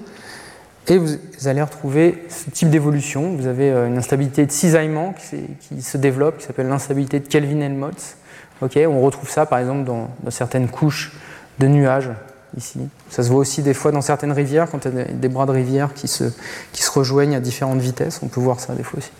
Et 0.89 0.99
vous 0.99 1.17
allez 1.45 1.63
retrouver 1.63 2.25
ce 2.29 2.51
type 2.51 2.69
d'évolution. 2.69 3.37
Vous 3.37 3.47
avez 3.47 3.71
euh, 3.71 3.87
une 3.87 3.99
instabilité 3.99 4.47
de 4.47 4.51
cisaillement 4.51 5.15
qui, 5.61 5.81
se 5.81 5.97
développe, 5.97 6.39
qui 6.39 6.47
s'appelle 6.47 6.67
l'instabilité 6.69 7.21
de 7.21 7.29
Kelvin-Helmholtz. 7.29 8.17
on 8.61 9.01
retrouve 9.01 9.31
ça 9.31 9.47
par 9.47 9.61
exemple 9.61 9.85
dans, 9.85 10.11
certaines 10.31 10.69
couches 10.69 11.13
de 11.61 11.69
nuages 11.69 12.11
ici. 12.57 12.81
Ça 13.11 13.23
se 13.23 13.29
voit 13.29 13.39
aussi 13.39 13.63
des 13.63 13.75
fois 13.75 13.93
dans 13.93 14.01
certaines 14.01 14.33
rivières, 14.33 14.69
quand 14.71 14.85
il 14.85 14.95
y 14.95 15.01
a 15.01 15.05
des 15.05 15.29
bras 15.29 15.47
de 15.47 15.53
rivière 15.53 15.95
qui 15.95 16.09
se, 16.09 16.25
qui 16.73 16.83
se 16.83 16.91
rejoignent 16.91 17.37
à 17.37 17.41
différentes 17.41 17.81
vitesses. 17.81 18.21
On 18.23 18.29
peut 18.29 18.41
voir 18.41 18.59
ça 18.59 18.75
des 18.75 18.83
fois 18.83 18.99
aussi. 18.99 19.11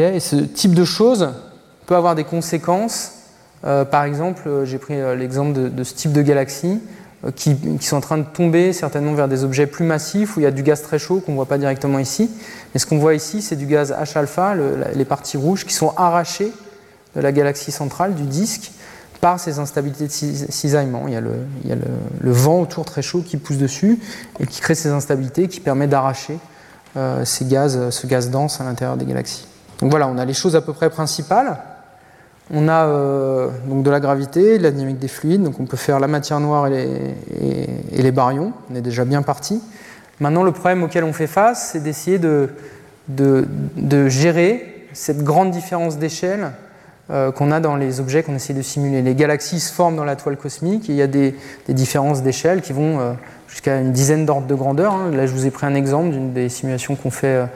et 0.00 0.20
ce 0.20 0.36
type 0.36 0.74
de 0.74 0.84
choses 0.84 1.32
peut 1.86 1.94
avoir 1.94 2.16
des 2.16 2.24
conséquences. 2.24 3.12
Euh, 3.64 3.84
par 3.84 4.02
exemple, 4.02 4.42
euh, 4.48 4.64
j'ai 4.64 4.78
pris 4.78 4.96
l'exemple 5.16 5.70
de, 5.70 5.84
ce 5.84 5.94
type 5.94 6.12
de 6.12 6.22
galaxies 6.22 6.80
qui, 7.30 7.56
qui, 7.56 7.86
sont 7.86 7.96
en 7.96 8.00
train 8.00 8.18
de 8.18 8.24
tomber 8.24 8.72
certainement 8.72 9.14
vers 9.14 9.28
des 9.28 9.44
objets 9.44 9.66
plus 9.66 9.84
massifs 9.84 10.36
où 10.36 10.40
il 10.40 10.42
y 10.42 10.46
a 10.46 10.50
du 10.50 10.62
gaz 10.62 10.82
très 10.82 10.98
chaud 10.98 11.22
qu'on 11.24 11.32
ne 11.32 11.36
voit 11.36 11.46
pas 11.46 11.58
directement 11.58 11.98
ici. 11.98 12.30
Mais 12.74 12.80
ce 12.80 12.86
qu'on 12.86 12.98
voit 12.98 13.14
ici, 13.14 13.42
c'est 13.42 13.56
du 13.56 13.66
gaz 13.66 13.92
H-alpha, 13.92 14.54
les 14.94 15.04
parties 15.04 15.36
rouges, 15.36 15.64
qui 15.64 15.74
sont 15.74 15.92
arrachées 15.96 16.52
de 17.14 17.20
la 17.20 17.30
galaxie 17.30 17.70
centrale, 17.70 18.14
du 18.14 18.24
disque, 18.24 18.72
par 19.20 19.38
ces 19.38 19.60
instabilités 19.60 20.08
de 20.08 20.10
cisaillement. 20.50 21.04
Il 21.06 21.14
y 21.14 21.16
a, 21.16 21.20
le, 21.20 22.32
vent 22.32 22.60
autour 22.60 22.84
très 22.84 23.02
chaud 23.02 23.22
qui 23.24 23.36
pousse 23.36 23.56
dessus 23.56 24.00
et 24.40 24.46
qui 24.46 24.60
crée 24.60 24.74
ces 24.74 24.88
instabilités 24.88 25.46
qui 25.46 25.60
permet 25.60 25.86
d'arracher 25.86 26.38
ces 27.24 27.44
gaz, 27.44 27.90
ce 27.90 28.06
gaz 28.08 28.30
dense 28.30 28.60
à 28.60 28.64
l'intérieur 28.64 28.96
des 28.96 29.04
galaxies. 29.04 29.46
Donc 29.80 29.90
voilà, 29.90 30.08
on 30.08 30.18
a 30.18 30.24
les 30.24 30.34
choses 30.34 30.56
à 30.56 30.60
peu 30.60 30.72
près 30.72 30.90
principales. 30.90 31.56
On 32.54 32.68
a 32.68 32.86
euh, 32.86 33.48
donc 33.66 33.82
de 33.82 33.90
la 33.90 33.98
gravité, 33.98 34.58
de 34.58 34.62
la 34.62 34.70
dynamique 34.70 34.98
des 34.98 35.08
fluides, 35.08 35.42
donc 35.42 35.58
on 35.58 35.64
peut 35.64 35.78
faire 35.78 35.98
la 35.98 36.06
matière 36.06 36.38
noire 36.38 36.66
et 36.66 36.86
les, 37.92 38.12
baryons, 38.12 38.52
on 38.70 38.74
est 38.74 38.82
déjà 38.82 39.06
bien 39.06 39.22
parti. 39.22 39.62
Maintenant, 40.20 40.42
le 40.42 40.52
problème 40.52 40.82
auquel 40.82 41.04
on 41.04 41.14
fait 41.14 41.26
face, 41.26 41.70
c'est 41.72 41.82
d'essayer 41.82 42.18
de, 42.18 42.48
gérer 44.08 44.86
cette 44.92 45.24
grande 45.24 45.50
différence 45.50 45.96
d'échelle 45.96 46.52
euh, 47.10 47.32
qu'on 47.32 47.50
a 47.50 47.60
dans 47.60 47.76
les 47.76 48.00
objets 48.00 48.22
qu'on 48.22 48.34
essaie 48.34 48.52
de 48.52 48.60
simuler. 48.60 49.00
Les 49.00 49.14
galaxies 49.14 49.58
se 49.58 49.72
forment 49.72 49.96
dans 49.96 50.04
la 50.04 50.16
toile 50.16 50.36
cosmique 50.36 50.90
et 50.90 50.92
il 50.92 50.98
y 50.98 51.02
a 51.02 51.06
des, 51.06 51.34
différences 51.68 52.22
d'échelle 52.22 52.60
qui 52.60 52.74
vont 52.74 53.00
euh, 53.00 53.12
jusqu'à 53.48 53.80
une 53.80 53.92
dizaine 53.92 54.26
d'ordres 54.26 54.46
de 54.46 54.54
grandeur. 54.54 54.92
Hein. 54.92 55.10
Là, 55.10 55.24
je 55.24 55.32
vous 55.32 55.46
ai 55.46 55.50
pris 55.50 55.64
un 55.64 55.74
exemple 55.74 56.10
d'une 56.10 56.34
des 56.34 56.50
simulations 56.50 56.96
qu'on 56.96 57.10
fait 57.10 57.46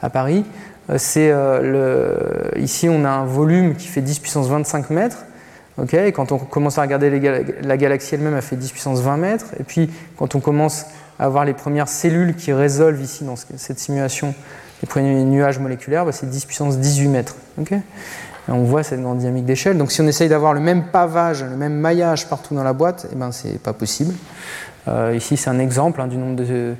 à 0.00 0.08
Paris. 0.08 0.46
Euh, 0.90 0.98
c'est 0.98 1.30
euh, 1.32 2.50
ici 2.56 2.88
on 2.88 3.04
a 3.04 3.10
un 3.10 3.24
volume 3.24 3.74
qui 3.74 3.88
fait 3.88 4.00
10 4.00 4.18
puissance 4.20 4.48
25 4.48 4.90
mètres. 4.90 5.24
et 5.92 6.12
quand 6.12 6.32
on 6.32 6.38
commence 6.38 6.78
à 6.78 6.82
regarder 6.82 7.10
la 7.62 7.76
galaxie 7.76 8.14
elle-même, 8.14 8.34
elle 8.34 8.42
fait 8.42 8.56
10 8.56 8.70
puissance 8.72 9.00
20 9.00 9.16
mètres. 9.16 9.46
Et 9.58 9.64
puis 9.64 9.90
quand 10.16 10.34
on 10.34 10.40
commence 10.40 10.86
à 11.18 11.24
avoir 11.24 11.44
les 11.44 11.54
premières 11.54 11.88
cellules 11.88 12.34
qui 12.34 12.52
résolvent 12.52 13.00
ici 13.00 13.24
dans 13.24 13.36
cette 13.36 13.78
simulation 13.78 14.34
les 14.82 14.86
premiers 14.86 15.24
nuages 15.24 15.58
moléculaires, 15.58 16.04
bah, 16.04 16.12
c'est 16.12 16.28
10 16.28 16.44
puissance 16.44 16.78
18 16.78 17.08
mètres. 17.08 17.36
on 18.48 18.62
voit 18.64 18.82
cette 18.82 19.00
grande 19.00 19.18
dynamique 19.18 19.46
d'échelle. 19.46 19.78
Donc 19.78 19.90
si 19.90 20.02
on 20.02 20.06
essaye 20.06 20.28
d'avoir 20.28 20.52
le 20.52 20.60
même 20.60 20.84
pavage, 20.88 21.42
le 21.42 21.56
même 21.56 21.74
maillage 21.74 22.28
partout 22.28 22.54
dans 22.54 22.62
la 22.62 22.74
boîte, 22.74 23.06
eh 23.10 23.16
ben, 23.16 23.32
c'est 23.32 23.58
pas 23.58 23.72
possible. 23.72 24.14
Euh, 24.86 25.14
ici 25.16 25.36
c'est 25.36 25.50
un 25.50 25.58
exemple 25.58 26.00
hein, 26.00 26.06
du 26.06 26.16
nombre 26.16 26.36
de, 26.36 26.74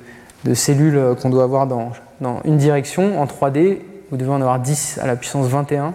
cellules 0.53 1.15
qu'on 1.21 1.29
doit 1.29 1.43
avoir 1.43 1.67
dans, 1.67 1.91
dans, 2.21 2.39
une 2.45 2.57
direction 2.57 3.19
en 3.19 3.25
3D 3.25 3.79
vous 4.09 4.17
devez 4.17 4.31
en 4.31 4.41
avoir 4.41 4.59
10 4.59 4.99
à 5.01 5.07
la 5.07 5.15
puissance 5.15 5.47
21. 5.47 5.93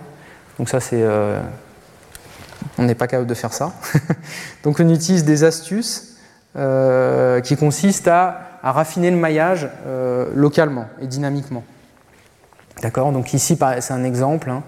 Donc 0.59 0.69
ça, 0.69 0.81
c'est... 0.81 1.03
Euh, 1.03 1.41
on 2.79 2.85
n'est 2.85 2.95
pas 2.95 3.07
capable 3.07 3.29
de 3.29 3.35
faire 3.35 3.53
ça. 3.53 3.73
Donc 4.63 4.81
on 4.81 4.89
utilise 4.89 5.25
des 5.25 5.45
astuces 5.45 6.17
euh, 6.57 7.41
qui 7.41 7.57
consistent 7.57 8.09
à, 8.09 8.49
raffiner 8.63 9.11
le 9.11 9.17
maillage 9.17 9.69
euh, 9.87 10.31
localement 10.35 10.87
et 11.01 11.07
dynamiquement. 11.07 11.65
D'accord? 12.83 13.13
Donc 13.13 13.35
ici, 13.35 13.59
c'est 13.81 13.93
un 13.93 14.05
exemple. 14.05 14.51
Hein. 14.51 14.63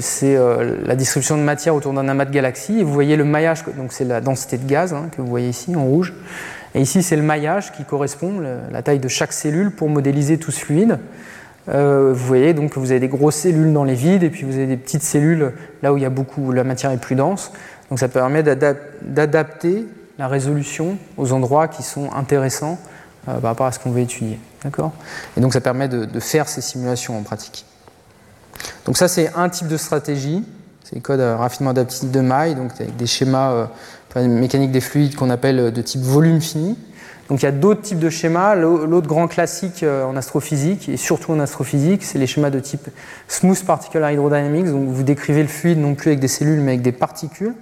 c'est 0.00 0.36
la 0.84 0.94
distribution 0.96 1.36
de 1.36 1.42
matière 1.42 1.74
autour 1.74 1.92
d'un 1.92 2.08
amas 2.08 2.24
de 2.24 2.30
galaxies. 2.30 2.80
Et 2.80 2.84
vous 2.84 2.92
voyez 2.92 3.16
le 3.16 3.24
maillage, 3.24 3.64
donc 3.76 3.92
c'est 3.92 4.04
la 4.04 4.20
densité 4.20 4.58
de 4.58 4.66
gaz 4.66 4.92
hein, 4.92 5.08
que 5.14 5.20
vous 5.20 5.28
voyez 5.28 5.48
ici 5.48 5.74
en 5.76 5.84
rouge. 5.84 6.14
Et 6.74 6.80
ici, 6.80 7.02
c'est 7.02 7.16
le 7.16 7.22
maillage 7.22 7.72
qui 7.72 7.84
correspond, 7.84 8.40
la 8.70 8.82
taille 8.82 8.98
de 8.98 9.08
chaque 9.08 9.32
cellule 9.32 9.70
pour 9.70 9.88
modéliser 9.88 10.38
tout 10.38 10.50
ce 10.50 10.60
fluide. 10.60 10.98
Euh, 11.68 12.12
vous 12.12 12.26
voyez 12.26 12.54
donc 12.54 12.72
que 12.72 12.80
vous 12.80 12.90
avez 12.90 13.00
des 13.00 13.08
grosses 13.08 13.36
cellules 13.36 13.72
dans 13.72 13.84
les 13.84 13.94
vides 13.94 14.22
et 14.22 14.30
puis 14.30 14.44
vous 14.44 14.54
avez 14.54 14.66
des 14.66 14.76
petites 14.76 15.02
cellules 15.02 15.52
là 15.82 15.92
où 15.92 15.96
il 15.96 16.02
y 16.02 16.06
a 16.06 16.10
beaucoup, 16.10 16.50
la 16.52 16.64
matière 16.64 16.90
est 16.90 17.00
plus 17.00 17.14
dense. 17.14 17.52
Donc 17.88 17.98
ça 17.98 18.08
permet 18.08 18.42
d'adapter 18.42 19.86
la 20.18 20.28
résolution 20.28 20.98
aux 21.16 21.32
endroits 21.32 21.68
qui 21.68 21.82
sont 21.82 22.12
intéressants 22.12 22.78
euh, 23.28 23.38
par 23.38 23.50
rapport 23.50 23.66
à 23.66 23.72
ce 23.72 23.78
qu'on 23.78 23.92
veut 23.92 24.00
étudier. 24.00 24.38
D'accord? 24.64 24.92
Et 25.36 25.40
donc 25.40 25.52
ça 25.52 25.60
permet 25.60 25.88
de, 25.88 26.20
faire 26.20 26.48
ces 26.48 26.60
simulations 26.60 27.16
en 27.16 27.22
pratique. 27.22 27.64
Donc 28.84 28.96
ça 28.96 29.08
c'est 29.08 29.32
un 29.36 29.48
type 29.48 29.68
de 29.68 29.76
stratégie, 29.76 30.44
c'est 30.84 30.96
les 30.96 31.00
codes 31.00 31.20
raffinement 31.20 31.70
adaptif 31.70 32.10
de 32.10 32.20
maille, 32.20 32.54
donc 32.54 32.72
avec 32.80 32.96
des 32.96 33.06
schémas 33.06 33.68
euh, 34.16 34.28
mécaniques 34.28 34.72
des 34.72 34.80
fluides 34.80 35.14
qu'on 35.14 35.30
appelle 35.30 35.72
de 35.72 35.82
type 35.82 36.02
volume 36.02 36.40
fini. 36.40 36.76
Donc 37.32 37.40
il 37.40 37.46
y 37.46 37.48
a 37.48 37.52
d'autres 37.52 37.80
types 37.80 37.98
de 37.98 38.10
schémas. 38.10 38.54
L'autre 38.54 39.06
grand 39.06 39.26
classique 39.26 39.82
euh, 39.84 40.04
en 40.04 40.16
astrophysique, 40.16 40.90
et 40.90 40.98
surtout 40.98 41.32
en 41.32 41.40
astrophysique, 41.40 42.04
c'est 42.04 42.18
les 42.18 42.26
schémas 42.26 42.50
de 42.50 42.60
type 42.60 42.90
Smooth 43.26 43.64
Particular 43.64 44.12
Hydrodynamics. 44.12 44.66
Donc 44.66 44.90
vous 44.90 45.02
décrivez 45.02 45.40
le 45.40 45.48
fluide 45.48 45.78
non 45.78 45.94
plus 45.94 46.08
avec 46.08 46.20
des 46.20 46.28
cellules, 46.28 46.60
mais 46.60 46.72
avec 46.72 46.82
des 46.82 46.92
particules 46.92 47.54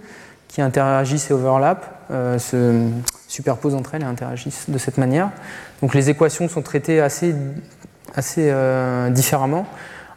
qui 0.48 0.60
interagissent 0.60 1.30
et 1.30 1.34
overlappent, 1.34 1.86
euh, 2.10 2.36
se 2.40 2.84
superposent 3.28 3.76
entre 3.76 3.94
elles 3.94 4.02
et 4.02 4.06
interagissent 4.06 4.68
de 4.68 4.76
cette 4.76 4.98
manière. 4.98 5.30
Donc 5.82 5.94
les 5.94 6.10
équations 6.10 6.48
sont 6.48 6.62
traitées 6.62 7.00
assez, 7.00 7.32
euh, 8.38 9.08
différemment. 9.10 9.66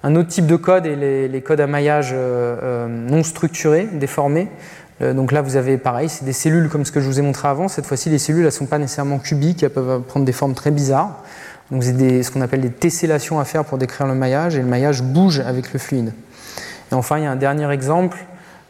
Un 0.02 0.16
autre 0.16 0.30
type 0.30 0.48
de 0.48 0.56
code 0.56 0.88
est 0.88 0.96
les, 0.96 1.28
les 1.28 1.42
codes 1.42 1.62
à 1.62 1.68
maillage 1.68 2.16
non 2.89 3.22
structurés, 3.22 3.88
déformés. 3.94 4.50
Euh, 5.04 5.13
donc 5.13 5.32
là, 5.32 5.42
vous 5.42 5.56
avez 5.56 5.78
pareil, 5.78 6.10
c'est 6.10 6.26
des 6.26 6.34
cellules 6.34 6.70
comme 6.70 6.86
ce 6.86 6.92
que 6.92 7.00
je 7.00 7.08
vous 7.08 7.20
ai 7.20 7.22
montré 7.22 7.48
avant. 7.48 7.68
Cette 7.68 7.86
fois-ci, 7.86 8.10
les 8.10 8.18
cellules, 8.18 8.42
elles 8.42 8.48
ne 8.48 8.52
sont 8.52 8.66
pas 8.66 8.78
nécessairement 8.78 9.20
cubiques, 9.20 9.63
elles 9.63 9.70
peuvent 9.70 10.02
prendre 10.02 10.26
des 10.26 10.32
formes 10.32 10.54
très 10.54 10.72
bizarres. 10.72 11.24
Donc 11.72 11.84
avez 11.84 12.24
ce 12.24 12.32
qu'on 12.32 12.42
appelle 12.42 12.62
des 12.62 12.72
tessellations 12.72 13.39
à 13.39 13.46
faire 13.46 13.66
pour 13.66 13.78
décrire 13.78 14.08
le 14.08 14.16
maillage, 14.16 14.56
et 14.56 14.60
le 14.60 14.68
maillage 14.68 15.02
bouge 15.02 15.39
avec 15.39 15.74
le 15.74 15.80
fluide. 15.80 16.13
Et 16.92 16.96
enfin, 16.96 17.18
il 17.18 17.24
y 17.24 17.28
a 17.28 17.32
un 17.32 17.36
dernier 17.36 17.70
exemple 17.72 18.18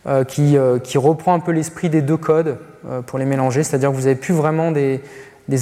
euh, 0.07 0.23
qui, 0.23 0.57
euh, 0.57 0.79
qui, 0.79 0.97
reprend 0.97 1.33
un 1.33 1.39
peu 1.39 1.51
l'esprit 1.51 1.89
des 1.89 2.01
deux 2.01 2.17
codes 2.17 2.57
pour 3.05 3.17
les 3.17 3.23
mélanger, 3.23 3.63
c'est-à-dire 3.63 3.91
que 3.91 3.95
vous 3.95 4.01
n'avez 4.01 4.15
plus 4.15 4.33
vraiment 4.33 4.71
des, 4.71 5.01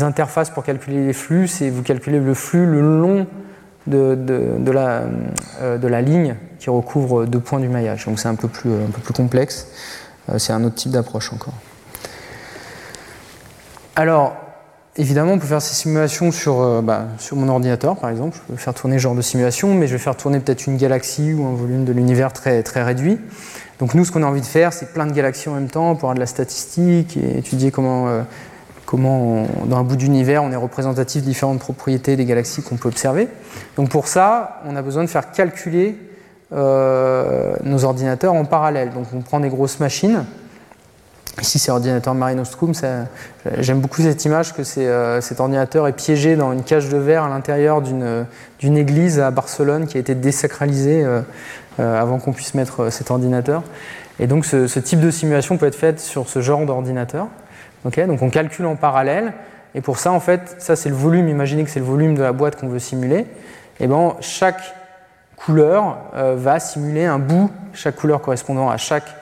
interfaces 0.01 0.49
pour 0.49 0.63
calculer 0.63 1.05
les 1.05 1.13
flux, 1.13 1.47
c'est 1.47 1.69
vous 1.69 1.83
calculez 1.83 2.19
le 2.19 2.33
flux 2.33 2.65
le 2.65 2.81
long 2.81 3.27
de, 3.85 4.71
la, 4.71 6.01
ligne 6.01 6.35
qui 6.57 6.71
recouvre 6.71 7.25
deux 7.25 7.39
points 7.39 7.59
du 7.59 7.67
maillage. 7.67 8.05
Donc 8.05 8.19
c'est 8.19 8.27
un 8.27 8.33
peu 8.33 8.47
plus 8.47 8.71
complexe. 9.13 9.67
Euh, 10.29 10.37
c'est 10.37 10.53
un 10.53 10.63
autre 10.63 10.75
type 10.75 10.91
d'approche 10.91 11.33
encore. 11.33 11.53
Alors, 13.95 14.35
évidemment, 14.97 15.33
on 15.33 15.39
peut 15.39 15.47
faire 15.47 15.61
ces 15.61 15.75
simulations 15.75 16.31
sur, 16.31 16.61
euh, 16.61 16.81
bah, 16.81 17.07
sur 17.17 17.35
mon 17.35 17.49
ordinateur, 17.49 17.97
par 17.97 18.09
exemple. 18.09 18.37
Je 18.37 18.53
peux 18.53 18.59
faire 18.59 18.73
tourner 18.73 18.97
ce 18.97 19.03
genre 19.03 19.15
de 19.15 19.21
simulation, 19.21 19.73
mais 19.73 19.87
je 19.87 19.93
vais 19.93 19.99
faire 19.99 20.15
tourner 20.15 20.39
peut-être 20.39 20.67
une 20.67 20.77
galaxie 20.77 21.33
ou 21.33 21.45
un 21.45 21.53
volume 21.53 21.85
de 21.85 21.91
l'univers 21.91 22.33
très, 22.33 22.63
très 22.63 22.83
réduit. 22.83 23.19
Donc 23.79 23.95
nous, 23.95 24.05
ce 24.05 24.11
qu'on 24.11 24.23
a 24.23 24.27
envie 24.27 24.41
de 24.41 24.45
faire, 24.45 24.73
c'est 24.73 24.93
plein 24.93 25.07
de 25.07 25.13
galaxies 25.13 25.49
en 25.49 25.55
même 25.55 25.69
temps 25.69 25.95
pour 25.95 26.09
avoir 26.09 26.15
de 26.15 26.19
la 26.19 26.27
statistique 26.27 27.17
et 27.17 27.39
étudier 27.39 27.71
comment, 27.71 28.07
euh, 28.07 28.21
comment 28.85 29.47
dans 29.65 29.77
un 29.77 29.83
bout 29.83 29.95
d'univers, 29.95 30.43
on 30.43 30.51
est 30.51 30.57
représentatif 30.57 31.23
de 31.23 31.27
différentes 31.27 31.59
propriétés 31.59 32.15
des 32.15 32.25
galaxies 32.25 32.61
qu'on 32.61 32.77
peut 32.77 32.89
observer. 32.89 33.27
Donc 33.77 33.89
pour 33.89 34.07
ça, 34.07 34.61
on 34.65 34.75
a 34.75 34.81
besoin 34.81 35.03
de 35.03 35.09
faire 35.09 35.31
calculer 35.31 35.97
nos 36.51 37.85
ordinateurs 37.85 38.33
en 38.33 38.45
parallèle. 38.45 38.91
Donc 38.91 39.07
on 39.13 39.21
prend 39.21 39.39
des 39.39 39.49
grosses 39.49 39.79
machines. 39.79 40.25
Ici 41.39 41.59
c'est 41.59 41.71
l'ordinateur 41.71 42.13
Marino 42.13 42.43
J'aime 43.59 43.79
beaucoup 43.79 44.01
cette 44.01 44.25
image 44.25 44.53
que 44.53 44.61
euh, 44.79 45.21
cet 45.21 45.39
ordinateur 45.39 45.87
est 45.87 45.93
piégé 45.93 46.35
dans 46.35 46.51
une 46.51 46.63
cage 46.63 46.89
de 46.89 46.97
verre 46.97 47.23
à 47.23 47.29
l'intérieur 47.29 47.81
d'une 47.81 48.77
église 48.77 49.19
à 49.19 49.31
Barcelone 49.31 49.87
qui 49.87 49.97
a 49.97 49.99
été 49.99 50.13
désacralisée 50.13 51.03
euh, 51.03 51.21
avant 51.77 52.19
qu'on 52.19 52.33
puisse 52.33 52.53
mettre 52.53 52.91
cet 52.91 53.11
ordinateur. 53.11 53.63
Et 54.19 54.27
donc 54.27 54.45
ce, 54.45 54.79
type 54.79 54.99
de 54.99 55.09
simulation 55.09 55.57
peut 55.57 55.67
être 55.67 55.75
faite 55.75 55.99
sur 55.99 56.27
ce 56.27 56.41
genre 56.41 56.65
d'ordinateur. 56.65 57.27
donc 57.85 58.21
on 58.21 58.29
calcule 58.29 58.65
en 58.65 58.75
parallèle. 58.75 59.33
Et 59.73 59.79
pour 59.79 59.99
ça, 59.99 60.11
en 60.11 60.19
fait, 60.19 60.57
ça 60.59 60.75
c'est 60.75 60.89
le 60.89 60.95
volume, 60.95 61.29
imaginez 61.29 61.63
que 61.63 61.69
c'est 61.69 61.79
le 61.79 61.85
volume 61.85 62.13
de 62.13 62.21
la 62.21 62.33
boîte 62.33 62.57
qu'on 62.57 62.67
veut 62.67 62.77
simuler. 62.77 63.25
Et 63.79 63.87
ben, 63.87 64.15
chaque 64.19 64.61
couleur 65.45 65.97
euh, 66.15 66.35
va 66.37 66.59
simuler 66.59 67.05
un 67.05 67.19
bout, 67.19 67.49
chaque 67.73 67.95
couleur 67.95 68.21
correspondant 68.21 68.69
à 68.69 68.77
chaque 68.77 69.15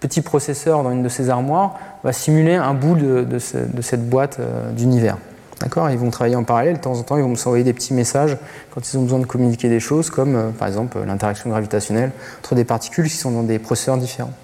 petit 0.00 0.20
processeur 0.20 0.82
dans 0.82 0.90
une 0.90 1.02
de 1.02 1.08
ces 1.08 1.30
armoires 1.30 1.78
va 2.04 2.12
simuler 2.12 2.54
un 2.54 2.74
bout 2.74 2.94
de, 2.94 3.38
cette 3.38 4.08
boîte 4.08 4.38
euh, 4.40 4.70
d'univers. 4.72 5.18
D'accord? 5.60 5.88
Ils 5.90 5.98
vont 5.98 6.10
travailler 6.10 6.36
en 6.36 6.44
parallèle, 6.44 6.76
de 6.76 6.80
temps 6.80 6.98
en 6.98 7.02
temps 7.02 7.16
ils 7.16 7.22
vont 7.22 7.34
s'envoyer 7.34 7.64
des 7.64 7.72
petits 7.72 7.94
messages 7.94 8.36
quand 8.72 8.92
ils 8.92 8.98
ont 8.98 9.02
besoin 9.02 9.18
de 9.18 9.26
communiquer 9.26 9.68
des 9.68 9.80
choses 9.80 10.10
comme 10.10 10.36
euh, 10.36 10.50
par 10.50 10.68
exemple 10.68 10.98
l'interaction 11.06 11.50
gravitationnelle 11.50 12.12
entre 12.40 12.54
des 12.54 12.64
particules 12.64 13.08
qui 13.08 13.16
sont 13.16 13.30
dans 13.30 13.42
des 13.42 13.58
processeurs 13.58 13.96
différents. 13.96 14.34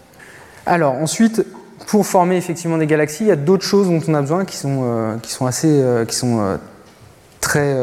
Alors 0.65 0.95
ensuite, 0.95 1.45
pour 1.87 2.07
former 2.07 2.37
effectivement 2.37 2.79
des 2.79 2.87
galaxies, 2.87 3.25
il 3.25 3.29
y 3.29 3.33
a 3.33 3.37
d'autres 3.37 3.65
choses 3.65 3.89
dont 3.89 4.01
on 4.07 4.15
a 4.15 4.21
besoin 4.21 4.45
qui 4.45 4.57
sont, 4.57 5.19
qui 5.21 5.33
sont 5.33 5.47
assez 5.47 5.83
qui 6.07 6.15
sont 6.15 6.59
très 7.41 7.75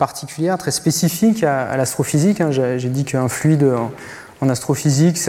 particulière, 0.00 0.58
très 0.58 0.72
spécifique 0.72 1.44
à, 1.44 1.76
l'astrophysique. 1.76 2.40
Hein. 2.40 2.50
J'ai 2.50 2.88
dit 2.88 3.04
qu'un 3.04 3.28
fluide 3.28 3.70
En 4.40 4.48
astrophysique, 4.48 5.20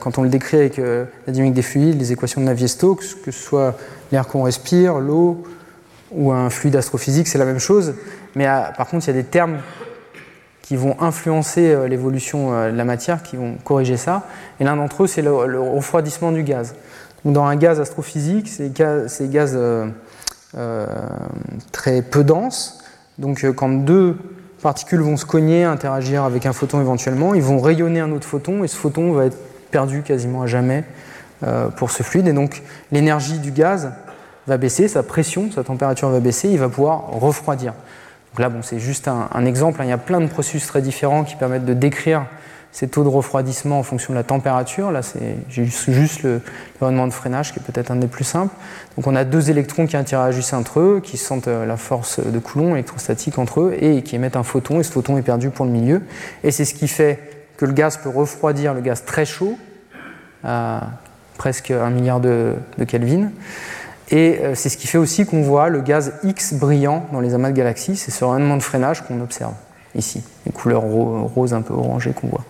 quand 0.00 0.18
on 0.18 0.22
le 0.22 0.28
décrit 0.28 0.56
avec 0.56 0.76
la 0.78 1.32
dynamique 1.32 1.54
des 1.54 1.62
fluides, 1.62 1.98
les 1.98 2.12
équations 2.12 2.40
de 2.40 2.46
Navier-Stokes, 2.46 3.20
que 3.24 3.32
ce 3.32 3.42
soit 3.42 3.76
l'air 4.12 4.28
qu'on 4.28 4.44
respire, 4.44 5.00
l'eau 5.00 5.42
ou 6.12 6.30
un 6.30 6.48
fluide 6.48 6.76
astrophysique, 6.76 7.26
c'est 7.26 7.38
la 7.38 7.44
même 7.44 7.58
chose. 7.58 7.94
Mais 8.36 8.46
par 8.76 8.86
contre, 8.86 9.08
il 9.08 9.08
y 9.08 9.18
a 9.18 9.20
des 9.20 9.28
termes 9.28 9.58
qui 10.62 10.76
vont 10.76 10.94
influencer 11.00 11.88
l'évolution 11.88 12.52
de 12.70 12.76
la 12.76 12.84
matière, 12.84 13.24
qui 13.24 13.36
vont 13.36 13.56
corriger 13.64 13.96
ça. 13.96 14.28
Et 14.60 14.64
l'un 14.64 14.76
d'entre 14.76 15.02
eux, 15.02 15.06
c'est 15.08 15.22
le, 15.22 15.32
refroidissement 15.32 16.30
du 16.30 16.44
gaz. 16.44 16.76
dans 17.24 17.44
un 17.44 17.56
gaz 17.56 17.80
astrophysique, 17.80 18.48
c'est 18.48 18.72
gaz 18.72 19.58
euh, 20.54 20.86
très 21.72 22.02
peu 22.02 22.24
dense. 22.24 22.81
Donc 23.18 23.44
euh, 23.44 23.52
quand 23.52 23.68
deux 23.68 24.16
particules 24.62 25.00
vont 25.00 25.16
se 25.16 25.26
cogner, 25.26 25.64
interagir 25.64 26.24
avec 26.24 26.46
un 26.46 26.52
photon 26.52 26.80
éventuellement, 26.80 27.34
ils 27.34 27.42
vont 27.42 27.60
rayonner 27.60 28.00
un 28.00 28.12
autre 28.12 28.26
photon 28.26 28.64
et 28.64 28.68
ce 28.68 28.76
photon 28.76 29.12
va 29.12 29.26
être 29.26 29.38
perdu 29.70 30.02
quasiment 30.02 30.42
à 30.42 30.46
jamais 30.46 30.84
euh, 31.42 31.68
pour 31.68 31.90
ce 31.90 32.02
fluide. 32.02 32.28
Et 32.28 32.32
donc 32.32 32.62
l'énergie 32.92 33.38
du 33.38 33.50
gaz 33.50 33.92
va 34.46 34.56
baisser, 34.56 34.88
sa 34.88 35.02
pression, 35.02 35.50
sa 35.52 35.64
température 35.64 36.08
va 36.08 36.20
baisser, 36.20 36.48
il 36.48 36.58
va 36.58 36.68
pouvoir 36.68 37.08
refroidir. 37.08 37.72
Donc 38.32 38.40
là, 38.40 38.48
bon, 38.48 38.62
c'est 38.62 38.78
juste 38.78 39.08
un, 39.08 39.44
exemple. 39.44 39.80
Hein. 39.80 39.84
Il 39.84 39.90
y 39.90 39.92
a 39.92 39.98
plein 39.98 40.20
de 40.20 40.26
processus 40.26 40.66
très 40.66 40.80
différents 40.80 41.22
qui 41.22 41.36
permettent 41.36 41.66
de 41.66 41.74
décrire 41.74 42.24
ces 42.72 42.88
taux 42.88 43.04
de 43.04 43.08
refroidissement 43.08 43.78
en 43.78 43.82
fonction 43.82 44.14
de 44.14 44.18
la 44.18 44.24
température. 44.24 44.90
Là, 44.90 45.02
c'est 45.02 45.36
juste 45.48 46.22
le 46.22 46.40
rendement 46.80 47.06
de 47.06 47.12
freinage 47.12 47.52
qui 47.52 47.58
est 47.58 47.62
peut-être 47.62 47.90
un 47.90 47.96
des 47.96 48.06
plus 48.06 48.24
simples. 48.24 48.54
Donc, 48.96 49.06
on 49.06 49.14
a 49.14 49.24
deux 49.24 49.50
électrons 49.50 49.86
qui 49.86 49.96
interagissent 49.96 50.54
entre 50.54 50.80
eux, 50.80 51.00
qui 51.02 51.18
sentent 51.18 51.48
euh, 51.48 51.66
la 51.66 51.76
force 51.76 52.18
de 52.18 52.38
Coulomb 52.38 52.74
électrostatique 52.74 53.38
entre 53.38 53.60
eux 53.60 53.76
et 53.78 54.02
qui 54.02 54.16
émettent 54.16 54.36
un 54.36 54.42
photon. 54.42 54.80
Et 54.80 54.82
ce 54.82 54.90
photon 54.90 55.18
est 55.18 55.22
perdu 55.22 55.50
pour 55.50 55.66
le 55.66 55.70
milieu. 55.70 56.02
Et 56.44 56.50
c'est 56.50 56.64
ce 56.64 56.72
qui 56.72 56.88
fait 56.88 57.20
que 57.58 57.66
le 57.66 57.72
gaz 57.72 57.98
peut 57.98 58.08
refroidir 58.08 58.72
le 58.72 58.80
gaz 58.80 59.04
très 59.04 59.26
chaud, 59.26 59.58
à 60.42 60.88
presque 61.36 61.70
un 61.70 61.90
milliard 61.90 62.20
de, 62.20 62.54
Kelvin. 62.88 63.30
Et 64.10 64.40
euh, 64.42 64.54
c'est 64.54 64.70
ce 64.70 64.78
qui 64.78 64.86
fait 64.86 64.98
aussi 64.98 65.26
qu'on 65.26 65.42
voit 65.42 65.68
le 65.68 65.82
gaz 65.82 66.14
X 66.24 66.54
brillant 66.54 67.06
dans 67.12 67.20
les 67.20 67.34
amas 67.34 67.50
de 67.50 67.56
galaxies. 67.56 67.96
C'est 67.96 68.10
ce 68.10 68.24
rendement 68.24 68.56
de 68.56 68.62
freinage 68.62 69.02
qu'on 69.02 69.20
observe 69.20 69.54
ici, 69.94 70.22
les 70.46 70.52
couleurs 70.52 70.82
roses 70.82 71.54
un 71.54 71.62
peu 71.62 71.74
orangées 71.74 72.12
qu'on 72.12 72.28
voit. 72.28 72.44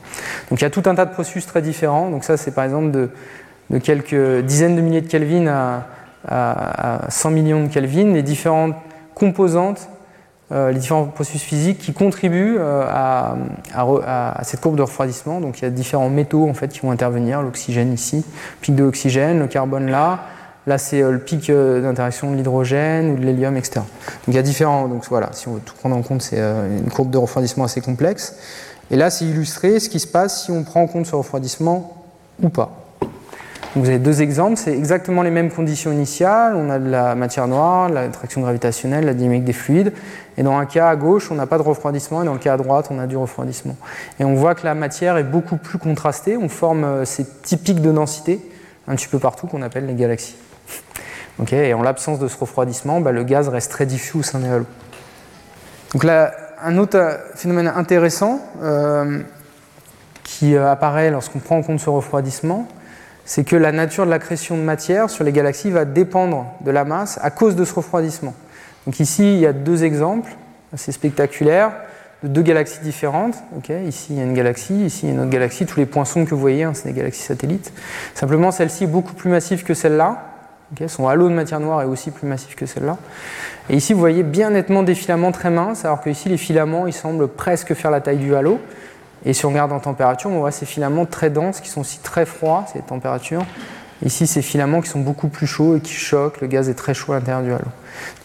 Donc 0.50 0.60
il 0.60 0.64
y 0.64 0.66
a 0.66 0.70
tout 0.70 0.82
un 0.86 0.94
tas 0.94 1.04
de 1.04 1.12
processus 1.12 1.46
très 1.46 1.62
différents. 1.62 2.10
Donc 2.10 2.24
ça, 2.24 2.36
c'est 2.36 2.52
par 2.52 2.64
exemple 2.64 2.90
de, 2.90 3.78
quelques 3.78 4.44
dizaines 4.44 4.76
de 4.76 4.80
milliers 4.80 5.00
de 5.00 5.08
Kelvin 5.08 5.46
à, 5.46 5.86
100 7.08 7.30
millions 7.30 7.64
de 7.64 7.68
Kelvin, 7.68 8.12
les 8.12 8.22
différentes 8.22 8.76
composantes, 9.14 9.88
euh, 10.52 10.70
les 10.70 10.78
différents 10.78 11.06
processus 11.06 11.42
physiques 11.42 11.78
qui 11.78 11.92
contribuent 11.92 12.58
euh, 12.58 12.84
à, 12.86 14.40
cette 14.42 14.60
courbe 14.60 14.76
de 14.76 14.82
refroidissement. 14.82 15.40
Donc 15.40 15.58
il 15.58 15.62
y 15.62 15.66
a 15.66 15.70
différents 15.70 16.10
métaux 16.10 16.48
en 16.48 16.54
fait 16.54 16.68
qui 16.68 16.80
vont 16.80 16.90
intervenir, 16.90 17.42
l'oxygène 17.42 17.92
ici, 17.92 18.24
pic 18.60 18.74
de 18.74 18.84
l'oxygène, 18.84 19.40
le 19.40 19.46
carbone 19.48 19.90
là, 19.90 20.20
Là, 20.66 20.78
c'est 20.78 21.02
euh, 21.02 21.10
le 21.10 21.18
pic 21.18 21.50
euh, 21.50 21.82
d'interaction 21.82 22.30
de 22.30 22.36
l'hydrogène 22.36 23.10
ou 23.10 23.16
de 23.16 23.22
l'hélium, 23.22 23.56
etc. 23.56 23.80
Donc 23.80 24.28
il 24.28 24.34
y 24.34 24.38
a 24.38 24.42
différents. 24.42 24.86
Donc 24.86 25.04
voilà, 25.08 25.30
si 25.32 25.48
on 25.48 25.54
veut 25.54 25.60
tout 25.60 25.74
prendre 25.74 25.96
en 25.96 26.02
compte, 26.02 26.22
c'est 26.22 26.38
euh, 26.38 26.78
une 26.78 26.90
courbe 26.90 27.10
de 27.10 27.18
refroidissement 27.18 27.64
assez 27.64 27.80
complexe. 27.80 28.36
Et 28.90 28.96
là, 28.96 29.10
c'est 29.10 29.24
illustré 29.24 29.80
ce 29.80 29.88
qui 29.88 29.98
se 29.98 30.06
passe 30.06 30.44
si 30.44 30.52
on 30.52 30.62
prend 30.62 30.82
en 30.82 30.86
compte 30.86 31.06
ce 31.06 31.16
refroidissement 31.16 32.04
ou 32.40 32.48
pas. 32.48 32.78
Donc 33.00 33.84
vous 33.84 33.88
avez 33.88 33.98
deux 33.98 34.20
exemples, 34.20 34.58
c'est 34.58 34.76
exactement 34.76 35.22
les 35.22 35.30
mêmes 35.30 35.50
conditions 35.50 35.90
initiales. 35.90 36.54
On 36.54 36.68
a 36.68 36.78
de 36.78 36.90
la 36.90 37.14
matière 37.14 37.48
noire, 37.48 37.88
la 37.88 38.08
traction 38.08 38.42
gravitationnelle, 38.42 39.06
la 39.06 39.14
dynamique 39.14 39.44
des 39.44 39.54
fluides. 39.54 39.92
Et 40.36 40.42
dans 40.42 40.56
un 40.58 40.66
cas 40.66 40.90
à 40.90 40.96
gauche, 40.96 41.30
on 41.30 41.34
n'a 41.34 41.46
pas 41.46 41.56
de 41.56 41.62
refroidissement, 41.62 42.22
et 42.22 42.26
dans 42.26 42.34
le 42.34 42.38
cas 42.38 42.54
à 42.54 42.56
droite, 42.56 42.88
on 42.90 42.98
a 42.98 43.06
du 43.06 43.16
refroidissement. 43.16 43.76
Et 44.20 44.24
on 44.24 44.34
voit 44.34 44.54
que 44.54 44.64
la 44.64 44.74
matière 44.74 45.16
est 45.16 45.24
beaucoup 45.24 45.56
plus 45.56 45.78
contrastée. 45.78 46.36
On 46.36 46.50
forme 46.50 47.06
ces 47.06 47.24
typiques 47.24 47.80
de 47.80 47.90
densité 47.90 48.40
un 48.86 48.94
petit 48.94 49.08
peu 49.08 49.18
partout 49.18 49.46
qu'on 49.46 49.62
appelle 49.62 49.86
les 49.86 49.94
galaxies 49.94 50.36
et 51.50 51.74
en 51.74 51.82
l'absence 51.82 52.18
de 52.18 52.28
ce 52.28 52.38
refroidissement, 52.38 53.00
bah, 53.00 53.12
le 53.12 53.24
gaz 53.24 53.48
reste 53.48 53.70
très 53.70 53.86
diffus 53.86 54.18
au 54.18 54.22
sein 54.22 54.38
des 54.38 54.48
halos. 54.48 54.66
Donc 55.92 56.04
là, 56.04 56.32
un 56.62 56.78
autre 56.78 56.96
euh, 56.96 57.16
phénomène 57.34 57.66
intéressant 57.66 58.40
euh, 58.62 59.20
qui 60.22 60.54
euh, 60.54 60.70
apparaît 60.70 61.10
lorsqu'on 61.10 61.40
prend 61.40 61.58
en 61.58 61.62
compte 61.62 61.80
ce 61.80 61.90
refroidissement, 61.90 62.68
c'est 63.24 63.44
que 63.44 63.56
la 63.56 63.72
nature 63.72 64.04
de 64.04 64.10
la 64.10 64.18
création 64.18 64.56
de 64.56 64.62
matière 64.62 65.10
sur 65.10 65.24
les 65.24 65.32
galaxies 65.32 65.70
va 65.70 65.84
dépendre 65.84 66.46
de 66.60 66.70
la 66.70 66.84
masse 66.84 67.18
à 67.22 67.30
cause 67.30 67.56
de 67.56 67.64
ce 67.64 67.74
refroidissement. 67.74 68.34
Donc 68.86 69.00
ici, 69.00 69.34
il 69.34 69.40
y 69.40 69.46
a 69.46 69.52
deux 69.52 69.84
exemples 69.84 70.32
assez 70.72 70.92
spectaculaires 70.92 71.72
de 72.22 72.28
deux 72.28 72.42
galaxies 72.42 72.80
différentes. 72.80 73.36
ici, 73.86 74.08
il 74.10 74.16
y 74.16 74.20
a 74.20 74.24
une 74.24 74.34
galaxie, 74.34 74.86
ici, 74.86 75.00
il 75.04 75.08
y 75.08 75.12
a 75.12 75.14
une 75.14 75.20
autre 75.20 75.30
galaxie. 75.30 75.66
Tous 75.66 75.78
les 75.78 75.86
poinçons 75.86 76.24
que 76.24 76.34
vous 76.34 76.40
voyez, 76.40 76.62
hein, 76.62 76.72
c'est 76.72 76.88
des 76.88 76.94
galaxies 76.94 77.22
satellites. 77.22 77.72
Simplement, 78.14 78.50
celle-ci 78.50 78.84
est 78.84 78.88
beaucoup 78.88 79.12
plus 79.12 79.30
massive 79.30 79.64
que 79.64 79.74
celle-là 79.74 80.31
son 80.86 81.08
halo 81.08 81.28
de 81.28 81.34
matière 81.34 81.60
noire 81.60 81.82
est 81.82 81.86
aussi 81.86 82.10
plus 82.10 82.26
massif 82.26 82.54
que 82.54 82.66
celle-là. 82.66 82.96
Et 83.70 83.76
ici, 83.76 83.92
vous 83.92 84.00
voyez 84.00 84.22
bien 84.22 84.50
nettement 84.50 84.82
des 84.82 84.94
filaments 84.94 85.32
très 85.32 85.50
minces, 85.50 85.84
alors 85.84 86.00
que 86.00 86.10
ici, 86.10 86.28
les 86.28 86.36
filaments, 86.36 86.86
ils 86.86 86.92
semblent 86.92 87.28
presque 87.28 87.74
faire 87.74 87.90
la 87.90 88.00
taille 88.00 88.18
du 88.18 88.34
halo. 88.34 88.58
Et 89.24 89.34
si 89.34 89.46
on 89.46 89.50
regarde 89.50 89.72
en 89.72 89.78
température, 89.78 90.30
on 90.30 90.40
voit 90.40 90.50
ces 90.50 90.66
filaments 90.66 91.06
très 91.06 91.30
denses 91.30 91.60
qui 91.60 91.68
sont 91.68 91.82
aussi 91.82 91.98
très 91.98 92.26
froids, 92.26 92.64
ces 92.72 92.80
températures. 92.80 93.44
Ici, 94.04 94.26
ces 94.26 94.42
filaments 94.42 94.80
qui 94.80 94.88
sont 94.88 94.98
beaucoup 94.98 95.28
plus 95.28 95.46
chauds 95.46 95.76
et 95.76 95.80
qui 95.80 95.92
choquent, 95.92 96.40
le 96.40 96.48
gaz 96.48 96.68
est 96.68 96.74
très 96.74 96.92
chaud 96.92 97.12
à 97.12 97.16
l'intérieur 97.16 97.42
du 97.42 97.52
halo. 97.52 97.64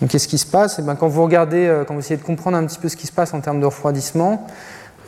Donc, 0.02 0.10
qu'est-ce 0.10 0.28
qui 0.28 0.40
se 0.40 0.48
passe? 0.48 0.78
Eh 0.80 0.82
bien, 0.82 0.96
Quand 0.96 1.08
vous 1.08 1.24
regardez, 1.24 1.68
euh, 1.68 1.84
quand 1.84 1.94
vous 1.94 2.00
essayez 2.00 2.18
de 2.18 2.26
comprendre 2.26 2.58
un 2.58 2.66
petit 2.66 2.80
peu 2.80 2.90
ce 2.90 2.98
qui 2.98 3.06
se 3.06 3.12
passe 3.12 3.36
en 3.36 3.42
termes 3.42 3.60
de 3.60 3.66
refroidissement, 3.66 4.48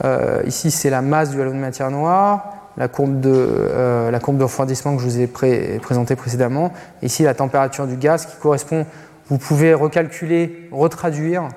euh, 0.05 0.43
ici, 0.45 0.69
c'est 0.69 0.91
la 0.91 1.01
masse 1.01 1.31
du 1.31 1.41
halo 1.41 1.51
de 1.51 1.57
matière 1.57 1.89
noire 1.89 2.58
la 2.79 2.87
courbe 2.87 3.19
de, 3.19 3.29
euh, 3.33 4.09
la 4.09 4.19
courbe 4.19 4.37
de 4.37 4.43
refroidissement 4.43 4.95
que 4.95 5.03
je 5.03 5.07
vous 5.07 5.19
ai 5.19 5.27
présentée 5.27 6.15
précédemment. 6.15 6.71
Ici, 7.03 7.23
la 7.23 7.33
température 7.33 7.85
du 7.85 7.97
gaz 7.97 8.25
qui 8.25 8.37
correspond, 8.37 8.85
vous 9.27 9.37
pouvez 9.37 9.73
recalculer, 9.73 10.69
retraduire 10.71 11.49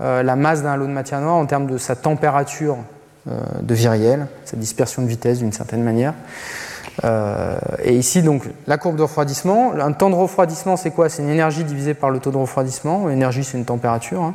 euh, 0.00 0.22
la 0.22 0.36
masse 0.36 0.62
d'un 0.62 0.76
lot 0.76 0.86
de 0.86 0.92
matière 0.92 1.20
noire 1.20 1.34
en 1.34 1.44
termes 1.44 1.66
de 1.66 1.76
sa 1.76 1.94
température 1.94 2.78
euh, 3.28 3.38
de 3.60 3.74
viriel, 3.74 4.26
sa 4.46 4.56
dispersion 4.56 5.02
de 5.02 5.06
vitesse 5.06 5.38
d'une 5.38 5.52
certaine 5.52 5.82
manière. 5.82 6.14
et 7.82 7.94
ici, 7.94 8.22
donc, 8.22 8.44
la 8.66 8.78
courbe 8.78 8.96
de 8.96 9.02
refroidissement. 9.02 9.74
Un 9.74 9.92
temps 9.92 10.10
de 10.10 10.14
refroidissement, 10.14 10.76
c'est 10.78 10.90
quoi? 10.90 11.10
C'est 11.10 11.22
une 11.22 11.28
énergie 11.28 11.64
divisée 11.64 11.94
par 11.94 12.08
le 12.08 12.20
taux 12.20 12.30
de 12.30 12.38
refroidissement. 12.38 13.06
L'énergie, 13.08 13.44
c'est 13.44 13.58
une 13.58 13.66
température. 13.66 14.22
Hein. 14.22 14.34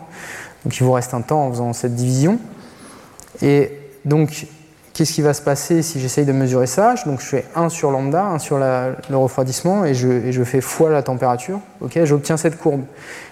Donc, 0.64 0.78
il 0.78 0.84
vous 0.84 0.92
reste 0.92 1.16
un 1.16 1.22
temps 1.22 1.48
en 1.48 1.50
faisant 1.50 1.74
cette 1.74 1.96
division. 1.96 2.38
Et 3.42 3.72
donc, 4.06 4.46
Qu'est-ce 5.00 5.14
qui 5.14 5.22
va 5.22 5.34
se 5.34 5.42
passer 5.42 5.82
si 5.82 6.02
j'essaye 6.02 6.26
de 6.26 6.34
mesurer 6.34 6.68
ça? 6.68 6.94
Donc 7.06 7.22
je 7.22 7.26
fais 7.26 7.46
1 7.56 7.70
sur 7.70 7.90
lambda, 7.90 8.22
1 8.22 8.40
sur 8.40 8.58
le 8.58 9.16
refroidissement, 9.16 9.86
et 9.86 9.94
je, 9.94 10.44
fais 10.44 10.60
fois 10.60 10.90
la 10.90 11.04
température. 11.04 11.62
J'obtiens 12.04 12.36
cette 12.36 12.58
courbe. 12.58 12.82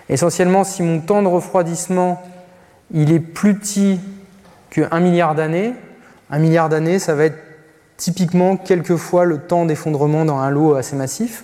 Essentiellement, 0.07 0.63
si 0.63 0.81
mon 0.81 1.01
temps 1.01 1.21
de 1.21 1.27
refroidissement 1.27 2.23
il 2.93 3.11
est 3.11 3.19
plus 3.19 3.53
petit 3.53 3.99
que 4.69 4.79
1 4.89 4.99
milliard 5.01 5.35
d'années, 5.35 5.73
1 6.31 6.39
milliard 6.39 6.69
d'années, 6.69 6.99
ça 6.99 7.15
va 7.15 7.25
être 7.25 7.37
typiquement 7.97 8.55
quelques 8.55 8.95
fois 8.95 9.25
le 9.25 9.39
temps 9.39 9.65
d'effondrement 9.65 10.23
dans 10.23 10.37
un 10.37 10.49
lot 10.49 10.75
assez 10.75 10.95
massif. 10.95 11.43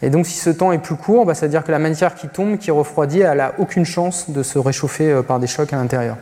Et 0.00 0.08
donc 0.08 0.24
si 0.24 0.38
ce 0.38 0.48
temps 0.48 0.72
est 0.72 0.78
plus 0.78 0.96
court, 0.96 1.26
bah, 1.26 1.34
ça 1.34 1.44
veut 1.44 1.50
dire 1.50 1.64
que 1.64 1.70
la 1.70 1.78
matière 1.78 2.14
qui 2.14 2.28
tombe, 2.28 2.56
qui 2.56 2.70
refroidit, 2.70 3.20
elle 3.20 3.36
n'a 3.36 3.52
aucune 3.58 3.84
chance 3.84 4.30
de 4.30 4.42
se 4.42 4.58
réchauffer 4.58 5.12
euh, 5.12 5.22
par 5.22 5.38
des 5.38 5.46
chocs 5.46 5.70
à 5.74 5.76
l'intérieur. 5.76 6.16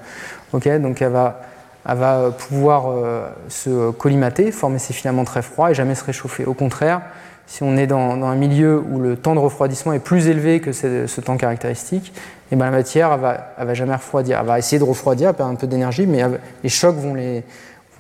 Donc 0.53 0.67
elle 0.67 1.13
va 1.13 1.41
elle 1.87 1.97
va 1.97 2.31
pouvoir 2.31 2.87
euh, 2.89 3.29
se 3.49 3.91
collimater, 3.91 4.53
former 4.53 4.79
ses 4.79 4.93
filaments 4.93 5.25
très 5.25 5.43
froids 5.43 5.71
et 5.71 5.75
jamais 5.75 5.95
se 5.95 6.05
réchauffer. 6.05 6.45
Au 6.45 6.55
contraire, 6.55 7.03
si 7.47 7.63
on 7.63 7.77
est 7.77 7.87
dans, 7.87 8.23
un 8.23 8.35
milieu 8.35 8.79
où 8.79 9.01
le 9.01 9.17
temps 9.17 9.35
de 9.35 9.41
refroidissement 9.41 9.93
est 9.93 10.01
plus 10.01 10.29
élevé 10.29 10.61
que 10.61 10.73
ce, 10.73 11.21
temps 11.21 11.37
caractéristique, 11.37 12.13
eh 12.53 12.57
ben 12.57 12.67
la 12.67 12.71
matière 12.71 13.13
elle 13.13 13.21
va, 13.21 13.55
va 13.59 13.75
jamais 13.75 13.95
refroidir. 13.95 14.39
Elle 14.41 14.47
va 14.47 14.59
essayer 14.59 14.79
de 14.79 14.85
refroidir, 14.85 15.35
perdre 15.35 15.53
un 15.53 15.55
peu 15.55 15.67
d'énergie, 15.67 16.07
mais 16.07 16.23
les 16.63 16.69
chocs 16.69 16.97
vont, 16.97 17.15
les, 17.15 17.43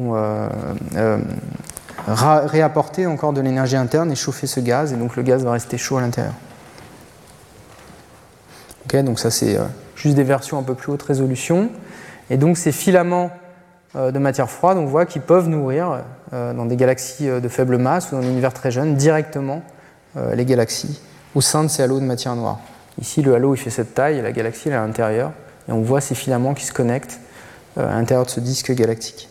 euh, 0.01 0.49
euh, 0.97 1.19
réapporter 2.07 3.07
encore 3.07 3.33
de 3.33 3.41
l'énergie 3.41 3.77
interne 3.77 4.13
et 4.13 4.17
chauffer 4.17 4.47
ce 4.47 4.61
gaz, 4.61 4.93
et 4.93 4.97
donc 4.97 5.17
le 5.17 5.23
gaz 5.23 5.45
va 5.45 5.53
rester 5.53 5.79
chaud 5.79 5.97
à 5.97 6.01
l'intérieur. 6.03 6.35
Donc 8.93 9.19
ça 9.19 9.31
c'est 9.31 9.59
juste 9.97 10.15
des 10.15 10.25
versions 10.25 10.59
un 10.59 10.63
peu 10.63 10.75
plus 10.75 10.93
haute 10.93 11.03
résolution. 11.03 11.71
Et 12.31 12.37
donc 12.37 12.57
ces 12.57 12.73
filaments 12.73 13.31
euh, 13.31 13.48
de 13.95 14.19
matière 14.19 14.51
froide, 14.51 14.77
on 14.77 14.85
voit 14.85 15.07
qu'ils 15.07 15.23
peuvent 15.23 15.49
nourrir 15.49 16.03
euh, 16.33 16.53
dans 16.53 16.67
des 16.67 16.77
galaxies 16.77 17.29
euh, 17.29 17.41
de 17.41 17.49
faible 17.49 17.79
masse 17.79 18.13
ou 18.13 18.17
dans 18.17 18.21
l'univers 18.21 18.53
très 18.53 18.71
jeune 18.71 18.95
directement 18.97 19.63
les 20.35 20.47
galaxies 20.47 21.01
au 21.37 21.41
sein 21.41 21.63
de 21.63 21.69
ces 21.69 21.83
halos 21.83 22.01
de 22.01 22.05
matière 22.05 22.35
noire. 22.35 22.59
Ici, 23.01 23.23
le 23.23 23.35
halo 23.37 23.55
il 23.55 23.59
fait 23.59 23.71
cette 23.71 23.95
taille 23.95 24.19
et 24.19 24.23
la 24.23 24.33
galaxie 24.33 24.69
est 24.69 24.73
à 24.73 24.85
l'intérieur, 24.85 25.31
et 25.69 25.73
on 25.73 25.81
voit 25.81 26.01
ces 26.01 26.17
filaments 26.17 26.55
qui 26.55 26.65
se 26.65 26.73
connectent 26.73 27.21
à 27.77 27.85
l'intérieur 27.85 28.25
de 28.25 28.31
ce 28.31 28.41
disque 28.41 28.73
galactique. 28.73 29.29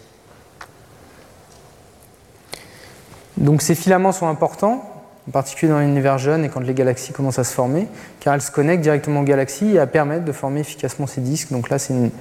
Donc 3.36 3.62
ces 3.62 3.76
filaments 3.76 4.14
sont 4.14 4.28
importants, 4.28 4.84
en 5.28 5.32
particulier 5.32 5.72
dans 5.72 5.80
l'univers 5.80 6.18
jeune 6.20 6.46
et 6.46 6.50
quand 6.50 6.62
les 6.62 6.74
galaxies 6.74 7.12
commencent 7.12 7.40
à 7.40 7.44
se 7.44 7.54
former, 7.54 7.88
car 8.20 8.34
elles 8.34 8.42
se 8.42 8.52
connectent 8.52 8.84
directement 8.84 9.22
aux 9.22 9.26
galaxies 9.26 9.76
et 9.76 9.80
à 9.80 9.88
permettre 9.88 10.24
de 10.24 10.32
former 10.32 10.62
efficacement 10.62 11.06
ces 11.06 11.22
disques. 11.22 11.52
Donc 11.52 11.70
là, 11.70 11.80
c'est 11.80 11.94
une, 11.94 12.12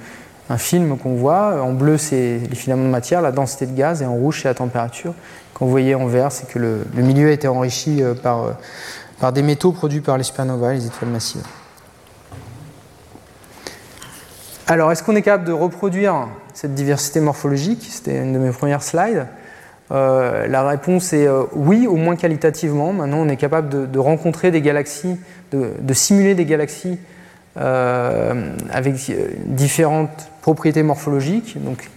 un 0.49 0.57
film 0.57 0.97
qu'on 0.97 1.15
voit. 1.15 1.61
En 1.61 1.73
bleu, 1.73 1.97
c'est 1.97 2.39
les 2.49 2.55
filaments 2.55 2.85
de 2.85 2.89
matière, 2.89 3.21
la 3.21 3.31
densité 3.31 3.65
de 3.65 3.75
gaz, 3.75 4.01
et 4.01 4.05
en 4.05 4.15
rouge, 4.15 4.41
c'est 4.41 4.47
la 4.47 4.53
température. 4.53 5.13
Quand 5.53 5.65
vous 5.65 5.71
voyez 5.71 5.95
en 5.95 6.05
vert, 6.05 6.31
c'est 6.31 6.47
que 6.47 6.59
le, 6.59 6.85
milieu 6.93 7.29
a 7.29 7.31
été 7.31 7.47
enrichi 7.47 8.01
euh, 8.01 8.13
par, 8.13 8.43
euh, 8.43 8.51
par 9.19 9.33
des 9.33 9.41
métaux 9.41 9.71
produits 9.71 10.01
par 10.01 10.17
les 10.17 10.23
supernovas, 10.23 10.73
les 10.73 10.85
étoiles 10.85 11.11
massives. 11.11 11.43
Alors, 14.67 14.91
est-ce 14.91 15.01
qu'on 15.01 15.15
est 15.15 15.21
capable 15.21 15.45
de 15.45 15.53
reproduire 15.53 16.27
cette 16.53 16.75
diversité 16.75 17.21
morphologique? 17.21 17.87
C'était 17.89 18.21
une 18.21 18.33
de 18.33 18.39
mes 18.39 18.51
premières 18.51 18.83
slides. 18.83 19.27
Euh, 19.91 20.45
la 20.47 20.67
réponse 20.67 21.13
est 21.13 21.27
oui, 21.53 21.87
au 21.87 21.95
moins 21.95 22.17
qualitativement. 22.17 22.91
Maintenant, 22.91 23.19
on 23.19 23.29
est 23.29 23.37
capable 23.37 23.89
de, 23.89 23.99
rencontrer 23.99 24.51
des 24.51 24.61
galaxies, 24.61 25.17
de, 25.53 25.93
simuler 25.93 26.35
des 26.35 26.45
galaxies 26.45 26.99
avec 27.55 28.95
différentes 29.47 30.29
propriétés 30.47 30.81
morphologiques. 30.81 31.61
Donc, 31.61 31.89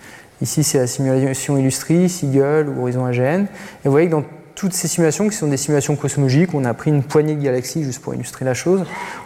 ici, 0.42 0.64
c'est 0.64 0.78
la 0.78 0.88
simulation 0.88 1.56
illustrée, 1.56 2.08
Siegel 2.08 2.68
ou 2.68 2.82
Horizon 2.82 3.04
AGN. 3.04 3.42
Et 3.42 3.46
vous 3.84 3.92
voyez 3.92 4.08
que 4.08 4.12
dans 4.12 4.24
toutes 4.56 4.72
ces 4.72 4.88
simulations, 4.88 5.28
qui 5.28 5.36
sont 5.36 5.46
des 5.46 5.56
simulations 5.56 5.94
cosmologiques, 5.94 6.52
on 6.52 6.64
a 6.64 6.74
pris 6.74 6.90
une 6.90 7.04
poignée 7.04 7.36
de 7.36 7.44
galaxies 7.44 7.84
juste 7.84 8.02
pour 8.02 8.12
illustrer 8.12 8.44
la 8.44 8.54
chose. 8.54 8.84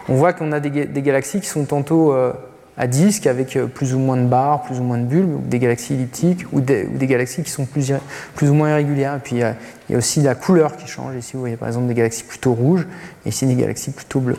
On 0.09 0.13
voit 0.13 0.33
qu'on 0.33 0.51
a 0.51 0.59
des, 0.59 0.69
galaxies 1.01 1.39
qui 1.41 1.47
sont 1.47 1.65
tantôt 1.65 2.13
euh, 2.13 2.33
à 2.77 2.85
disque 2.85 3.25
avec 3.25 3.57
euh, 3.57 3.65
plus 3.65 3.95
ou 3.95 3.99
moins 3.99 4.17
de 4.17 4.27
barres, 4.27 4.61
plus 4.61 4.79
ou 4.79 4.83
moins 4.83 4.99
de 4.99 5.05
bulbes, 5.05 5.33
ou 5.33 5.41
des 5.41 5.57
galaxies 5.57 5.95
elliptiques, 5.95 6.45
ou 6.51 6.61
des, 6.61 6.87
galaxies 7.01 7.41
qui 7.41 7.49
sont 7.49 7.65
plus, 7.65 7.91
ou 8.43 8.53
moins 8.53 8.69
irrégulières. 8.69 9.15
Et 9.15 9.19
puis 9.23 9.37
il 9.37 9.39
y, 9.39 9.95
a, 9.95 9.97
aussi 9.97 10.21
la 10.21 10.35
couleur 10.35 10.77
qui 10.77 10.85
change. 10.85 11.15
Ici, 11.15 11.31
vous 11.33 11.39
voyez 11.39 11.57
par 11.57 11.67
exemple 11.67 11.87
des 11.87 11.95
galaxies 11.95 12.25
plutôt 12.25 12.53
rouges, 12.53 12.85
et 13.25 13.29
ici 13.29 13.47
des 13.47 13.55
galaxies 13.55 13.89
plutôt 13.89 14.19
bleues 14.19 14.37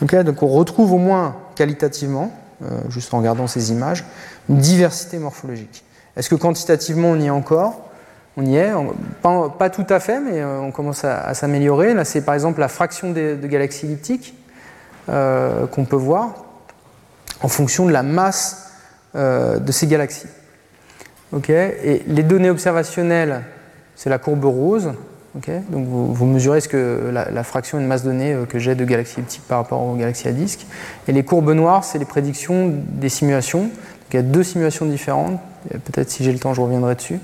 donc 0.00 0.42
on 0.42 0.48
retrouve 0.48 0.92
au 0.92 0.98
moins 0.98 1.36
qualitativement, 1.56 2.32
juste 2.88 3.14
en 3.14 3.18
regardant 3.18 3.46
ces 3.46 3.70
images, 3.70 4.04
une 4.48 4.58
diversité 4.58 5.18
morphologique. 5.18 5.84
Est-ce 6.16 6.28
que 6.28 6.34
quantitativement 6.34 7.10
on 7.10 7.20
y 7.20 7.26
est 7.26 7.30
encore? 7.30 7.84
On 8.36 8.44
y 8.44 8.56
est, 8.56 8.72
pas, 9.22 9.70
tout 9.70 9.86
à 9.88 9.98
fait, 9.98 10.20
mais 10.20 10.40
euh, 10.40 10.60
on 10.60 10.70
commence 10.70 11.04
à, 11.04 11.34
s'améliorer. 11.34 11.94
Là, 11.94 12.04
c'est 12.04 12.20
par 12.20 12.34
exemple 12.34 12.60
la 12.60 12.68
fraction 12.68 13.10
de, 13.12 13.36
galaxies 13.44 13.86
elliptiques 13.86 14.34
euh, 15.08 15.66
qu'on 15.66 15.84
peut 15.84 15.96
voir 15.96 16.44
en 17.42 17.48
fonction 17.48 17.86
de 17.86 17.92
la 17.92 18.02
masse 18.02 18.64
de 19.14 19.72
ces 19.72 19.86
galaxies. 19.86 20.28
Et 21.48 22.02
les 22.06 22.22
données 22.22 22.50
observationnelles, 22.50 23.42
c'est 23.96 24.10
la 24.10 24.18
courbe 24.18 24.44
rose. 24.44 24.92
Donc 25.34 25.84
vous, 25.86 26.26
mesurez 26.26 26.60
ce 26.60 26.68
que 26.68 27.10
la, 27.12 27.44
fraction 27.44 27.78
et 27.78 27.82
une 27.82 27.86
masse 27.86 28.02
donnée 28.02 28.32
euh, 28.32 28.44
que 28.44 28.58
j'ai 28.58 28.74
de 28.74 28.84
galaxies 28.84 29.18
elliptiques 29.18 29.46
par 29.46 29.58
rapport 29.58 29.82
aux 29.82 29.94
galaxies 29.94 30.26
à 30.26 30.32
disque. 30.32 30.66
Et 31.06 31.12
les 31.12 31.22
courbes 31.22 31.52
noires, 31.52 31.84
c'est 31.84 31.98
les 31.98 32.04
prédictions 32.04 32.72
des 32.74 33.08
simulations. 33.08 33.70
il 34.10 34.16
y 34.16 34.18
a 34.18 34.22
deux 34.22 34.42
simulations 34.42 34.86
différentes. 34.86 35.38
Peut-être 35.70 36.10
si 36.10 36.24
j'ai 36.24 36.32
le 36.32 36.38
temps, 36.38 36.54
je 36.54 36.60
reviendrai 36.60 36.94
dessus. 36.94 37.18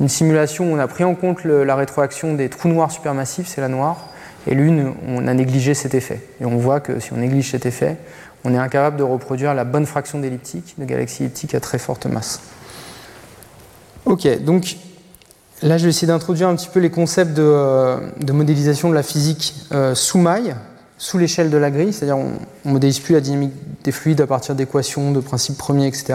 Une 0.00 0.08
simulation 0.08 0.70
où 0.70 0.74
on 0.74 0.78
a 0.78 0.86
pris 0.86 1.04
en 1.04 1.14
compte 1.14 1.44
la 1.44 1.74
rétroaction 1.74 2.34
des 2.34 2.48
trous 2.48 2.68
noirs 2.68 2.90
supermassifs, 2.90 3.46
c'est 3.48 3.60
la 3.60 3.68
noire. 3.68 4.08
Et 4.46 4.54
l'une, 4.54 4.94
on 5.06 5.26
a 5.26 5.34
négligé 5.34 5.74
cet 5.74 5.94
effet. 5.94 6.20
Et 6.40 6.44
on 6.44 6.56
voit 6.56 6.80
que 6.80 7.00
si 7.00 7.12
on 7.12 7.16
néglige 7.16 7.50
cet 7.50 7.66
effet, 7.66 7.96
on 8.44 8.54
est 8.54 8.58
incapable 8.58 8.96
de 8.96 9.02
reproduire 9.02 9.54
la 9.54 9.64
bonne 9.64 9.86
fraction 9.86 10.18
d'elliptiques, 10.18 10.74
de 10.78 10.84
galaxies 10.84 11.24
elliptiques 11.24 11.54
à 11.54 11.60
très 11.60 11.78
forte 11.78 12.06
masse. 12.06 12.40
Ok, 14.04 14.26
donc 14.42 14.76
Là, 15.62 15.76
je 15.76 15.84
vais 15.84 15.90
essayer 15.90 16.06
d'introduire 16.06 16.48
un 16.48 16.54
petit 16.54 16.68
peu 16.68 16.78
les 16.78 16.90
concepts 16.90 17.32
de, 17.34 17.42
euh, 17.42 17.98
modélisation 18.32 18.90
de 18.90 18.94
la 18.94 19.02
physique 19.02 19.54
euh, 19.72 19.92
sous 19.94 20.18
maille, 20.18 20.54
sous 20.98 21.18
l'échelle 21.18 21.50
de 21.50 21.56
la 21.56 21.72
grille, 21.72 21.92
c'est-à-dire 21.92 22.16
on 22.16 22.30
ne 22.64 22.72
modélise 22.72 23.00
plus 23.00 23.14
la 23.14 23.20
dynamique 23.20 23.52
des 23.82 23.90
fluides 23.90 24.20
à 24.20 24.28
partir 24.28 24.54
d'équations, 24.54 25.10
de 25.10 25.18
principes 25.18 25.58
premiers, 25.58 25.88
etc. 25.88 26.14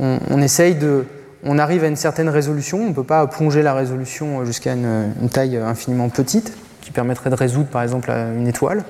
On, 0.00 0.40
essaye 0.40 0.76
de, 0.76 1.04
on 1.44 1.58
arrive 1.58 1.82
à 1.82 1.88
une 1.88 1.96
certaine 1.96 2.28
résolution, 2.28 2.80
on 2.80 2.88
ne 2.88 2.94
peut 2.94 3.04
pas 3.04 3.26
plonger 3.26 3.62
la 3.62 3.74
résolution 3.74 4.44
jusqu'à 4.44 4.74
une, 4.74 5.28
taille 5.28 5.56
infiniment 5.56 6.08
petite, 6.08 6.52
qui 6.80 6.92
permettrait 6.92 7.30
de 7.30 7.34
résoudre 7.34 7.66
par 7.66 7.82
exemple 7.82 8.10
une 8.10 8.46
étoile. 8.46 8.84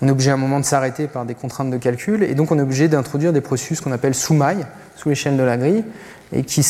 On 0.00 0.08
est 0.08 0.10
obligé 0.10 0.30
à 0.30 0.34
un 0.34 0.38
moment 0.38 0.58
de 0.58 0.64
s'arrêter 0.64 1.08
par 1.08 1.26
des 1.26 1.34
contraintes 1.34 1.70
de 1.70 1.76
calcul, 1.76 2.22
et 2.22 2.34
donc 2.34 2.52
on 2.52 2.58
est 2.58 2.62
obligé 2.62 2.88
d'introduire 2.88 3.34
des 3.34 3.42
processus 3.42 3.82
qu'on 3.82 3.92
appelle 3.92 4.14
sous 4.14 4.32
maille, 4.32 4.64
sous 4.94 5.10
l'échelle 5.10 5.36
de 5.36 5.42
la 5.42 5.58
grille, 5.58 5.84
et 6.32 6.42
qui, 6.42 6.64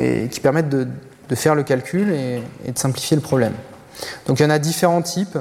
et 0.00 0.28
qui 0.28 0.40
permettent 0.40 0.68
de 0.68 0.86
de 1.28 1.34
faire 1.34 1.54
le 1.54 1.62
calcul 1.62 2.10
et, 2.10 2.70
de 2.70 2.78
simplifier 2.78 3.16
le 3.16 3.22
problème. 3.22 3.54
Donc 4.26 4.40
il 4.40 4.42
y 4.42 4.46
en 4.46 4.50
a 4.50 4.58
différents 4.58 5.02
types. 5.02 5.38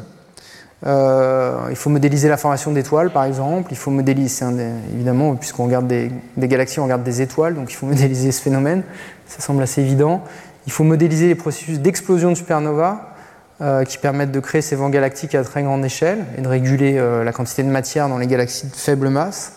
Euh, 0.86 1.68
il 1.70 1.76
faut 1.76 1.90
modéliser 1.90 2.28
la 2.28 2.38
formation 2.38 2.72
d'étoiles, 2.72 3.12
par 3.12 3.26
exemple. 3.26 3.72
Il 3.72 3.78
faut 3.78 3.92
modéliser, 3.92 4.46
évidemment, 4.94 5.36
puisqu'on 5.36 5.66
regarde 5.66 5.88
des, 5.88 6.12
galaxies, 6.38 6.80
on 6.80 6.86
regarde 6.86 7.04
des 7.04 7.22
étoiles, 7.22 7.56
donc 7.56 7.72
il 7.72 7.76
faut 7.76 7.86
modéliser 7.88 8.32
ce 8.32 8.42
phénomène. 8.42 8.84
Ça 9.28 9.42
semble 9.42 9.62
assez 9.62 9.82
évident. 9.82 10.24
Il 10.68 10.72
faut 10.72 10.84
modéliser 10.84 11.28
les 11.28 11.36
processus 11.36 11.80
d'explosion 11.80 12.30
de 12.30 12.36
supernova 12.36 13.14
euh, 13.62 13.84
qui 13.84 13.98
permettent 13.98 14.32
de 14.32 14.40
créer 14.40 14.62
ces 14.62 14.76
vents 14.76 14.90
galactiques 14.90 15.36
à 15.36 15.44
très 15.44 15.64
grande 15.64 15.86
échelle 15.86 16.26
et 16.38 16.42
de 16.42 16.48
réguler 16.48 16.98
euh, 16.98 17.24
la 17.24 17.32
quantité 17.32 17.64
de 17.64 17.70
matière 17.70 18.10
dans 18.10 18.18
les 18.18 18.28
galaxies 18.28 18.68
de 18.68 18.76
faible 18.76 19.10
masse, 19.10 19.54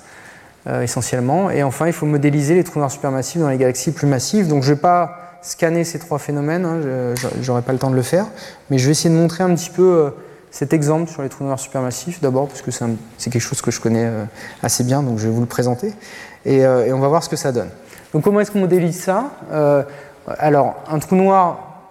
essentiellement. 0.81 1.51
Et 1.51 1.63
enfin, 1.63 1.87
il 1.89 1.93
faut 1.93 2.07
modéliser 2.07 2.55
les 2.55 2.65
trous 2.65 2.79
noirs 2.79 2.91
supermassifs 2.91 3.39
dans 3.39 3.51
les 3.51 3.59
galaxies 3.59 3.93
plus 3.93 4.07
massives. 4.07 4.49
Donc 4.49 4.63
je 4.63 4.71
ne 4.71 4.75
vais 4.75 4.81
pas 4.81 5.24
scanner 5.45 5.85
ces 5.85 5.99
trois 5.99 6.19
phénomènes, 6.19 6.65
hein, 6.65 6.81
je 6.83 7.47
n'aurai 7.47 7.63
pas 7.63 7.73
le 7.73 7.79
temps 7.79 7.91
de 7.91 7.97
le 7.97 8.03
faire, 8.03 8.27
mais 8.71 8.79
je 8.79 8.87
vais 8.87 8.93
essayer 8.93 9.15
de 9.15 9.19
montrer 9.21 9.45
un 9.45 9.55
petit 9.55 9.71
peu 9.71 9.83
euh, 9.83 10.11
cet 10.51 10.73
exemple 10.73 11.11
sur 11.11 11.23
les 11.23 11.29
trous 11.29 11.45
noirs 11.45 11.61
supermassifs 11.61 12.21
d'abord, 12.21 12.49
parce 12.49 12.63
que 12.63 12.71
c'est 12.71 13.31
quelque 13.31 13.43
chose 13.43 13.61
que 13.61 13.71
je 13.71 13.81
connais 13.81 14.07
euh, 14.07 14.25
assez 14.63 14.85
bien, 14.85 15.03
donc 15.03 15.19
je 15.19 15.27
vais 15.27 15.33
vous 15.33 15.43
le 15.43 15.47
présenter, 15.47 15.93
euh, 16.47 16.87
et, 16.87 16.93
on 16.93 16.99
va 16.99 17.09
voir 17.09 17.23
ce 17.23 17.29
que 17.29 17.37
ça 17.37 17.53
donne. 17.53 17.69
Donc 18.15 18.25
comment 18.25 18.41
est-ce 18.41 18.51
qu'on 18.51 18.61
modélise 18.61 19.01
ça 19.01 19.31
Alors, 20.39 20.77
un 20.89 20.99
trou 20.99 21.17
noir 21.17 21.83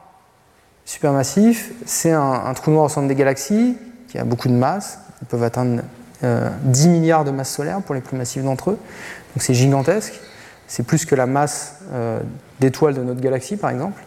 supermassif, 0.86 1.72
c'est 1.86 2.12
un, 2.12 2.54
trou 2.56 2.72
noir 2.72 2.86
au 2.86 2.90
centre 2.90 3.08
des 3.08 3.16
galaxies, 3.16 3.78
qui 4.08 4.18
a 4.18 4.24
beaucoup 4.24 4.48
de 4.48 4.54
masse, 4.54 5.00
ils 5.22 5.28
peuvent 5.28 5.44
atteindre 5.44 5.84
10 6.22 6.88
milliards 6.88 7.26
de 7.26 7.32
masses 7.32 7.54
solaires 7.54 7.82
pour 7.82 7.94
les 7.94 8.02
plus 8.02 8.18
massifs 8.18 8.44
d'entre 8.44 8.72
eux, 8.72 8.78
donc 9.36 9.44
c'est 9.44 9.54
gigantesque 9.54 10.20
c'est 10.74 10.82
plus 10.82 11.06
que 11.06 11.14
la 11.14 11.28
masse 11.28 11.76
euh, 11.94 12.20
d'étoiles 12.60 12.96
de 12.96 13.04
notre 13.04 13.22
galaxie, 13.22 13.58
par 13.58 13.70
exemple. 13.70 14.02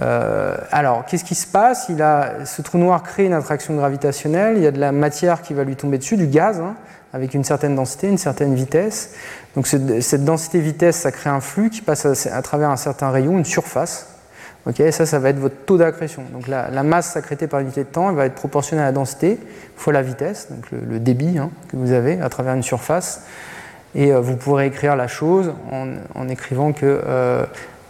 Euh, 0.00 0.56
alors, 0.70 1.04
qu'est-ce 1.04 1.24
qui 1.24 1.34
se 1.34 1.46
passe? 1.46 1.90
Il 1.90 2.00
a, 2.00 2.46
Ce 2.46 2.62
trou 2.62 2.78
noir 2.78 3.02
crée 3.02 3.26
une 3.26 3.34
attraction 3.34 3.76
gravitationnelle, 3.76 4.56
il 4.56 4.62
y 4.62 4.66
a 4.66 4.70
de 4.70 4.80
la 4.80 4.92
matière 4.92 5.42
qui 5.42 5.52
va 5.52 5.62
lui 5.62 5.76
tomber 5.76 5.98
dessus, 5.98 6.16
du 6.16 6.26
gaz, 6.26 6.58
hein, 6.58 6.74
avec 7.12 7.34
une 7.34 7.44
certaine 7.44 7.76
densité, 7.76 8.08
une 8.08 8.16
certaine 8.16 8.54
vitesse. 8.54 9.10
Donc 9.54 9.66
cette 9.66 10.24
densité-vitesse, 10.24 10.96
ça 10.96 11.12
crée 11.12 11.28
un 11.28 11.42
flux 11.42 11.68
qui 11.68 11.82
passe 11.82 12.06
à, 12.26 12.40
travers 12.40 12.70
un 12.70 12.78
certain 12.78 13.10
rayon, 13.10 13.36
une 13.36 13.44
surface. 13.44 14.06
Ça, 14.92 15.04
ça 15.04 15.18
va 15.18 15.28
être 15.28 15.38
votre 15.38 15.66
taux 15.66 15.76
d'accrétion. 15.76 16.22
Donc 16.32 16.48
la, 16.48 16.82
masse 16.82 17.14
accrétée 17.14 17.46
par 17.46 17.60
unité 17.60 17.84
de 17.84 17.88
temps 17.88 18.08
elle 18.08 18.16
va 18.16 18.24
être 18.24 18.34
proportionnelle 18.34 18.84
à 18.84 18.88
la 18.88 18.92
densité 18.92 19.38
fois 19.76 19.92
la 19.92 20.02
vitesse, 20.02 20.48
donc 20.50 20.64
le, 20.70 20.98
débit 20.98 21.36
hein, 21.36 21.50
que 21.68 21.76
vous 21.76 21.92
avez 21.92 22.22
à 22.22 22.30
travers 22.30 22.54
une 22.54 22.62
surface. 22.62 23.22
Et 23.94 24.12
euh, 24.12 24.20
vous 24.20 24.36
pourrez 24.36 24.66
écrire 24.66 24.96
la 24.96 25.08
chose 25.08 25.52
en, 25.70 26.28
écrivant 26.28 26.72
que, 26.72 27.00
euh, 27.06 27.44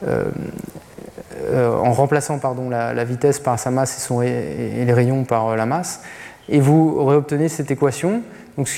euh, 0.07 1.76
en 1.76 1.92
remplaçant 1.92 2.38
pardon, 2.38 2.70
la, 2.70 3.05
vitesse 3.05 3.38
par 3.38 3.59
sa 3.59 3.70
masse 3.70 4.11
et, 4.22 4.84
les 4.84 4.92
rayons 4.92 5.24
par 5.24 5.57
la 5.57 5.66
masse, 5.66 6.03
et 6.48 6.61
vous 6.61 7.05
réobtenez 7.05 7.48
cette 7.48 7.70
équation. 7.70 8.22
Donc 8.57 8.68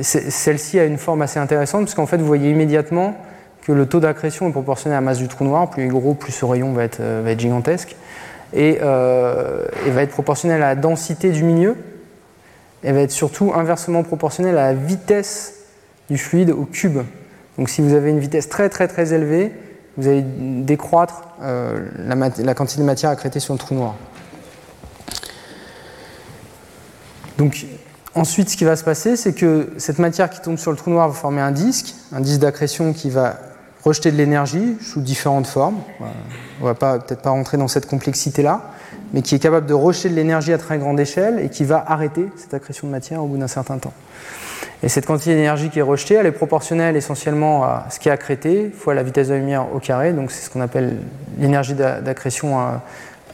celle-ci 0.00 0.80
a 0.80 0.84
une 0.84 0.98
forme 0.98 1.22
assez 1.22 1.38
intéressante 1.38 1.86
parce 1.94 2.08
fait 2.08 2.16
vous 2.16 2.26
voyez 2.26 2.50
immédiatement 2.50 3.14
que 3.62 3.72
le 3.72 3.86
taux 3.86 4.00
d'accrétion 4.00 4.48
est 4.48 4.52
proportionnel 4.52 4.96
à 4.96 5.00
la 5.00 5.04
masse 5.04 5.18
du 5.18 5.28
trou 5.28 5.44
noir. 5.44 5.68
Plus 5.68 5.82
il 5.82 5.86
est 5.86 5.90
gros, 5.90 6.14
plus 6.14 6.32
ce 6.32 6.44
rayon 6.44 6.72
va 6.72 6.84
être, 6.84 7.02
va 7.02 7.30
être 7.30 7.40
gigantesque. 7.40 7.96
Et, 8.54 8.76
et, 8.76 8.80
va 8.80 10.02
être 10.02 10.10
proportionnel 10.10 10.62
à 10.62 10.68
la 10.68 10.74
densité 10.74 11.30
du 11.30 11.44
milieu. 11.44 11.76
Et 12.82 12.92
va 12.92 13.00
être 13.00 13.10
surtout 13.10 13.52
inversement 13.54 14.02
proportionnel 14.02 14.56
à 14.56 14.72
la 14.72 14.74
vitesse 14.74 15.57
du 16.08 16.18
fluide 16.18 16.50
au 16.50 16.64
cube. 16.64 16.98
Donc 17.56 17.68
si 17.68 17.82
vous 17.82 17.94
avez 17.94 18.10
une 18.10 18.20
vitesse 18.20 18.48
très 18.48 18.68
très 18.68 18.88
très 18.88 19.12
élevée, 19.12 19.52
vous 19.96 20.06
allez 20.06 20.22
décroître 20.22 21.24
euh, 21.42 21.86
la, 21.98 22.54
quantité 22.54 22.80
de 22.80 22.86
matière 22.86 23.10
accrétée 23.10 23.40
sur 23.40 23.52
le 23.52 23.58
trou 23.58 23.74
noir. 23.74 23.94
Donc 27.36 27.66
ensuite 28.14 28.48
ce 28.48 28.56
qui 28.56 28.64
va 28.64 28.76
se 28.76 28.84
passer, 28.84 29.16
c'est 29.16 29.32
que 29.32 29.72
cette 29.76 29.98
matière 29.98 30.30
qui 30.30 30.40
tombe 30.40 30.56
sur 30.56 30.70
le 30.70 30.76
trou 30.76 30.90
noir 30.90 31.08
va 31.08 31.14
former 31.14 31.40
un 31.40 31.52
disque, 31.52 31.94
un 32.12 32.20
disque 32.20 32.40
d'accrétion 32.40 32.92
qui 32.92 33.10
va 33.10 33.38
rejeter 33.84 34.12
de 34.12 34.16
l'énergie 34.16 34.76
sous 34.80 35.00
différentes 35.00 35.46
formes. 35.46 35.80
On 36.60 36.68
ne 36.68 36.72
va 36.72 36.74
peut-être 36.74 37.22
pas 37.22 37.30
rentrer 37.30 37.56
dans 37.56 37.68
cette 37.68 37.86
complexité-là, 37.86 38.70
mais 39.12 39.22
qui 39.22 39.34
est 39.34 39.38
capable 39.38 39.66
de 39.66 39.74
rejeter 39.74 40.10
de 40.10 40.14
l'énergie 40.14 40.52
à 40.52 40.58
très 40.58 40.78
grande 40.78 40.98
échelle 41.00 41.40
et 41.40 41.48
qui 41.48 41.64
va 41.64 41.84
arrêter 41.86 42.28
cette 42.36 42.54
accrétion 42.54 42.86
de 42.86 42.92
matière 42.92 43.22
au 43.22 43.26
bout 43.26 43.38
d'un 43.38 43.48
certain 43.48 43.78
temps. 43.78 43.92
Et 44.82 44.88
cette 44.88 45.06
quantité 45.06 45.34
d'énergie 45.34 45.70
qui 45.70 45.80
est 45.80 45.82
rejetée, 45.82 46.14
elle 46.14 46.26
est 46.26 46.32
proportionnelle 46.32 46.96
essentiellement 46.96 47.64
à 47.64 47.86
ce 47.90 47.98
qui 47.98 48.08
est 48.08 48.12
accrété 48.12 48.70
fois 48.70 48.94
la 48.94 49.02
vitesse 49.02 49.28
de 49.28 49.34
la 49.34 49.40
lumière 49.40 49.66
au 49.74 49.80
carré. 49.80 50.12
Donc 50.12 50.30
c'est 50.30 50.44
ce 50.44 50.50
qu'on 50.50 50.60
appelle 50.60 50.96
l'énergie 51.38 51.74
d'accrétion 51.74 52.58
à, 52.58 52.82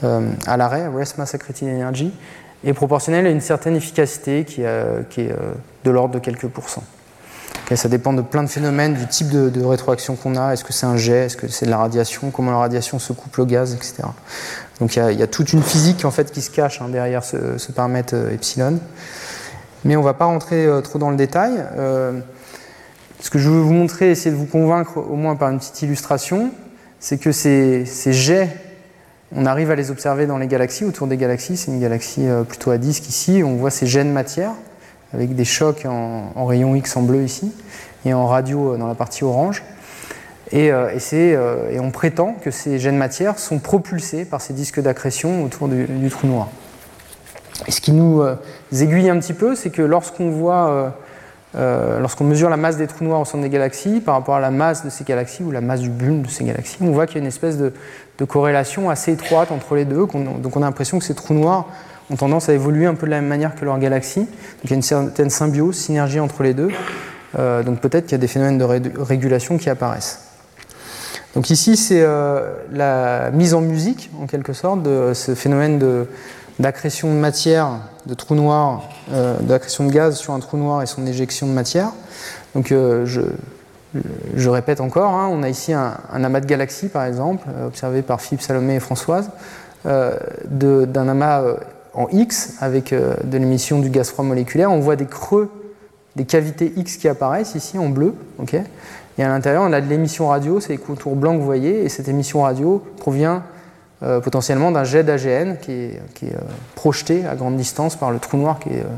euh, 0.05 0.28
à 0.47 0.57
l'arrêt, 0.57 0.88
rest 0.88 1.18
mass 1.18 1.34
accreted 1.34 1.68
energy, 1.68 2.12
et 2.64 2.72
proportionnelle 2.72 3.26
à 3.26 3.30
une 3.30 3.40
certaine 3.40 3.76
efficacité 3.76 4.45
qui, 4.45 4.62
est 4.62 4.66
euh, 4.66 5.03
de 5.84 5.90
l'ordre 5.90 6.14
de 6.14 6.18
quelques 6.18 6.49
pourcents. 6.49 6.82
ça 7.74 7.88
dépend 7.88 8.12
de 8.12 8.22
plein 8.22 8.42
de 8.42 8.49
phénomènes, 8.49 8.95
du 8.95 9.07
type 9.07 9.28
de, 9.28 9.64
rétroaction 9.64 10.16
qu'on 10.16 10.36
a. 10.36 10.53
Est-ce 10.53 10.64
que 10.64 10.72
c'est 10.72 10.86
un 10.86 10.97
jet? 10.97 11.26
Est-ce 11.26 11.36
que 11.36 11.49
c'est 11.49 11.66
de 11.66 11.70
la 11.70 11.78
radiation? 11.78 12.30
Comment 12.30 12.51
la 12.51 12.59
radiation 12.59 12.99
se 12.99 13.12
couple 13.12 13.42
au 13.42 13.47
gaz, 13.47 13.74
etc. 13.74 14.03
Donc 14.80 14.97
il 14.97 15.18
y, 15.18 15.22
a 15.22 15.26
toute 15.26 15.53
une 15.53 15.62
physique 15.62 16.05
en 16.05 16.11
fait 16.11 16.32
qui 16.32 16.42
se 16.42 16.51
cache 16.51 16.82
hein, 16.82 16.88
derrière 16.88 17.22
ce, 17.22 17.72
paramètre 17.72 18.14
euh, 18.14 18.32
epsilon. 18.32 18.80
Mais 19.85 19.97
on 19.97 20.01
ne 20.01 20.05
va 20.05 20.14
pas 20.14 20.24
rentrer 20.24 20.66
euh, 20.66 20.80
trop 20.80 20.99
dans 20.99 21.11
le 21.11 21.16
détail. 21.16 21.53
Euh, 21.76 22.20
ce 23.20 23.30
que 23.30 23.39
je 23.39 23.49
veux 23.49 23.61
vous 23.61 23.72
montrer, 23.72 24.11
essayer 24.11 24.30
de 24.30 24.37
vous 24.37 24.47
convaincre 24.47 24.99
au 24.99 25.16
moins 25.16 25.37
par 25.37 25.51
une 25.51 25.59
petite 25.59 25.82
illustration, 25.82 26.51
c'est 27.01 27.18
que 27.18 27.32
ces, 27.32 27.85
jets, 28.12 28.49
on 29.35 29.47
arrive 29.47 29.70
à 29.70 29.74
les 29.74 29.91
observer 29.91 30.26
dans 30.26 30.39
les 30.39 30.47
galaxies, 30.47 30.85
autour 30.85 31.07
des 31.07 31.16
galaxies. 31.16 31.57
C'est 31.57 31.70
une 31.70 31.80
galaxie 31.80 32.26
plutôt 32.49 32.70
à 32.70 32.78
disque 32.78 33.09
ici. 33.09 33.43
On 33.45 33.57
voit 33.57 33.70
ces 33.70 33.87
jets 33.87 34.05
de 34.05 34.11
matière 34.11 34.53
avec 35.12 35.35
des 35.35 35.45
chocs 35.45 35.87
en, 35.87 36.45
rayon 36.45 36.74
X 36.74 36.97
en 36.97 37.03
bleu 37.03 37.22
ici 37.22 37.53
et 38.05 38.12
en 38.12 38.26
radio 38.26 38.76
dans 38.76 38.89
la 38.89 38.95
partie 38.95 39.24
orange. 39.24 39.62
Et, 40.53 40.70
euh, 40.70 40.99
euh, 41.12 41.78
on 41.80 41.91
prétend 41.91 42.35
que 42.35 42.51
ces 42.51 42.78
gènes 42.78 42.97
matière 42.97 43.39
sont 43.39 43.59
propulsés 43.59 44.24
par 44.24 44.41
ces 44.41 44.53
disques 44.53 44.80
d'accrétion 44.80 45.45
autour 45.45 45.68
du, 45.68 46.11
trou 46.11 46.26
noir. 46.26 46.49
Et 47.66 47.70
ce 47.72 47.80
qui 47.80 47.92
nous 47.92 48.22
euh, 48.22 48.36
aiguille 48.72 49.09
un 49.11 49.18
petit 49.18 49.32
peu, 49.32 49.55
c'est 49.55 49.70
que 49.70 49.82
lorsqu'on 49.82 50.30
voit, 50.30 50.94
lorsqu'on 51.55 52.24
mesure 52.24 52.50
la 52.50 52.57
masse 52.57 52.76
des 52.76 52.86
trous 52.86 53.05
noirs 53.05 53.20
au 53.20 53.24
centre 53.24 53.42
des 53.42 53.48
galaxies 53.48 54.00
par 54.00 54.14
rapport 54.14 54.34
à 54.34 54.40
la 54.40 54.50
masse 54.50 54.84
de 54.84 54.90
ces 54.90 55.05
galaxies 55.05 55.44
ou 55.44 55.52
la 55.52 55.61
masse 55.61 55.80
du 55.80 55.88
bulbe 55.88 56.22
de 56.22 56.30
ces 56.30 56.44
galaxies, 56.44 56.78
on 56.80 56.90
voit 56.90 57.07
qu'il 57.07 57.16
y 57.16 57.18
a 57.18 57.22
une 57.22 57.28
espèce 57.28 57.59
de, 57.59 57.72
corrélation 58.26 58.90
assez 58.90 59.12
étroite 59.12 59.52
entre 59.52 59.76
les 59.76 59.84
deux. 59.84 60.07
Donc 60.07 60.57
on 60.57 60.62
a 60.62 60.64
l'impression 60.64 60.98
que 60.98 61.05
ces 61.05 61.14
trous 61.14 61.34
noirs 61.34 61.66
ont 62.11 62.16
tendance 62.16 62.48
à 62.48 62.55
évoluer 62.55 62.86
un 62.86 62.94
peu 62.94 63.07
de 63.07 63.12
la 63.12 63.20
même 63.20 63.28
manière 63.28 63.55
que 63.55 63.64
leurs 63.64 63.78
galaxies. 63.78 64.20
Donc 64.20 64.64
il 64.64 64.70
y 64.70 64.72
a 64.72 64.76
une 64.76 64.82
certaine 64.82 65.30
symbiose, 65.30 65.76
synergie 65.76 66.18
entre 66.18 66.42
les 66.42 66.55
deux. 66.55 66.70
donc 67.36 67.80
peut-être 67.80 68.07
qu'il 68.07 68.12
y 68.12 68.14
a 68.16 68.18
des 68.18 68.26
phénomènes 68.26 68.59
de 68.59 68.64
régulation 69.00 69.59
qui 69.59 69.70
apparaissent. 69.70 70.24
Donc 71.34 71.50
ici, 71.50 71.76
c'est 71.76 72.02
euh, 72.02 72.55
la 72.72 73.30
mise 73.32 73.55
en 73.55 73.61
musique, 73.61 74.11
en 74.22 74.26
quelque 74.26 74.52
sorte, 74.52 74.82
de 74.82 75.12
ce 75.14 75.34
phénomène 75.34 75.78
d'accrétion 76.59 77.12
de, 77.12 77.18
matière, 77.18 77.68
de 78.07 78.14
trou 78.14 78.34
noir, 78.34 78.88
euh, 79.12 79.36
d'accrétion 79.40 79.86
de 79.86 79.92
gaz 79.92 80.16
sur 80.16 80.32
un 80.32 80.40
trou 80.40 80.57
noir 80.57 80.82
et 80.82 80.86
son 80.86 81.07
éjection 81.07 81.46
de 81.46 81.52
matière. 81.52 81.90
Donc 82.55 82.72
euh, 82.72 83.05
je, 83.07 84.48
répète 84.48 84.80
encore, 84.80 85.12
hein, 85.12 85.28
on 85.30 85.42
a 85.42 85.48
ici 85.48 85.72
un, 85.72 85.96
amas 86.12 86.40
de 86.40 86.46
galaxies, 86.46 86.88
par 86.88 87.05
exemple, 87.05 87.46
observé 87.66 88.02
par 88.02 88.20
Philippe 88.20 88.42
Salomé 88.42 88.76
et 88.76 88.80
Françoise, 88.80 89.30
d'un 89.84 91.09
amas 91.09 91.42
en 91.92 92.09
X 92.09 92.55
avec 92.61 92.92
de 92.92 93.38
l'émission 93.38 93.78
du 93.80 93.90
gaz 93.90 94.11
froid 94.11 94.24
moléculaire. 94.24 94.72
On 94.72 94.80
voit 94.80 94.96
des 94.96 95.07
creux, 95.07 95.50
des 96.16 96.24
cavités 96.24 96.72
X 96.76 96.96
qui 96.96 97.09
apparaissent 97.09 97.55
ici 97.55 97.78
en 97.78 97.88
bleu. 97.88 98.14
ok? 98.38 98.57
Et 99.18 99.22
à 99.22 99.28
l'intérieur, 99.28 99.62
on 99.62 99.72
a 99.72 99.80
de 99.80 99.88
l'émission 99.88 100.28
radio, 100.28 100.61
c'est 100.61 100.70
les 100.70 100.78
contours 100.78 101.14
blancs 101.14 101.34
que 101.34 101.40
vous 101.40 101.46
voyez, 101.46 101.84
et 101.84 101.88
cette 101.88 102.09
émission 102.09 102.42
radio 102.42 102.82
provient 102.98 103.42
euh, 104.05 104.20
potentiellement 104.20 104.70
d'un 104.70 104.84
jet 104.84 105.02
d'AGN 105.02 105.57
qui 105.57 105.72
est, 105.72 106.00
euh, 106.24 106.38
projeté 106.74 107.24
à 107.26 107.34
grande 107.36 107.57
distance 107.57 107.96
par 107.96 108.11
le 108.11 108.18
trou 108.18 108.36
noir 108.36 108.59
qui 108.59 108.68
est 108.68 108.80
euh, 108.80 108.96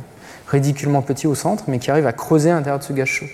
ridiculement 0.49 1.01
petit 1.01 1.29
au 1.29 1.37
centre, 1.37 1.65
mais 1.69 1.79
qui 1.79 1.93
arrive 1.93 2.09
à 2.09 2.13
creuser 2.13 2.51
à 2.51 2.55
l'intérieur 2.55 2.81
de 2.81 2.85
ce 2.85 2.93
gaz 2.93 3.07
chaud. 3.07 3.27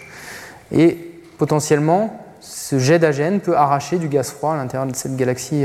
Et 0.70 0.98
potentiellement, 1.38 2.20
ce 2.40 2.78
jet 2.78 2.98
d'AGN 2.98 3.38
peut 3.38 3.56
arracher 3.56 3.96
du 3.96 4.08
gaz 4.08 4.30
froid 4.32 4.52
à 4.52 4.56
l'intérieur 4.56 4.90
de 4.90 4.94
cette 4.94 5.16
galaxie, 5.16 5.64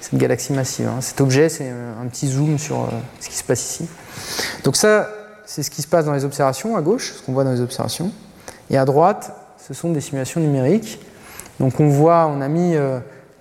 cette 0.00 0.18
galaxie 0.18 0.52
massive. 0.52 0.88
Hein. 0.88 1.00
Cet 1.00 1.20
objet, 1.20 1.48
c'est 1.48 1.68
un 1.68 2.06
petit 2.08 2.28
zoom 2.28 2.58
sur 2.58 2.88
ce 3.20 3.28
qui 3.28 3.36
se 3.36 3.44
passe 3.44 3.62
ici. 3.62 3.88
Donc 4.64 4.76
ça, 4.76 5.08
c'est 5.46 5.62
ce 5.62 5.70
qui 5.70 5.80
se 5.80 5.86
passe 5.86 6.04
dans 6.04 6.12
les 6.12 6.24
observations 6.24 6.76
à 6.76 6.82
gauche, 6.82 7.14
ce 7.16 7.22
qu'on 7.22 7.32
voit 7.32 7.44
dans 7.44 7.52
les 7.52 7.60
observations. 7.60 8.10
Et 8.70 8.76
à 8.76 8.84
droite, 8.84 9.32
ce 9.66 9.74
sont 9.74 9.92
des 9.92 10.00
simulations 10.00 10.40
numériques. 10.40 11.00
Donc 11.60 11.80
on 11.80 11.88
voit, 11.88 12.26
on 12.26 12.40
a 12.40 12.48
mis 12.48 12.76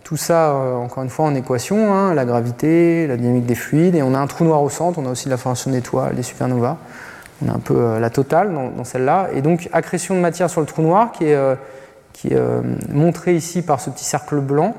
tout 0.08 0.16
ça 0.16 0.52
euh, 0.52 0.76
encore 0.76 1.04
une 1.04 1.10
fois 1.10 1.26
en 1.26 1.36
équation, 1.36 1.94
hein, 1.94 2.14
la 2.14 2.24
gravité, 2.24 3.08
la 3.08 3.18
dynamique 3.18 3.46
des 3.46 3.56
fluides, 3.56 3.94
et 3.94 4.02
on 4.02 4.14
a 4.14 4.20
un 4.20 4.28
trou 4.28 4.46
noir 4.46 4.64
au 4.64 4.70
centre, 4.70 5.00
on 5.00 5.06
a 5.06 5.10
aussi 5.10 5.28
la 5.28 5.36
formation 5.36 5.70
d'étoiles, 5.70 6.16
des 6.16 6.24
supernovas. 6.24 6.78
On 7.44 7.50
a 7.50 7.54
un 7.54 7.60
peu 7.60 7.76
euh, 7.76 8.00
la 8.00 8.10
totale 8.10 8.54
dans, 8.54 8.86
celle-là. 8.86 9.28
Et 9.34 9.42
donc 9.42 9.68
accrétion 9.74 10.16
de 10.16 10.22
matière 10.22 10.50
sur 10.50 10.62
le 10.62 10.66
trou 10.66 10.82
noir 10.82 11.12
qui 11.12 11.26
est, 11.26 11.38
qui 12.14 12.30
est 12.30 12.40
montré 12.90 13.36
ici 13.36 13.62
par 13.62 13.82
ce 13.82 13.90
petit 13.90 14.06
cercle 14.06 14.40
blanc, 14.40 14.76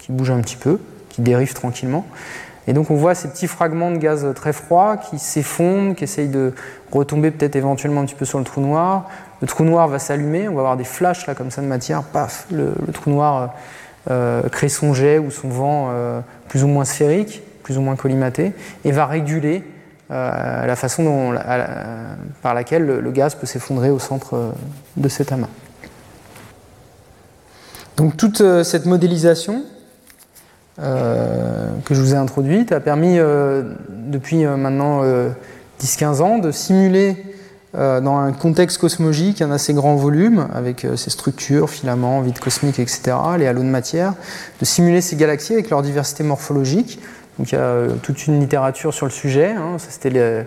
qui 0.00 0.10
bouge 0.10 0.32
un 0.32 0.40
petit 0.40 0.56
peu, 0.56 0.80
qui 1.10 1.22
dérive 1.22 1.54
tranquillement. 1.54 2.04
Et 2.66 2.72
donc 2.72 2.90
on 2.90 2.96
voit 2.96 3.14
ces 3.14 3.28
petits 3.28 3.46
fragments 3.46 3.92
de 3.92 3.98
gaz 3.98 4.26
très 4.34 4.52
froid 4.52 4.96
qui 4.96 5.20
s'effondrent, 5.20 5.94
qui 5.94 6.02
essayent 6.02 6.26
de 6.26 6.52
retomber 6.90 7.30
peut-être 7.30 7.54
éventuellement 7.54 8.00
un 8.00 8.04
petit 8.04 8.16
peu 8.16 8.24
sur 8.24 8.40
le 8.40 8.44
trou 8.44 8.60
noir. 8.60 9.08
Le 9.40 9.46
trou 9.46 9.62
noir 9.62 9.86
va 9.86 10.00
s'allumer, 10.00 10.48
on 10.48 10.54
va 10.54 10.62
avoir 10.62 10.76
des 10.76 10.84
flashs 10.84 11.28
là 11.28 11.36
comme 11.36 11.52
ça 11.52 11.62
de 11.62 11.68
matière, 11.68 12.02
paf, 12.02 12.46
le, 12.50 12.74
trou 12.92 13.10
noir 13.10 13.42
euh, 13.42 13.46
crée 14.50 14.68
son 14.68 14.94
jet 14.94 15.18
ou 15.18 15.30
son 15.30 15.48
vent 15.48 15.88
euh, 15.90 16.20
plus 16.48 16.64
ou 16.64 16.68
moins 16.68 16.84
sphérique, 16.84 17.42
plus 17.62 17.78
ou 17.78 17.80
moins 17.80 17.96
collimaté, 17.96 18.52
et 18.84 18.92
va 18.92 19.06
réguler 19.06 19.64
euh, 20.10 20.66
la 20.66 20.76
façon 20.76 21.04
dont, 21.04 21.34
par 22.42 22.54
laquelle 22.54 22.86
le, 22.86 23.10
gaz 23.10 23.34
peut 23.34 23.46
s'effondrer 23.46 23.90
au 23.90 23.98
centre 23.98 24.52
de 24.96 25.08
cet 25.08 25.32
amas. 25.32 25.48
Donc 27.96 28.16
toute 28.16 28.42
cette 28.62 28.86
modélisation 28.86 29.64
que 30.78 31.94
je 31.94 32.00
vous 32.00 32.12
ai 32.12 32.18
introduite 32.18 32.70
a 32.70 32.80
permis 32.80 33.18
depuis 33.88 34.44
maintenant 34.44 35.02
10-15 35.80 36.22
ans 36.22 36.38
de 36.38 36.50
simuler 36.50 37.16
euh, 37.18 37.35
dans 37.76 38.16
un 38.16 38.32
contexte 38.32 38.78
cosmologique, 38.78 39.42
un 39.42 39.50
assez 39.50 39.74
grand 39.74 39.96
volume, 39.96 40.48
avec 40.54 40.84
euh, 40.84 40.96
ses 40.96 41.10
structures, 41.10 41.68
filaments, 41.68 42.22
vide 42.22 42.38
cosmique, 42.38 42.78
etc., 42.78 43.16
les 43.38 43.46
halos 43.46 43.62
de 43.62 43.68
matière, 43.68 44.14
de 44.60 44.64
simuler 44.64 45.00
ces 45.02 45.16
galaxies 45.16 45.52
avec 45.52 45.68
leur 45.68 45.82
diversité 45.82 46.24
morphologique. 46.24 47.00
Donc 47.38 47.52
il 47.52 47.54
y 47.54 47.58
a 47.58 47.62
euh, 47.62 47.90
toute 48.02 48.26
une 48.26 48.40
littérature 48.40 48.94
sur 48.94 49.04
le 49.04 49.12
sujet. 49.12 49.50
Hein. 49.50 49.76
C'était 49.78 50.46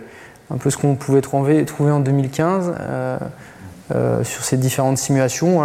un 0.50 0.56
peu 0.56 0.70
ce 0.70 0.76
qu'on 0.76 0.96
pouvait 0.96 1.20
trouver, 1.20 1.64
en 1.78 2.00
2015. 2.00 2.72
sur 4.22 4.44
ces 4.44 4.56
différentes 4.56 4.98
simulations. 4.98 5.60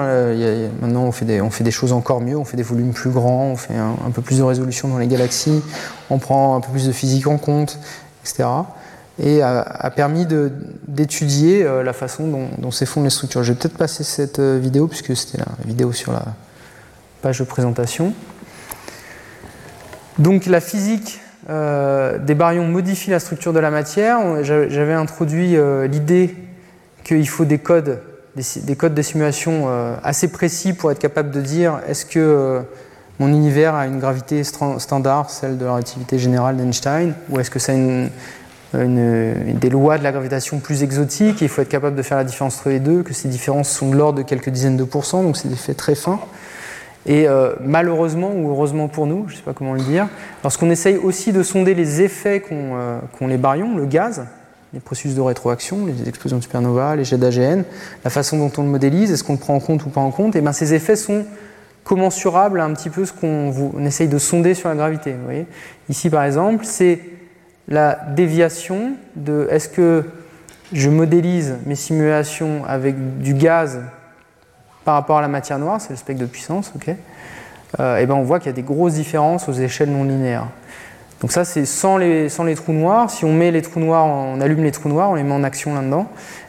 Maintenant, 0.81 1.03
on 1.03 1.11
fait, 1.11 1.25
des, 1.25 1.71
choses 1.71 1.93
encore 1.93 2.21
mieux, 2.21 2.37
on 2.37 2.45
fait 2.45 2.57
des 2.57 2.63
volumes 2.63 2.93
plus 2.93 3.09
grands, 3.09 3.45
on 3.45 3.55
fait 3.55 3.75
un, 3.75 4.11
peu 4.11 4.21
plus 4.21 4.37
de 4.37 4.43
résolution 4.43 4.87
dans 4.87 4.99
les 4.99 5.07
galaxies, 5.07 5.63
on 6.11 6.19
prend 6.19 6.55
un 6.55 6.61
peu 6.61 6.71
plus 6.71 6.85
de 6.85 6.91
physique 6.91 7.25
en 7.25 7.37
compte, 7.37 7.79
etc 8.23 8.45
et 9.17 9.41
a, 9.41 9.91
permis 9.95 10.27
d'étudier 10.87 11.63
euh, 11.63 11.83
la 11.83 11.93
façon 11.93 12.27
dont, 12.27 12.47
dont 12.57 12.71
s'effondrent 12.71 13.05
les 13.05 13.09
structures. 13.09 13.43
Je 13.43 13.53
vais 13.53 13.59
peut-être 13.59 13.77
passer 13.77 14.03
cette 14.03 14.39
euh, 14.39 14.59
vidéo 14.59 14.87
puisque 14.87 15.15
c'était 15.15 15.37
la 15.37 15.47
vidéo 15.65 15.93
sur 15.93 16.11
la 16.11 16.23
page 17.21 17.39
de 17.39 17.45
présentation. 17.45 18.13
Donc 20.19 20.45
la 20.45 20.59
physique 20.59 21.21
euh, 21.49 22.17
des 22.17 22.35
baryons 22.35 22.67
modifie 22.67 23.09
la 23.09 23.19
structure 23.19 23.53
de 23.53 23.59
la 23.59 23.71
matière. 23.71 24.43
J'avais 24.43 24.93
introduit 24.93 25.55
l'idée 25.87 26.35
qu'il 27.03 27.27
faut 27.27 27.45
des 27.45 27.59
codes, 27.59 28.01
des, 28.35 28.75
codes 28.75 28.95
de 28.95 29.01
simulation 29.01 29.67
assez 30.03 30.29
précis 30.29 30.73
pour 30.73 30.91
être 30.91 30.99
capable 30.99 31.31
de 31.31 31.41
dire 31.41 31.81
est-ce 31.87 32.05
que 32.05 32.61
mon 33.19 33.27
univers 33.27 33.75
a 33.75 33.85
une 33.85 33.99
gravité 33.99 34.43
standard, 34.43 35.29
celle 35.29 35.57
de 35.57 35.65
la 35.65 35.73
relativité 35.73 36.17
générale 36.17 36.57
d'Einstein, 36.57 37.13
ou 37.29 37.39
est-ce 37.39 37.51
que 37.51 37.59
ça 37.59 37.73
a 37.73 37.75
une 37.75 38.09
des 38.75 39.69
lois 39.69 39.97
de 39.97 40.03
la 40.03 40.11
gravitation 40.11 40.59
plus 40.59 40.83
exotiques, 40.83 41.41
il 41.41 41.49
faut 41.49 41.61
être 41.61 41.69
capable 41.69 41.95
de 41.95 42.01
faire 42.01 42.17
la 42.17 42.23
différence 42.23 42.57
entre 42.57 42.69
les 42.69 42.79
deux, 42.79 43.03
que 43.03 43.13
ces 43.13 43.27
différences 43.27 43.69
sont 43.69 43.89
de 43.89 43.95
l'ordre 43.95 44.19
de 44.19 44.23
quelques 44.23 44.49
dizaines 44.49 44.77
de 44.77 44.83
pourcents, 44.83 45.23
donc 45.23 45.37
c'est 45.37 45.47
des 45.47 45.55
faits 45.55 45.77
très 45.77 45.95
fins. 45.95 46.19
Et 47.05 47.27
euh, 47.27 47.53
malheureusement 47.61 48.31
ou 48.35 48.49
heureusement 48.49 48.87
pour 48.87 49.05
nous, 49.05 49.25
je 49.27 49.33
ne 49.33 49.37
sais 49.37 49.43
pas 49.43 49.53
comment 49.53 49.73
le 49.73 49.81
dire, 49.81 50.07
lorsqu'on 50.43 50.71
essaye 50.71 50.97
aussi 50.97 51.31
de 51.31 51.43
sonder 51.43 51.75
les 51.75 52.01
effets 52.01 52.41
qu'ont 52.41 52.71
euh, 52.75 52.99
les 53.27 53.37
baryons, 53.37 53.77
le 53.77 53.85
gaz, 53.85 54.25
les 54.73 54.79
processus 54.79 55.15
de 55.15 55.21
rétroaction, 55.21 55.85
les 55.85 56.09
explosions 56.09 56.37
de 56.37 56.43
supernova, 56.43 56.95
les 56.95 57.05
jets 57.05 57.17
d'AGN, 57.17 57.63
la 58.03 58.09
façon 58.09 58.37
dont 58.37 58.51
on 58.57 58.63
le 58.63 58.69
modélise, 58.69 59.11
est-ce 59.11 59.23
qu'on 59.23 59.33
le 59.33 59.39
prend 59.39 59.55
en 59.55 59.59
compte 59.59 59.85
ou 59.85 59.89
pas 59.89 60.01
en 60.01 60.11
compte, 60.11 60.35
et 60.35 60.41
bien 60.41 60.51
ces 60.51 60.73
effets 60.73 60.95
sont 60.95 61.25
commensurables 61.83 62.59
à 62.59 62.65
un 62.65 62.73
petit 62.73 62.89
peu 62.89 63.05
ce 63.05 63.13
qu'on 63.13 63.85
essaye 63.85 64.07
de 64.07 64.17
sonder 64.17 64.55
sur 64.55 64.69
la 64.69 64.75
gravité. 64.75 65.15
Ici 65.87 66.09
par 66.09 66.23
exemple, 66.23 66.65
c'est 66.65 66.99
la 67.67 67.95
déviation 68.15 68.93
de 69.15 69.47
est-ce 69.49 69.69
que 69.69 70.05
je 70.73 70.89
modélise 70.89 71.57
mes 71.65 71.75
simulations 71.75 72.63
avec 72.67 73.19
du 73.19 73.33
gaz 73.33 73.81
par 74.83 74.95
rapport 74.95 75.17
à 75.17 75.21
la 75.21 75.27
matière 75.27 75.57
noire, 75.57 75.81
c'est 75.81 75.91
le 75.91 75.95
spectre 75.95 76.21
de 76.21 76.27
puissance, 76.27 76.71
ok 76.75 76.95
euh, 77.79 77.97
et 77.97 78.05
ben 78.05 78.13
on 78.13 78.21
voit 78.21 78.39
qu'il 78.39 78.47
y 78.47 78.49
a 78.49 78.53
des 78.53 78.61
grosses 78.61 78.93
différences 78.93 79.49
aux 79.49 79.53
échelles 79.53 79.89
non 79.89 80.03
linéaires. 80.03 80.47
Donc 81.21 81.31
ça 81.31 81.43
c'est 81.43 81.65
sans 81.65 81.97
les, 81.97 82.29
trous 82.55 82.71
noirs. 82.71 83.09
Si 83.09 83.25
on 83.25 83.33
met 83.33 83.51
les 83.51 83.61
trous 83.61 83.79
noirs, 83.79 84.05
on 84.05 84.39
allume 84.39 84.63
les 84.63 84.71
trous 84.71 84.87
noirs, 84.89 85.09
on 85.09 85.15
les 85.15 85.23
met 85.23 85.33
en 85.33 85.43
action 85.43 85.73
là-dedans, 85.73 86.07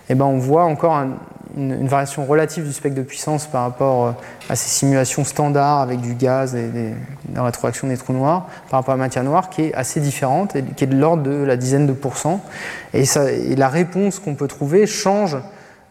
et 0.09 0.15
ben 0.15 0.27
on 0.27 0.39
voit 0.39 0.65
encore 0.65 0.95
un, 0.95 1.17
une, 1.57 1.87
variation 1.87 2.25
relative 2.25 2.65
du 2.65 2.73
spectre 2.73 2.97
de 2.97 3.03
puissance 3.03 3.47
par 3.47 3.63
rapport 3.63 4.07
euh, 4.07 4.13
à 4.49 4.57
ces 4.57 4.69
simulations 4.69 5.25
standards 5.25 5.81
avec 5.81 6.01
du 6.01 6.15
gaz 6.15 6.55
et 6.55 6.69
des, 6.69 6.95
la 7.35 7.43
rétroaction 7.43 7.89
des 7.89 7.97
trous 7.97 8.13
noirs, 8.13 8.47
par 8.71 8.81
rapport 8.81 8.95
à 8.95 8.97
la 8.97 9.05
matière 9.05 9.25
noire, 9.25 9.51
qui 9.51 9.63
est 9.63 9.75
assez 9.75 10.01
différente, 10.01 10.57
et 10.57 10.63
qui 10.63 10.85
est 10.85 10.89
de 10.89 10.97
l'ordre 10.97 11.23
de 11.23 11.43
la 11.45 11.57
dizaine 11.57 11.87
de 11.87 11.93
pourcents. 11.93 12.41
Et, 12.93 13.05
ça, 13.05 13.31
et 13.31 13.57
la 13.57 13.69
réponse 13.69 14.19
qu'on 14.19 14.35
peut 14.35 14.49
trouver 14.49 14.87
change 14.87 15.37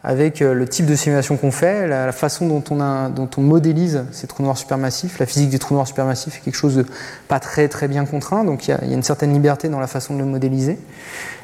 avec 0.05 0.43
euh, 0.43 0.53
le 0.53 0.67
type 0.67 0.85
de 0.85 0.93
simulation 0.95 1.35
qu'on 1.35 1.49
fait, 1.49 1.87
la, 1.87 2.11
façon 2.11 2.47
dont 2.47 2.63
on, 2.69 3.41
modélise 3.41 4.05
ces 4.11 4.27
trous 4.27 4.43
noirs 4.43 4.57
supermassifs. 4.57 5.17
La 5.17 5.25
physique 5.25 5.49
des 5.49 5.57
trous 5.57 5.73
noirs 5.73 5.87
supermassifs 5.87 6.37
est 6.37 6.41
quelque 6.41 6.55
chose 6.55 6.75
de 6.75 6.85
pas 7.27 7.39
très 7.39 7.67
très 7.67 7.87
bien 7.87 8.05
contraint, 8.05 8.43
donc 8.43 8.67
il 8.67 8.71
y, 8.71 8.73
a, 8.75 8.83
une 8.85 9.01
certaine 9.01 9.33
liberté 9.33 9.67
dans 9.67 9.79
la 9.79 9.87
façon 9.87 10.13
de 10.13 10.19
le 10.19 10.25
modéliser. 10.25 10.77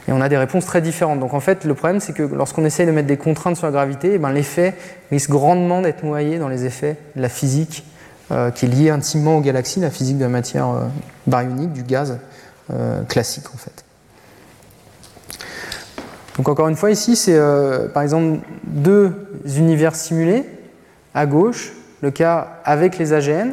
Et 0.07 0.11
on 0.11 0.21
a 0.21 0.29
des 0.29 0.37
réponses 0.37 0.65
très 0.65 0.79
différentes. 0.79 1.19
Donc 1.19 1.33
en 1.33 1.39
fait, 1.39 1.65
le 1.65 1.73
problème, 1.73 1.99
c'est 1.99 2.13
que 2.13 2.21
lorsqu'on 2.21 2.63
essaye 2.63 2.85
de 2.85 2.91
mettre 2.91 3.07
des 3.07 3.17
contraintes 3.17 3.57
sur 3.57 3.65
la 3.65 3.71
gravité, 3.71 4.11
eh 4.13 4.17
ben, 4.19 4.31
l'effet 4.31 4.75
risque 5.09 5.31
grandement 5.31 5.81
d'être 5.81 6.03
noyé 6.03 6.37
dans 6.37 6.47
les 6.47 6.65
effets 6.65 6.97
de 7.15 7.21
la 7.21 7.29
physique 7.29 7.83
euh, 8.31 8.51
qui 8.51 8.65
est 8.65 8.69
liée 8.69 8.91
intimement 8.91 9.37
aux 9.37 9.41
galaxies, 9.41 9.79
la 9.79 9.89
physique 9.89 10.19
de 10.19 10.23
la 10.23 10.29
matière 10.29 10.69
euh, 10.69 10.85
baryonique, 11.25 11.73
du 11.73 11.83
gaz 11.83 12.19
classique 13.09 13.47
en 13.53 13.57
fait. 13.57 13.83
Donc 16.41 16.49
encore 16.49 16.69
une 16.69 16.75
fois, 16.75 16.89
ici, 16.89 17.15
c'est 17.15 17.35
euh, 17.35 17.87
par 17.87 18.01
exemple 18.01 18.39
deux 18.63 19.13
univers 19.45 19.95
simulés. 19.95 20.43
À 21.13 21.27
gauche, 21.27 21.71
le 22.01 22.09
cas 22.09 22.57
avec 22.65 22.97
les 22.97 23.13
AGN, 23.13 23.49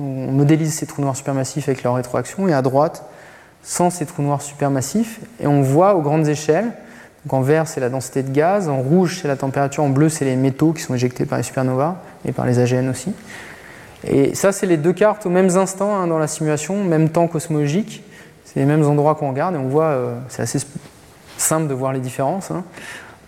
on 0.00 0.32
modélise 0.32 0.74
ces 0.74 0.84
trous 0.84 1.00
noirs 1.00 1.14
supermassifs 1.14 1.68
avec 1.68 1.84
leur 1.84 1.94
rétroaction, 1.94 2.48
et 2.48 2.52
à 2.52 2.60
droite, 2.60 3.04
sans 3.62 3.90
ces 3.90 4.04
trous 4.04 4.22
noirs 4.22 4.42
supermassifs, 4.42 5.20
et 5.38 5.46
on 5.46 5.62
voit 5.62 5.94
aux 5.94 6.02
grandes 6.02 6.26
échelles, 6.26 6.72
donc 7.24 7.34
en 7.34 7.40
vert 7.40 7.68
c'est 7.68 7.78
la 7.78 7.88
densité 7.88 8.24
de 8.24 8.32
gaz, 8.32 8.68
en 8.68 8.78
rouge 8.78 9.20
c'est 9.22 9.28
la 9.28 9.36
température, 9.36 9.84
en 9.84 9.88
bleu 9.88 10.08
c'est 10.08 10.24
les 10.24 10.34
métaux 10.34 10.72
qui 10.72 10.82
sont 10.82 10.96
éjectés 10.96 11.24
par 11.24 11.38
les 11.38 11.44
supernovas 11.44 11.98
et 12.24 12.32
par 12.32 12.46
les 12.46 12.58
AGN 12.58 12.88
aussi. 12.88 13.14
Et 14.02 14.34
ça 14.34 14.50
c'est 14.50 14.66
les 14.66 14.76
deux 14.76 14.92
cartes 14.92 15.24
aux 15.24 15.30
mêmes 15.30 15.56
instants 15.56 15.94
hein, 15.94 16.08
dans 16.08 16.18
la 16.18 16.26
simulation, 16.26 16.82
même 16.82 17.10
temps 17.10 17.28
cosmologique, 17.28 18.02
c'est 18.44 18.58
les 18.58 18.66
mêmes 18.66 18.84
endroits 18.84 19.14
qu'on 19.14 19.28
regarde, 19.28 19.54
et 19.54 19.58
on 19.58 19.68
voit, 19.68 19.84
euh, 19.84 20.18
c'est 20.26 20.42
assez 20.42 20.58
simple 21.40 21.68
de 21.68 21.74
voir 21.74 21.92
les 21.92 22.00
différences. 22.00 22.50
Hein. 22.50 22.64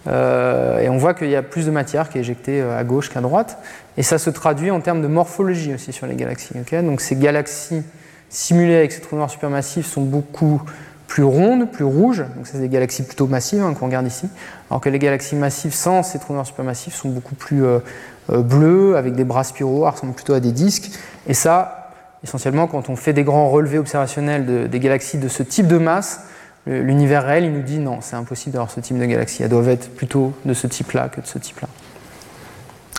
Euh, 0.06 0.80
et 0.80 0.88
on 0.88 0.96
voit 0.96 1.14
qu'il 1.14 1.28
y 1.28 1.36
a 1.36 1.42
plus 1.42 1.66
de 1.66 1.70
matière 1.70 2.08
qui 2.08 2.18
est 2.18 2.22
éjectée 2.22 2.62
euh, 2.62 2.78
à 2.78 2.84
gauche 2.84 3.10
qu'à 3.10 3.20
droite. 3.20 3.58
Et 3.96 4.02
ça 4.02 4.18
se 4.18 4.30
traduit 4.30 4.70
en 4.70 4.80
termes 4.80 5.02
de 5.02 5.06
morphologie 5.06 5.74
aussi 5.74 5.92
sur 5.92 6.06
les 6.06 6.14
galaxies. 6.14 6.54
Donc 6.82 7.00
ces 7.00 7.16
galaxies 7.16 7.82
simulées 8.28 8.76
avec 8.76 8.92
ces 8.92 9.00
trous 9.00 9.16
noirs 9.16 9.30
supermassifs 9.30 9.86
sont 9.86 10.02
beaucoup 10.02 10.62
plus 11.06 11.24
rondes, 11.24 11.70
plus 11.70 11.84
rouges. 11.84 12.24
Donc 12.36 12.46
c'est 12.46 12.58
des 12.58 12.68
galaxies 12.68 13.02
plutôt 13.02 13.26
massives 13.26 13.62
hein, 13.62 13.74
qu'on 13.74 13.86
regarde 13.86 14.06
ici. 14.06 14.28
Alors 14.70 14.80
que 14.80 14.88
les 14.88 14.98
galaxies 14.98 15.36
massives 15.36 15.74
sans 15.74 16.02
ces 16.02 16.18
trous 16.18 16.32
noirs 16.32 16.46
supermassifs 16.46 16.94
sont 16.94 17.10
beaucoup 17.10 17.34
plus 17.34 17.64
euh, 17.64 17.80
bleues, 18.28 18.96
avec 18.96 19.14
des 19.14 19.24
bras 19.24 19.44
spiraux, 19.44 19.90
ressemblent 19.90 20.14
plutôt 20.14 20.34
à 20.34 20.40
des 20.40 20.52
disques. 20.52 20.92
Et 21.26 21.34
ça, 21.34 21.90
essentiellement, 22.24 22.68
quand 22.68 22.88
on 22.88 22.96
fait 22.96 23.12
des 23.12 23.24
grands 23.24 23.50
relevés 23.50 23.78
observationnels 23.78 24.70
des 24.70 24.80
galaxies 24.80 25.18
de 25.18 25.28
ce 25.28 25.42
type 25.42 25.66
de 25.66 25.78
masse, 25.78 26.20
L'univers 26.66 27.24
réel, 27.24 27.44
il 27.44 27.52
nous 27.52 27.62
dit 27.62 27.78
non, 27.78 28.00
c'est 28.00 28.16
impossible 28.16 28.52
d'avoir 28.52 28.70
ce 28.70 28.80
type 28.80 28.98
de 28.98 29.04
galaxie. 29.06 29.42
Elles 29.42 29.48
doivent 29.48 29.70
être 29.70 29.94
plutôt 29.94 30.34
de 30.44 30.52
ce 30.52 30.66
type-là 30.66 31.08
que 31.08 31.20
de 31.20 31.26
ce 31.26 31.38
type-là. 31.38 31.68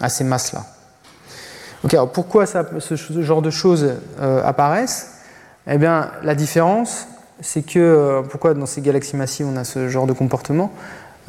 À 0.02 0.10
ces 0.10 0.24
masses-là. 0.24 0.66
alors 1.92 2.12
pourquoi 2.12 2.46
ce 2.48 2.96
genre 3.22 3.42
de 3.42 3.52
choses 3.52 3.88
euh, 4.20 4.44
apparaissent? 4.44 5.12
Eh 5.68 5.78
bien, 5.78 6.10
la 6.24 6.34
différence, 6.34 7.08
c'est 7.40 7.62
que, 7.62 7.80
euh, 7.80 8.22
pourquoi 8.24 8.56
dans 8.56 8.66
ces 8.66 8.82
galaxies 8.82 9.16
massives 9.16 9.46
on 9.48 9.56
a 9.58 9.64
ce 9.64 9.90
genre 9.90 10.08
de 10.08 10.14
comportement? 10.14 10.72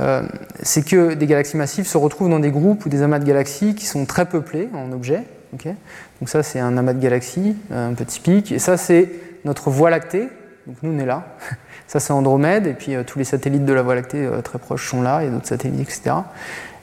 Euh, 0.00 0.22
C'est 0.62 0.84
que 0.86 1.12
des 1.12 1.26
galaxies 1.26 1.58
massives 1.58 1.86
se 1.86 1.98
retrouvent 1.98 2.30
dans 2.30 2.40
des 2.40 2.50
groupes 2.50 2.86
ou 2.86 2.88
des 2.88 3.02
amas 3.02 3.18
de 3.18 3.26
galaxies 3.26 3.74
qui 3.74 3.84
sont 3.84 4.06
très 4.06 4.24
peuplés 4.24 4.70
en 4.74 4.90
objets. 4.92 5.24
Donc 5.52 6.30
ça, 6.30 6.42
c'est 6.42 6.60
un 6.60 6.78
amas 6.78 6.94
de 6.94 6.98
galaxies, 6.98 7.56
un 7.70 7.92
peu 7.92 8.06
typique. 8.06 8.52
Et 8.52 8.58
ça, 8.58 8.78
c'est 8.78 9.10
notre 9.44 9.68
Voie 9.68 9.90
lactée. 9.90 10.28
Donc 10.66 10.76
nous, 10.82 10.92
on 10.94 10.98
est 10.98 11.06
là. 11.06 11.24
Ça, 11.86 12.00
c'est 12.00 12.12
Andromède, 12.12 12.66
et 12.66 12.74
puis 12.74 12.94
euh, 12.94 13.02
tous 13.04 13.18
les 13.18 13.24
satellites 13.24 13.64
de 13.64 13.72
la 13.72 13.82
Voie 13.82 13.94
lactée 13.94 14.24
euh, 14.24 14.40
très 14.40 14.58
proches 14.58 14.88
sont 14.88 15.02
là, 15.02 15.22
et 15.22 15.28
d'autres 15.28 15.46
satellites, 15.46 15.80
etc. 15.80 16.16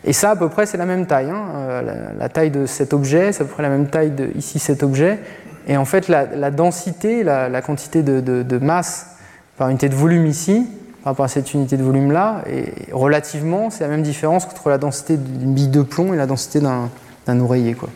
Et 0.03 0.13
ça, 0.13 0.31
à 0.31 0.35
peu 0.35 0.49
près, 0.49 0.65
c'est 0.65 0.77
la 0.77 0.85
même 0.85 1.07
taille. 1.07 1.29
Hein. 1.29 1.43
Euh, 1.55 2.11
la, 2.17 2.29
taille 2.29 2.51
de 2.51 2.65
cet 2.65 2.93
objet, 2.93 3.31
c'est 3.31 3.43
à 3.43 3.45
peu 3.45 3.51
près 3.53 3.63
la 3.63 3.69
même 3.69 3.87
taille 3.87 4.11
de 4.11 4.29
ici 4.35 4.59
cet 4.59 4.83
objet. 4.83 5.19
Et 5.67 5.77
en 5.77 5.85
fait, 5.85 6.07
la, 6.07 6.51
densité, 6.51 7.23
la, 7.23 7.61
quantité 7.61 8.01
de, 8.01 8.57
masse 8.57 9.17
par 9.57 9.69
unité 9.69 9.89
de 9.89 9.95
volume 9.95 10.25
ici, 10.25 10.65
par 11.03 11.11
rapport 11.11 11.25
à 11.25 11.27
cette 11.27 11.53
unité 11.53 11.77
de 11.77 11.83
volume-là, 11.83 12.43
et 12.49 12.71
relativement, 12.91 13.69
c'est 13.69 13.83
la 13.83 13.89
même 13.89 14.01
différence 14.01 14.45
entre 14.45 14.69
la 14.69 14.77
densité 14.77 15.17
d'une 15.17 15.53
bille 15.53 15.67
de 15.67 15.81
plomb 15.81 16.13
et 16.13 16.17
la 16.17 16.25
densité 16.25 16.59
d'un 16.59 17.39
oreiller. 17.39 17.73
Quoi. 17.73 17.89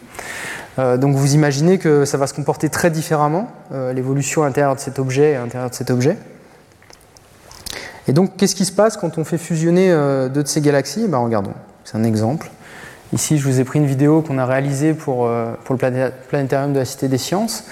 Donc 0.78 1.16
vous 1.16 1.36
imaginez 1.36 1.78
que 1.78 2.06
ça 2.06 2.18
va 2.18 2.28
se 2.28 2.34
comporter 2.34 2.70
très 2.70 2.90
différemment, 2.90 3.48
l'évolution 3.94 4.44
à 4.44 4.48
l'intérieur 4.48 4.76
de 4.76 4.80
cet 4.80 4.98
objet 5.00 5.32
et 5.32 5.36
à 5.36 5.42
l'intérieur 5.42 5.70
de 5.70 5.76
cet 5.76 5.92
objet. 5.92 6.18
Et 8.08 8.14
donc, 8.14 8.36
qu'est-ce 8.38 8.56
qui 8.56 8.66
se 8.66 8.72
passe 8.72 8.98
quand 8.98 9.18
on 9.18 9.24
fait 9.24 9.38
fusionner 9.38 9.92
euh, 9.92 10.28
deux 10.28 10.44
de 10.44 10.48
ces 10.48 10.62
galaxies? 10.62 11.08
Ben, 11.08 11.20
Regardons, 11.20 11.54
c'est 11.86 11.98
un 11.98 12.04
exemple. 12.04 12.50
Ici, 13.14 13.38
je 13.38 13.48
vous 13.48 13.60
ai 13.60 13.64
pris 13.64 13.80
une 13.80 13.86
vidéo 13.86 14.22
qu'on 14.22 14.38
a 14.38 14.46
réalisée 14.46 14.94
pour, 14.94 15.26
euh, 15.26 15.54
pour 15.64 15.76
le 15.76 16.02
planétarium 16.28 16.74
de 16.74 16.80
la 16.80 16.86
Cité 16.86 17.08
des 17.08 17.18
Sciences. 17.18 17.66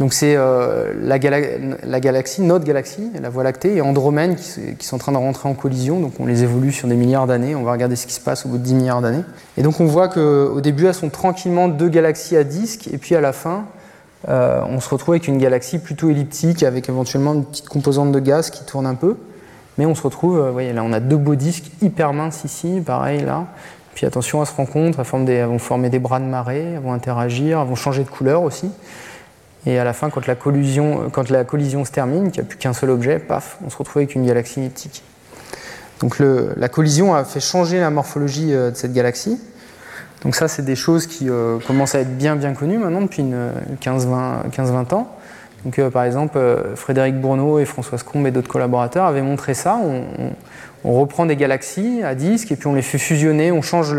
Donc, 0.00 0.12
c'est 0.12 0.36
euh, 0.36 0.94
la, 1.02 1.18
galaxie, 1.18 2.42
notre 2.42 2.64
galaxie, 2.64 3.10
la 3.20 3.30
Voie 3.30 3.42
lactée, 3.42 3.76
et 3.76 3.80
Andromède 3.80 4.36
qui, 4.36 4.86
sont 4.86 4.96
en 4.96 4.98
train 4.98 5.12
de 5.12 5.16
rentrer 5.16 5.48
en 5.48 5.54
collision. 5.54 5.98
Donc, 5.98 6.12
on 6.20 6.26
les 6.26 6.44
évolue 6.44 6.70
sur 6.70 6.86
des 6.86 6.94
milliards 6.94 7.26
d'années. 7.26 7.56
On 7.56 7.64
va 7.64 7.72
regarder 7.72 7.96
ce 7.96 8.06
qui 8.06 8.12
se 8.12 8.20
passe 8.20 8.46
au 8.46 8.48
bout 8.48 8.58
de 8.58 8.62
10 8.62 8.74
milliards 8.74 9.00
d'années. 9.00 9.24
Et 9.56 9.62
donc, 9.62 9.80
on 9.80 9.86
voit 9.86 10.08
qu'au 10.08 10.60
début, 10.60 10.86
elles 10.86 10.94
sont 10.94 11.10
tranquillement 11.10 11.66
deux 11.66 11.88
galaxies 11.88 12.36
à 12.36 12.44
disque, 12.44 12.88
et 12.92 12.98
puis 12.98 13.16
à 13.16 13.20
la 13.20 13.32
fin, 13.32 13.64
on 14.26 14.80
se 14.80 14.88
retrouve 14.88 15.14
avec 15.14 15.26
une 15.26 15.38
galaxie 15.38 15.78
plutôt 15.78 16.10
elliptique, 16.10 16.62
avec 16.62 16.88
éventuellement 16.88 17.34
une 17.34 17.44
petite 17.44 17.68
composante 17.68 18.12
de 18.12 18.20
gaz 18.20 18.50
qui 18.50 18.64
tourne 18.64 18.86
un 18.86 18.94
peu. 18.94 19.16
Mais 19.78 19.86
on 19.86 19.94
se 19.94 20.02
retrouve, 20.02 20.38
vous 20.38 20.52
voyez 20.52 20.72
là, 20.72 20.82
on 20.84 20.92
a 20.92 21.00
deux 21.00 21.16
beaux 21.16 21.36
disques 21.36 21.70
hyper 21.82 22.12
minces 22.12 22.44
ici, 22.44 22.82
pareil 22.84 23.20
là. 23.20 23.46
Puis 23.94 24.06
attention, 24.06 24.40
elles 24.40 24.48
se 24.48 24.54
rencontrent, 24.54 25.00
elles, 25.00 25.24
des, 25.24 25.44
vont 25.44 25.58
former 25.58 25.88
des 25.88 25.98
bras 25.98 26.20
de 26.20 26.24
marée, 26.24 26.74
elles 26.74 26.80
vont 26.80 26.92
interagir, 26.92 27.60
elles 27.60 27.66
vont 27.66 27.74
changer 27.74 28.04
de 28.04 28.08
couleur 28.08 28.42
aussi. 28.42 28.70
Et 29.66 29.78
à 29.78 29.84
la 29.84 29.92
fin, 29.92 30.10
quand 30.10 30.26
la 30.26 30.34
collision, 30.34 31.10
se 31.12 31.90
termine, 31.90 32.30
qu'il 32.30 32.42
n'y 32.42 32.46
a 32.46 32.48
plus 32.48 32.58
qu'un 32.58 32.72
seul 32.72 32.90
objet, 32.90 33.18
paf, 33.18 33.58
on 33.64 33.70
se 33.70 33.76
retrouve 33.76 33.98
avec 33.98 34.14
une 34.14 34.26
galaxie 34.26 34.60
elliptique. 34.60 35.02
Donc 36.00 36.18
le, 36.18 36.54
la 36.56 36.68
collision 36.68 37.14
a 37.14 37.24
fait 37.24 37.40
changer 37.40 37.80
la 37.80 37.90
morphologie 37.90 38.54
euh, 38.54 38.70
de 38.70 38.76
cette 38.76 38.92
galaxie. 38.92 39.40
Donc 40.22 40.36
ça, 40.36 40.48
c'est 40.48 40.64
des 40.64 40.76
choses 40.76 41.06
qui 41.06 41.28
euh, 41.28 41.58
commencent 41.66 41.94
à 41.94 42.00
être 42.00 42.16
bien 42.16 42.36
bien 42.36 42.54
connues 42.54 42.78
maintenant 42.78 43.02
depuis 43.02 43.24
15-20 43.80 44.94
ans. 44.94 45.18
Donc, 45.64 45.78
euh, 45.78 45.90
par 45.90 46.04
exemple, 46.04 46.38
euh, 46.38 46.76
Frédéric 46.76 47.20
Bourneau 47.20 47.58
et 47.58 47.64
Françoise 47.64 48.02
Combe 48.02 48.26
et 48.26 48.30
d'autres 48.30 48.48
collaborateurs 48.48 49.04
avaient 49.04 49.22
montré 49.22 49.54
ça. 49.54 49.78
On, 49.78 50.32
reprend 50.84 51.26
des 51.26 51.36
galaxies 51.36 52.02
à 52.02 52.14
disque 52.14 52.50
et 52.50 52.56
puis 52.56 52.66
on 52.66 52.74
les 52.74 52.82
fait 52.82 52.98
fusionner, 52.98 53.52
on 53.52 53.60
change 53.60 53.94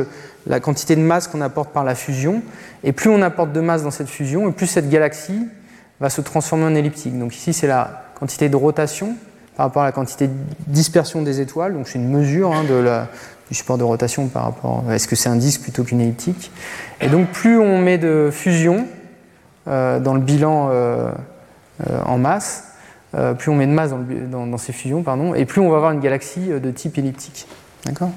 la 0.48 0.60
quantité 0.60 0.96
de 0.96 1.02
masse 1.02 1.28
qu'on 1.28 1.42
apporte 1.42 1.72
par 1.72 1.84
la 1.84 1.96
fusion. 1.96 2.42
Et 2.84 2.92
plus 2.92 3.10
on 3.10 3.22
apporte 3.22 3.52
de 3.52 3.60
masse 3.60 3.84
dans 3.84 3.92
cette 3.92 4.10
fusion, 4.10 4.50
et 4.50 4.52
plus 4.52 4.68
cette 4.68 4.90
galaxie 4.90 5.48
va 6.00 6.10
se 6.10 6.22
transformer 6.22 6.66
en 6.66 6.76
elliptique. 6.76 7.18
Donc 7.18 7.36
ici, 7.36 7.54
c'est 7.54 7.68
la 7.68 8.04
quantité 8.18 8.50
de 8.50 8.56
rotation 8.56 9.16
par 9.56 9.66
rapport 9.66 9.82
à 9.82 9.86
la 9.86 9.92
quantité 9.92 10.28
de 10.28 10.34
dispersion 10.68 11.22
des 11.22 11.42
étoiles. 11.42 11.74
Donc 11.74 11.88
c'est 11.88 12.00
une 12.00 12.10
mesure 12.10 12.54
hein, 12.54 12.64
de 12.64 12.76
la, 12.76 13.08
du 13.50 13.56
support 13.56 13.78
de 13.78 13.84
rotation 13.84 14.28
par 14.28 14.44
rapport 14.44 14.84
à 14.90 14.96
est-ce 14.96 15.08
que 15.08 15.16
c'est 15.16 15.30
un 15.30 15.36
disque 15.36 15.62
plutôt 15.62 15.84
qu'une 15.84 16.02
elliptique. 16.02 16.52
Et 17.02 17.10
donc 17.10 17.30
plus 17.30 17.60
on 17.60 17.78
met 17.78 17.98
de 17.98 18.30
fusion 18.32 18.88
euh, 19.68 20.00
dans 20.00 20.14
le 20.14 20.22
bilan 20.22 20.70
euh, 20.72 22.02
en 22.06 22.18
masse, 22.18 22.70
euh, 23.16 23.34
plus 23.34 23.50
on 23.50 23.56
met 23.56 23.66
de 23.66 23.72
masse 23.72 23.92
dans, 24.32 24.58
ces 24.58 24.74
fusions, 24.74 25.02
pardon, 25.02 25.34
et 25.34 25.46
plus 25.46 25.62
on 25.62 25.70
va 25.70 25.78
avoir 25.78 25.92
une 25.92 26.00
galaxie 26.00 26.52
euh, 26.52 26.60
de 26.60 26.72
type 26.72 26.98
elliptique. 26.98 27.48
D'accord? 27.86 28.12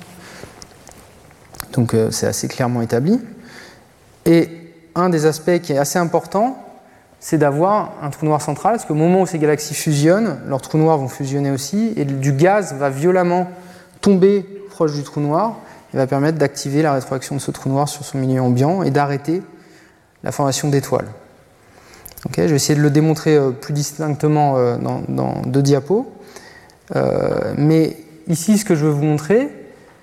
Donc 1.73 1.97
c'est 2.11 2.27
assez 2.27 2.49
clairement 2.49 2.83
établi. 2.83 3.21
Et 4.27 4.49
un 4.95 5.09
des 5.09 5.27
aspects 5.27 5.59
qui 5.63 5.73
est 5.73 5.79
assez 5.79 5.99
important, 5.99 6.57
c'est 7.19 7.39
d'avoir 7.39 7.93
un 8.03 8.11
trou 8.11 8.27
noir 8.27 8.43
central, 8.43 8.75
parce 8.75 8.85
qu'au 8.85 8.95
moment 8.95 9.23
où 9.23 9.27
ces 9.27 9.39
galaxies 9.39 9.75
fusionnent, 9.75 10.41
leurs 10.47 10.61
trous 10.61 10.79
noirs 10.79 10.99
vont 10.99 11.09
fusionner 11.09 11.51
aussi, 11.51 11.93
et 11.97 12.05
du 12.05 12.33
gaz 12.33 12.75
va 12.75 12.91
violemment 12.91 13.49
tomber 14.01 14.43
proche 14.71 14.93
du 14.95 15.03
trou 15.03 15.21
noir, 15.21 15.57
et 15.95 15.97
va 15.97 16.07
permettre 16.07 16.39
d'activer 16.39 16.83
la 16.83 16.93
rétroaction 16.93 17.37
de 17.37 17.41
ce 17.41 17.51
trou 17.51 17.69
noir 17.69 17.89
sur 17.89 18.05
son 18.05 18.19
milieu 18.19 18.41
ambiant 18.41 18.83
et 18.83 18.91
d'arrêter 18.91 19.43
la 20.25 20.33
formation 20.33 20.69
d'étoiles 20.69 21.09
je 22.37 22.43
vais 22.43 22.57
essayer 22.57 22.77
de 22.77 22.83
le 22.83 22.91
démontrer 22.91 23.37
euh, 23.37 23.51
plus 23.51 23.73
distinctement 23.73 24.57
euh, 24.57 24.77
dans, 25.09 25.43
deux 25.47 25.63
diapos. 25.63 26.11
Euh, 26.95 27.55
mais 27.57 27.97
ici, 28.29 28.59
ce 28.59 28.65
que 28.65 28.75
je 28.75 28.85
veux 28.85 28.91
vous 28.91 29.05
montrer, 29.05 29.49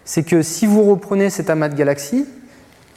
c'est 0.09 0.23
que 0.23 0.41
si 0.41 0.65
vous 0.65 0.89
reprenez 0.89 1.29
cet 1.29 1.51
amas 1.51 1.69
de 1.69 1.75
galaxies, 1.75 2.25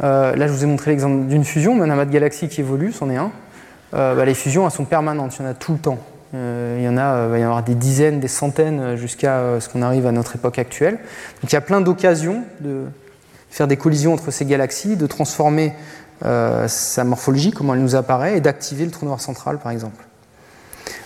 là 0.00 0.46
je 0.46 0.52
vous 0.52 0.64
ai 0.64 0.66
montré 0.66 0.92
l'exemple 0.92 1.26
d'une 1.26 1.44
fusion, 1.44 1.74
mais 1.74 1.82
un 1.82 1.90
amas 1.90 2.06
de 2.06 2.10
galaxies 2.10 2.48
qui 2.48 2.62
évolue, 2.62 2.90
c'en 2.90 3.10
est 3.10 3.16
un, 3.16 3.30
bah, 3.92 4.24
les 4.24 4.32
fusions 4.32 4.64
elles 4.64 4.72
sont 4.72 4.86
permanentes, 4.86 5.36
il 5.36 5.42
y 5.42 5.44
en 5.44 5.50
a 5.50 5.54
tout 5.54 5.72
le 5.72 5.78
temps. 5.78 5.98
il 6.32 6.82
y 6.82 6.88
en 6.88 6.96
a, 6.96 7.26
va 7.26 7.38
y 7.38 7.42
en 7.42 7.48
avoir 7.48 7.62
des 7.62 7.74
dizaines, 7.74 8.18
des 8.18 8.28
centaines 8.28 8.96
jusqu'à 8.96 9.60
ce 9.60 9.68
qu'on 9.68 9.82
arrive 9.82 10.06
à 10.06 10.12
notre 10.12 10.36
époque 10.36 10.58
actuelle. 10.58 10.94
Donc 11.42 11.52
il 11.52 11.52
y 11.52 11.56
a 11.56 11.60
plein 11.60 11.82
d'occasions 11.82 12.44
de 12.60 12.84
faire 13.50 13.68
des 13.68 13.76
collisions 13.76 14.14
entre 14.14 14.30
ces 14.30 14.46
galaxies, 14.46 14.96
de 14.96 15.06
transformer 15.06 15.74
euh, 16.24 16.68
sa 16.68 17.02
morphologie, 17.04 17.50
comment 17.50 17.74
elle 17.74 17.82
nous 17.82 17.96
apparaît, 17.96 18.36
et 18.36 18.40
d'activer 18.40 18.84
le 18.84 18.90
trou 18.90 19.06
noir 19.06 19.20
central, 19.20 19.58
par 19.58 19.72
exemple. 19.72 20.04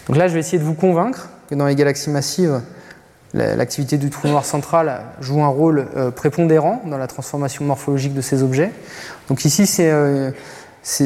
Donc 0.06 0.16
là, 0.16 0.28
je 0.28 0.34
vais 0.34 0.40
essayer 0.40 0.58
de 0.58 0.64
vous 0.64 0.74
convaincre 0.74 1.30
que 1.48 1.54
dans 1.54 1.66
les 1.66 1.74
galaxies 1.74 2.10
massives, 2.10 2.60
l'activité 3.36 3.98
du 3.98 4.10
trou 4.10 4.28
noir 4.28 4.44
central 4.44 5.02
joue 5.20 5.42
un 5.42 5.48
rôle 5.48 5.86
prépondérant 6.14 6.82
dans 6.86 6.98
la 6.98 7.06
transformation 7.06 7.64
morphologique 7.64 8.14
de 8.14 8.20
ces 8.20 8.42
objets. 8.42 8.70
Donc 9.28 9.44
ici, 9.44 9.66
ce 9.66 10.32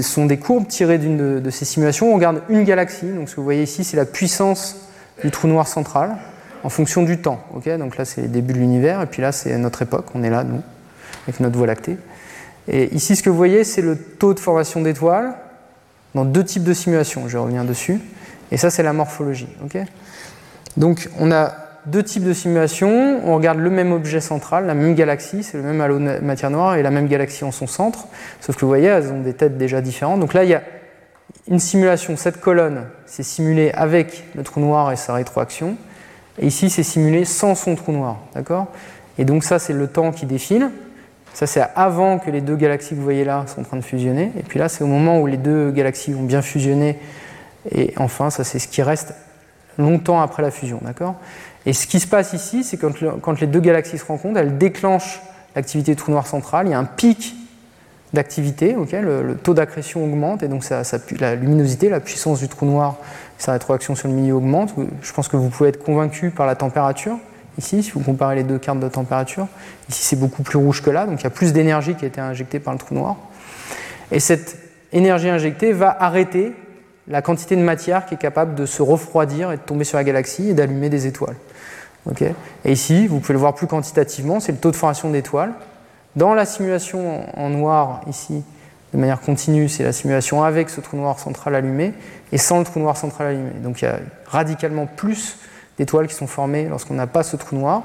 sont 0.03 0.26
des 0.26 0.39
courbes 0.39 0.68
tirées 0.68 0.99
d'une 0.99 1.41
de, 1.41 1.51
ces 1.51 1.64
simulations. 1.64 2.12
On 2.12 2.14
regarde 2.14 2.43
une 2.49 2.64
galaxie. 2.64 3.11
Donc 3.11 3.28
ce 3.28 3.35
que 3.35 3.41
vous 3.41 3.45
voyez 3.45 3.62
ici, 3.62 3.83
c'est 3.85 3.97
la 3.97 4.05
puissance 4.05 4.76
du 5.22 5.31
trou 5.31 5.49
noir 5.49 5.66
central 5.66 6.16
en 6.62 6.68
fonction 6.68 7.03
du 7.03 7.18
temps. 7.18 7.41
donc 7.78 7.97
là, 7.97 8.05
c'est 8.05 8.22
les 8.22 8.28
débuts 8.28 8.53
de 8.53 8.59
l'univers, 8.59 9.01
et 9.01 9.07
puis 9.07 9.22
là, 9.22 9.33
c'est 9.33 9.57
notre 9.57 9.83
époque. 9.83 10.07
On 10.14 10.22
est 10.22 10.31
là, 10.31 10.45
nous, 10.45 10.62
avec 11.26 11.41
notre 11.41 11.57
Voie 11.57 11.66
lactée. 11.66 11.97
Et 12.68 12.95
ici, 12.95 13.16
ce 13.16 13.22
que 13.22 13.31
vous 13.31 13.37
voyez, 13.37 13.64
c'est 13.64 13.83
le 13.83 13.97
taux 13.97 14.35
de 14.35 14.41
formation 14.41 14.81
d'étoiles 14.83 15.35
dans 16.14 16.24
deux 16.24 16.45
types 16.45 16.64
de 16.64 16.74
simulations. 16.74 17.28
Je 17.28 17.39
reviens 17.39 17.64
dessus. 17.64 18.01
Et 18.53 18.57
ça, 18.57 18.70
c'est 18.70 18.83
la 18.83 18.93
morphologie. 18.93 19.49
Donc, 20.76 21.09
on 21.18 21.33
a 21.33 21.55
deux 21.87 22.03
types 22.03 22.24
de 22.24 22.33
simulations. 22.33 23.20
On 23.24 23.35
regarde 23.35 23.59
le 23.59 23.70
même 23.70 23.93
objet 23.93 24.20
central, 24.20 24.66
la 24.66 24.74
même 24.74 24.95
galaxie, 24.95 25.43
c'est 25.43 25.57
le 25.57 25.62
même 25.62 25.81
halo 25.81 25.99
de 25.99 26.20
matière 26.20 26.51
noire 26.51 26.76
et 26.76 26.83
la 26.83 26.91
même 26.91 27.09
galaxie 27.09 27.45
en 27.45 27.53
son 27.53 27.66
centre. 27.66 28.07
Sauf 28.41 28.57
que 28.57 28.61
vous 28.62 28.68
voyez, 28.68 28.87
elles 28.87 29.12
ont 29.12 29.20
des 29.20 29.35
têtes 29.35 29.59
déjà 29.59 29.81
différentes. 29.81 30.20
Donc 30.20 30.35
là, 30.35 30.45
il 30.45 30.51
y 30.51 30.55
a 30.55 30.62
une 31.49 31.59
simulation, 31.59 32.16
cette 32.16 32.41
colonne, 32.41 32.87
c'est 33.07 33.22
simulé 33.22 33.70
avec 33.72 34.24
le 34.35 34.43
trou 34.43 34.61
noir 34.61 34.93
et 34.93 34.97
sa 34.97 35.14
rétroaction. 35.14 35.76
Et 36.39 36.47
ici, 36.47 36.70
c'est 36.70 36.83
simulé 36.83 37.24
sans 37.24 37.55
son 37.55 37.74
trou 37.74 37.93
noir. 37.93 38.18
D'accord? 38.35 38.68
Et 39.18 39.24
donc, 39.24 39.45
ça, 39.45 39.59
c'est 39.59 39.72
le 39.72 39.87
temps 39.87 40.12
qui 40.12 40.26
défile. 40.26 40.70
Ça, 41.35 41.47
c'est 41.47 41.62
avant 41.74 42.18
que 42.18 42.31
les 42.31 42.41
deux 42.41 42.57
galaxies 42.57 42.91
que 42.91 42.95
vous 42.97 43.05
voyez 43.05 43.24
là 43.24 43.45
sont 43.47 43.61
en 43.61 43.64
train 43.64 43.76
de 43.76 43.85
fusionner. 43.85 44.33
Et 44.39 44.43
puis 44.43 44.59
là, 44.59 44.68
c'est 44.68 44.83
au 44.83 44.89
moment 44.89 45.20
où 45.20 45.26
les 45.26 45.37
deux 45.37 45.70
galaxies 45.70 46.12
vont 46.12 46.22
bien 46.22 46.43
fusionner. 46.43 46.99
Et 47.72 47.93
enfin, 47.97 48.31
ça, 48.31 48.45
c'est 48.45 48.59
ce 48.59 48.68
qui 48.68 48.83
reste 48.83 49.14
longtemps 49.78 50.20
après 50.20 50.43
la 50.43 50.51
fusion. 50.51 50.81
D'accord? 50.83 51.16
Et 51.67 51.73
ce 51.73 51.87
qui 51.87 52.01
se 52.01 52.07
passe 52.07 52.33
ici, 52.33 52.65
c'est 52.65 52.77
quand, 52.77 52.93
quand 53.21 53.41
les 53.41 53.47
deux 53.47 53.61
galaxies 53.61 53.99
se 53.99 54.05
rencontrent, 54.05 54.39
elles 54.39 54.59
déclenchent 54.59 55.21
l'activité 55.55 55.95
trou 55.95 56.11
noir 56.11 56.27
central. 56.27 56.67
Il 56.67 56.71
y 56.71 56.75
a 56.75 56.79
un 56.79 56.85
pic 56.85 57.35
d'activité, 58.13 58.75
le, 59.03 59.37
taux 59.37 59.55
d'accrétion 59.55 60.03
augmente 60.03 60.43
et 60.43 60.49
donc 60.49 60.65
la 61.19 61.35
luminosité, 61.35 61.89
la 61.89 62.01
puissance 62.01 62.41
du 62.41 62.49
trou 62.49 62.67
noir, 62.67 62.97
sa 63.39 63.53
rétroaction 63.53 63.95
sur 63.95 64.09
le 64.09 64.15
milieu 64.15 64.35
augmente. 64.35 64.75
Je 65.03 65.13
pense 65.13 65.29
que 65.29 65.37
vous 65.37 65.49
pouvez 65.49 65.69
être 65.69 65.83
convaincu 65.83 66.31
par 66.31 66.47
la 66.47 66.57
température. 66.57 67.19
Ici, 67.59 67.83
si 67.83 67.91
vous 67.93 68.01
comparez 68.01 68.37
les 68.37 68.43
deux 68.43 68.59
cartes 68.59 68.81
de 68.81 68.89
température, 68.89 69.47
ici 69.89 70.03
c'est 70.03 70.17
beaucoup 70.17 70.43
plus 70.43 70.57
rouge 70.57 70.83
que 70.83 70.91
là, 70.91 71.07
donc 71.07 71.21
il 71.21 71.25
y 71.25 71.27
a 71.27 71.31
plus 71.31 71.53
d'énergie 71.53 71.95
qui 71.95 72.05
a 72.05 72.09
été 72.09 72.21
injectée 72.21 72.59
par 72.59 72.73
le 72.73 72.79
trou 72.79 72.95
noir. 72.95 73.17
Et 74.13 74.19
cette 74.19 74.57
énergie 74.93 75.29
injectée 75.29 75.73
va 75.73 75.95
arrêter 76.01 76.53
la 77.07 77.23
quantité 77.23 77.57
de 77.57 77.63
matière 77.63 78.07
qui 78.07 78.15
est 78.15 78.19
capable 78.19 78.55
de 78.55 78.67
se 78.67 78.83
refroidir 78.83 79.53
et 79.53 79.57
de 79.57 79.63
tomber 79.63 79.85
sur 79.85 79.99
la 79.99 80.05
galaxie 80.05 80.51
et 80.51 80.55
d'allumer 80.55 80.89
des 80.89 81.07
étoiles. 81.07 81.37
Et 82.65 82.73
ici, 82.73 83.07
vous 83.07 83.21
pouvez 83.21 83.35
le 83.35 83.41
voir 83.41 83.55
plus 83.55 83.67
quantitativement, 83.67 84.41
c'est 84.41 84.53
le 84.53 84.59
taux 84.59 84.71
de 84.71 84.77
formation 84.77 85.11
d'étoiles. 85.11 85.53
Dans 86.17 86.35
la 86.35 86.45
simulation 86.45 87.25
en 87.39 87.51
noir, 87.51 88.01
ici, 88.09 88.43
de 88.93 88.99
manière 88.99 89.21
continue, 89.21 89.69
c'est 89.69 89.85
la 89.85 89.93
simulation 89.93 90.43
avec 90.43 90.71
ce 90.71 90.81
trou 90.81 90.97
noir 90.97 91.19
central 91.19 91.55
allumé 91.55 91.93
et 92.33 92.39
sans 92.39 92.59
le 92.59 92.65
trou 92.65 92.81
noir 92.81 92.97
central 92.97 93.29
allumé. 93.29 93.51
Donc 93.63 93.83
il 93.83 93.85
y 93.85 93.89
a 93.89 94.01
radicalement 94.27 94.87
plus 94.87 95.37
d'étoiles 95.79 96.09
qui 96.09 96.15
sont 96.15 96.27
formées 96.27 96.67
lorsqu'on 96.69 96.95
n'a 96.95 97.07
pas 97.07 97.23
ce 97.23 97.37
trou 97.37 97.57
noir. 97.57 97.83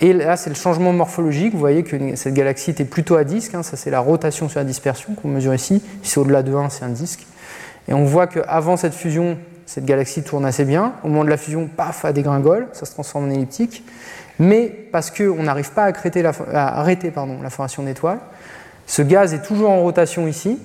Et 0.00 0.12
là, 0.12 0.36
c'est 0.36 0.50
le 0.50 0.56
changement 0.56 0.92
morphologique. 0.92 1.52
Vous 1.52 1.60
voyez 1.60 1.84
que 1.84 2.16
cette 2.16 2.34
galaxie 2.34 2.70
était 2.70 2.84
plutôt 2.84 3.14
à 3.14 3.22
disque. 3.22 3.54
Hein. 3.54 3.62
ça, 3.62 3.76
c'est 3.76 3.90
la 3.90 4.00
rotation 4.00 4.48
sur 4.48 4.58
la 4.58 4.64
dispersion 4.64 5.14
qu'on 5.14 5.28
mesure 5.28 5.54
ici. 5.54 5.82
Si 6.02 6.18
au-delà 6.18 6.42
de 6.42 6.52
1, 6.52 6.68
c'est 6.70 6.84
un 6.84 6.88
disque. 6.88 7.24
Et 7.86 7.94
on 7.94 8.04
voit 8.04 8.26
qu'avant 8.26 8.76
cette 8.76 8.94
fusion, 8.94 9.38
cette 9.66 9.84
galaxie 9.84 10.22
tourne 10.22 10.44
assez 10.44 10.64
bien. 10.64 10.94
Au 11.02 11.08
moment 11.08 11.24
de 11.24 11.30
la 11.30 11.36
fusion, 11.36 11.68
paf, 11.68 12.04
elle 12.04 12.12
dégringole, 12.12 12.68
ça 12.72 12.86
se 12.86 12.92
transforme 12.92 13.26
en 13.26 13.30
elliptique 13.30 13.84
mais 14.38 14.66
parce 14.90 15.10
qu'on 15.10 15.42
n'arrive 15.42 15.70
pas 15.72 15.84
à, 15.84 16.80
arrêter 16.80 17.12
la 17.12 17.50
formation 17.50 17.82
d'étoiles, 17.82 18.18
ce 18.86 19.02
gaz 19.02 19.32
est 19.32 19.42
toujours 19.42 19.70
en 19.70 19.80
rotation 19.82 20.26
ici, 20.26 20.58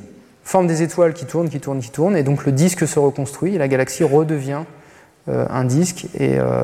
forme 0.43 0.67
des 0.67 0.81
étoiles 0.81 1.13
qui 1.13 1.25
tournent, 1.25 1.49
qui 1.49 1.59
tournent, 1.59 1.79
qui 1.79 1.91
tournent, 1.91 2.17
et 2.17 2.23
donc 2.23 2.45
le 2.45 2.51
disque 2.51 2.87
se 2.87 2.99
reconstruit, 2.99 3.55
et 3.55 3.57
la 3.57 3.67
galaxie 3.67 4.03
redevient 4.03 4.63
euh, 5.29 5.45
un 5.49 5.65
disque, 5.65 6.07
et, 6.15 6.39
euh, 6.39 6.63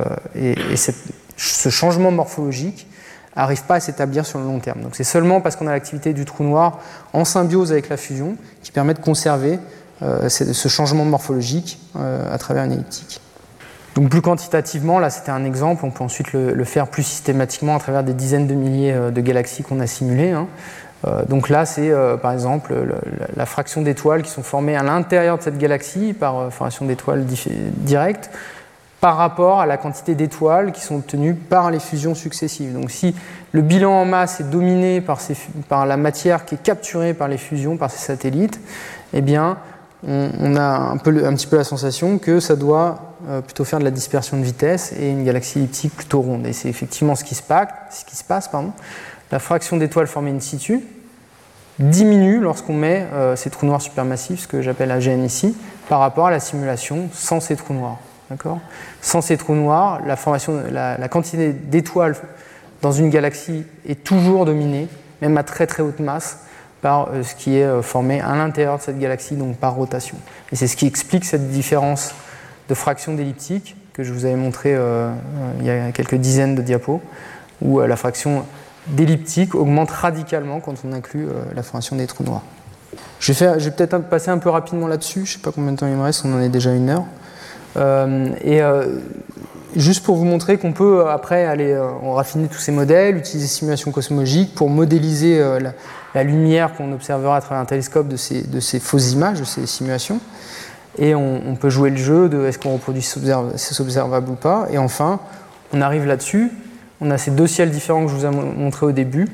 ce 1.38 1.69
changement 1.69 2.11
morphologique 2.11 2.88
n'arrive 3.36 3.63
pas 3.63 3.75
à 3.75 3.79
s'établir 3.79 4.25
sur 4.25 4.39
le 4.39 4.45
long 4.45 4.59
terme. 4.59 4.81
Donc 4.81 4.95
c'est 4.95 5.03
seulement 5.03 5.41
parce 5.41 5.57
qu'on 5.57 5.67
a 5.67 5.71
l'activité 5.71 6.13
du 6.13 6.25
trou 6.25 6.43
noir 6.43 6.79
en 7.11 7.25
symbiose 7.25 7.73
avec 7.73 7.89
la 7.89 7.97
fusion 7.97 8.38
qui 8.63 8.71
permet 8.71 8.93
de 8.93 8.99
conserver 8.99 9.59
ce 10.01 10.67
changement 10.67 11.05
morphologique 11.05 11.79
à 11.95 12.37
travers 12.37 12.65
une 12.65 12.73
elliptique. 12.73 13.21
Donc 13.95 14.09
plus 14.09 14.21
quantitativement, 14.21 14.99
là 14.99 15.09
c'était 15.09 15.31
un 15.31 15.45
exemple, 15.45 15.85
on 15.85 15.89
peut 15.91 16.03
ensuite 16.03 16.33
le, 16.33 16.63
faire 16.65 16.87
plus 16.87 17.03
systématiquement 17.03 17.77
à 17.77 17.79
travers 17.79 18.03
des 18.03 18.13
dizaines 18.13 18.45
de 18.45 18.53
milliers 18.53 18.91
euh, 18.91 19.09
de 19.09 19.21
galaxies 19.21 19.63
qu'on 19.63 19.79
a 19.79 19.87
simulées. 19.87 20.31
Hein. 20.31 20.47
Euh, 21.07 21.23
donc 21.23 21.47
là 21.47 21.65
c'est 21.65 21.89
euh, 21.89 22.17
par 22.17 22.33
exemple 22.33 22.75
la, 23.37 23.45
fraction 23.45 23.81
d'étoiles 23.81 24.21
qui 24.21 24.29
sont 24.29 24.43
formées 24.43 24.75
à 24.75 24.83
l'intérieur 24.83 25.37
de 25.37 25.43
cette 25.43 25.57
galaxie 25.57 26.13
par 26.13 26.51
formation 26.51 26.85
d'étoiles 26.85 27.25
directes 27.25 28.29
par 28.99 29.15
rapport 29.15 29.61
à 29.61 29.65
la 29.65 29.77
quantité 29.77 30.13
d'étoiles 30.13 30.73
qui 30.73 30.81
sont 30.81 30.95
obtenues 30.95 31.35
par 31.35 31.71
les 31.71 31.79
fusions 31.79 32.15
successives. 32.15 32.73
Donc 32.73 32.91
si 32.91 33.15
le 33.53 33.61
bilan 33.61 33.91
en 33.91 34.05
masse 34.05 34.41
est 34.41 34.49
dominé 34.49 34.99
par, 34.99 35.19
par 35.69 35.85
la 35.85 35.95
matière 35.95 36.43
qui 36.43 36.55
est 36.55 36.63
capturée 36.63 37.13
par 37.13 37.29
les 37.29 37.37
fusions, 37.37 37.77
par 37.77 37.91
ces 37.91 37.99
satellites, 37.99 38.59
eh 39.13 39.21
bien 39.21 39.57
on, 40.07 40.55
a 40.55 40.91
un, 40.91 40.97
petit 40.97 41.47
peu 41.47 41.57
la 41.57 41.63
sensation 41.63 42.19
que 42.19 42.39
ça 42.39 42.55
doit 42.55 43.15
euh, 43.27 43.41
plutôt 43.41 43.65
faire 43.65 43.79
de 43.79 43.83
la 43.83 43.91
dispersion 43.91 44.37
de 44.37 44.43
vitesse 44.43 44.93
et 44.99 45.09
une 45.09 45.23
galaxie 45.23 45.59
elliptique 45.59 45.95
plutôt 45.95 46.21
ronde. 46.21 46.45
Et 46.45 46.53
c'est 46.53 46.69
effectivement 46.69 47.15
ce 47.15 47.23
qui 47.23 47.35
se 47.35 47.41
passe. 47.41 47.69
Ce 47.89 48.05
qui 48.05 48.15
se 48.15 48.23
passe. 48.23 48.49
La 49.31 49.39
fraction 49.39 49.77
d'étoiles 49.77 50.07
formée 50.07 50.31
in 50.31 50.39
situ 50.39 50.81
diminue 51.79 52.39
lorsqu'on 52.39 52.73
met 52.73 53.05
euh, 53.13 53.35
ces 53.35 53.49
trous 53.49 53.65
noirs 53.65 53.81
supermassifs, 53.81 54.41
ce 54.41 54.47
que 54.47 54.61
j'appelle 54.61 54.91
AGN 54.91 55.23
ici, 55.25 55.57
par 55.89 55.99
rapport 55.99 56.27
à 56.27 56.31
la 56.31 56.39
simulation 56.39 57.09
sans 57.11 57.39
ces 57.39 57.55
trous 57.55 57.73
noirs. 57.73 57.97
Sans 59.01 59.21
ces 59.21 59.37
trous 59.37 59.55
noirs, 59.55 60.01
la, 60.05 60.15
formation, 60.15 60.63
la 60.71 61.07
quantité 61.09 61.51
d'étoiles 61.53 62.15
dans 62.81 62.91
une 62.91 63.09
galaxie 63.09 63.65
est 63.87 64.03
toujours 64.03 64.45
dominée, 64.45 64.87
même 65.21 65.37
à 65.37 65.43
très 65.43 65.67
très 65.67 65.83
haute 65.83 65.99
masse, 65.99 66.39
par 66.82 67.09
euh, 67.09 67.23
ce 67.23 67.36
qui 67.36 67.57
est 67.57 67.63
euh, 67.63 67.82
formé 67.82 68.21
à 68.21 68.36
l'intérieur 68.36 68.78
de 68.78 68.82
cette 68.84 68.99
galaxie, 68.99 69.36
donc 69.36 69.57
par 69.57 69.73
rotation. 69.73 70.17
Et 70.51 70.55
c'est 70.55 70.67
ce 70.67 70.76
qui 70.76 70.86
explique 70.86 71.26
cette 71.26 71.49
différence 71.49 72.13
de 72.69 72.73
fraction 72.73 73.13
d'elliptique 73.13 73.76
que 73.93 74.03
je 74.03 74.13
vous 74.13 74.26
avais 74.26 74.36
montré 74.36 74.76
euh, 74.76 75.11
il 75.59 75.65
y 75.65 75.69
a 75.69 75.91
quelques 75.91 76.15
dizaines 76.15 76.55
de 76.55 76.61
diapos, 76.61 77.01
où 77.61 77.80
la 77.80 77.95
fraction 77.95 78.45
d'elliptique 78.88 79.55
augmente 79.55 79.89
radicalement 79.89 80.59
quand 80.59 80.76
on 80.88 80.93
inclut 80.93 81.28
la 81.55 81.63
formation 81.63 81.95
des 81.95 82.05
trous 82.05 82.23
noirs. 82.23 82.43
Je 83.19 83.32
vais, 83.32 83.71
peut-être 83.71 83.97
passer 84.09 84.30
un 84.30 84.38
peu 84.38 84.49
rapidement 84.49 84.88
là-dessus, 84.88 85.26
je 85.26 85.32
ne 85.32 85.38
sais 85.38 85.39
pas 85.39 85.51
combien 85.51 85.71
de 85.71 85.78
temps 85.78 85.88
il 85.88 85.95
me 85.95 86.03
reste, 86.03 86.23
on 86.26 86.34
en 86.36 86.41
est 86.41 86.49
déjà 86.49 86.73
une 86.73 86.89
heure. 86.89 87.05
et 88.43 88.61
juste 89.78 90.03
pour 90.03 90.17
vous 90.17 90.26
montrer 90.26 90.57
qu'on 90.57 90.73
peut 90.73 91.07
après 91.07 91.45
aller 91.45 91.76
raffiner 92.03 92.47
tous 92.47 92.59
ces 92.59 92.73
modèles, 92.73 93.15
utiliser 93.15 93.47
simulation 93.47 93.91
cosmologique 93.91 94.53
pour 94.53 94.69
modéliser 94.69 95.39
la, 95.61 95.71
la 96.16 96.24
lumière 96.24 96.74
qu'on 96.74 96.91
observera 96.93 97.36
à 97.38 97.41
travers 97.41 97.61
un 97.61 97.66
télescope 97.66 98.07
de 98.07 98.16
ces, 98.16 98.41
de 98.41 98.59
ces 98.59 98.80
fausses 98.80 99.11
images, 99.11 99.39
de 99.41 99.45
ces 99.45 99.68
simulations. 99.68 100.20
Et 100.97 101.13
on, 101.13 101.57
peut 101.59 101.70
jouer 101.70 101.89
le 101.89 101.97
jeu 101.97 102.30
de 102.30 102.45
est-ce 102.45 102.57
qu'on 102.57 102.72
reproduit 102.72 103.01
c'est 103.01 103.82
observable 103.82 104.30
ou 104.32 104.36
pas. 104.36 104.68
Et 104.72 104.78
enfin, 104.78 105.20
on 105.74 105.82
arrive 105.82 106.05
là-dessus. 106.05 106.51
On 107.01 107.11
a 107.11 107.18
ces 107.18 107.32
deux 107.32 107.47
ciels 107.47 107.70
différents 107.70 108.05
que 108.05 108.11
je 108.11 108.16
vous 108.16 108.26
ai 108.26 108.30
montré 108.30 108.86
au 108.86 108.93
début. 108.93 109.28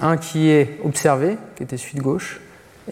Un 0.00 0.16
qui 0.16 0.50
est 0.50 0.80
observé, 0.84 1.38
qui 1.54 1.62
était 1.62 1.76
celui 1.76 1.98
de 1.98 2.02
gauche, 2.02 2.40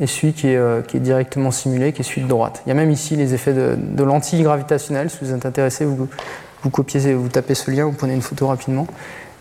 et 0.01 0.07
celui 0.07 0.33
qui 0.33 0.47
est, 0.47 0.57
euh, 0.57 0.81
qui 0.81 0.97
est, 0.97 1.01
directement 1.01 1.51
simulé, 1.51 1.93
qui 1.93 2.03
est 2.03 2.05
celui 2.05 2.23
de 2.23 2.29
droite. 2.29 2.63
Il 2.65 2.69
y 2.69 2.73
a 2.73 2.77
même 2.77 2.93
ici 2.93 3.17
les 3.17 3.35
effets 3.35 3.53
de, 3.53 3.77
de 3.77 4.05
lentilles. 4.05 4.47
Si 4.79 5.19
vous 5.21 5.33
êtes 5.33 5.45
intéressé, 5.45 5.85
vous, 5.85 6.09
vous 6.63 6.71
copiez, 6.71 7.15
vous 7.15 7.29
tapez 7.29 7.55
ce 7.55 7.73
lien, 7.73 7.85
vous 7.85 7.93
prenez 7.93 8.15
une 8.15 8.23
photo 8.23 8.47
rapidement. 8.47 8.87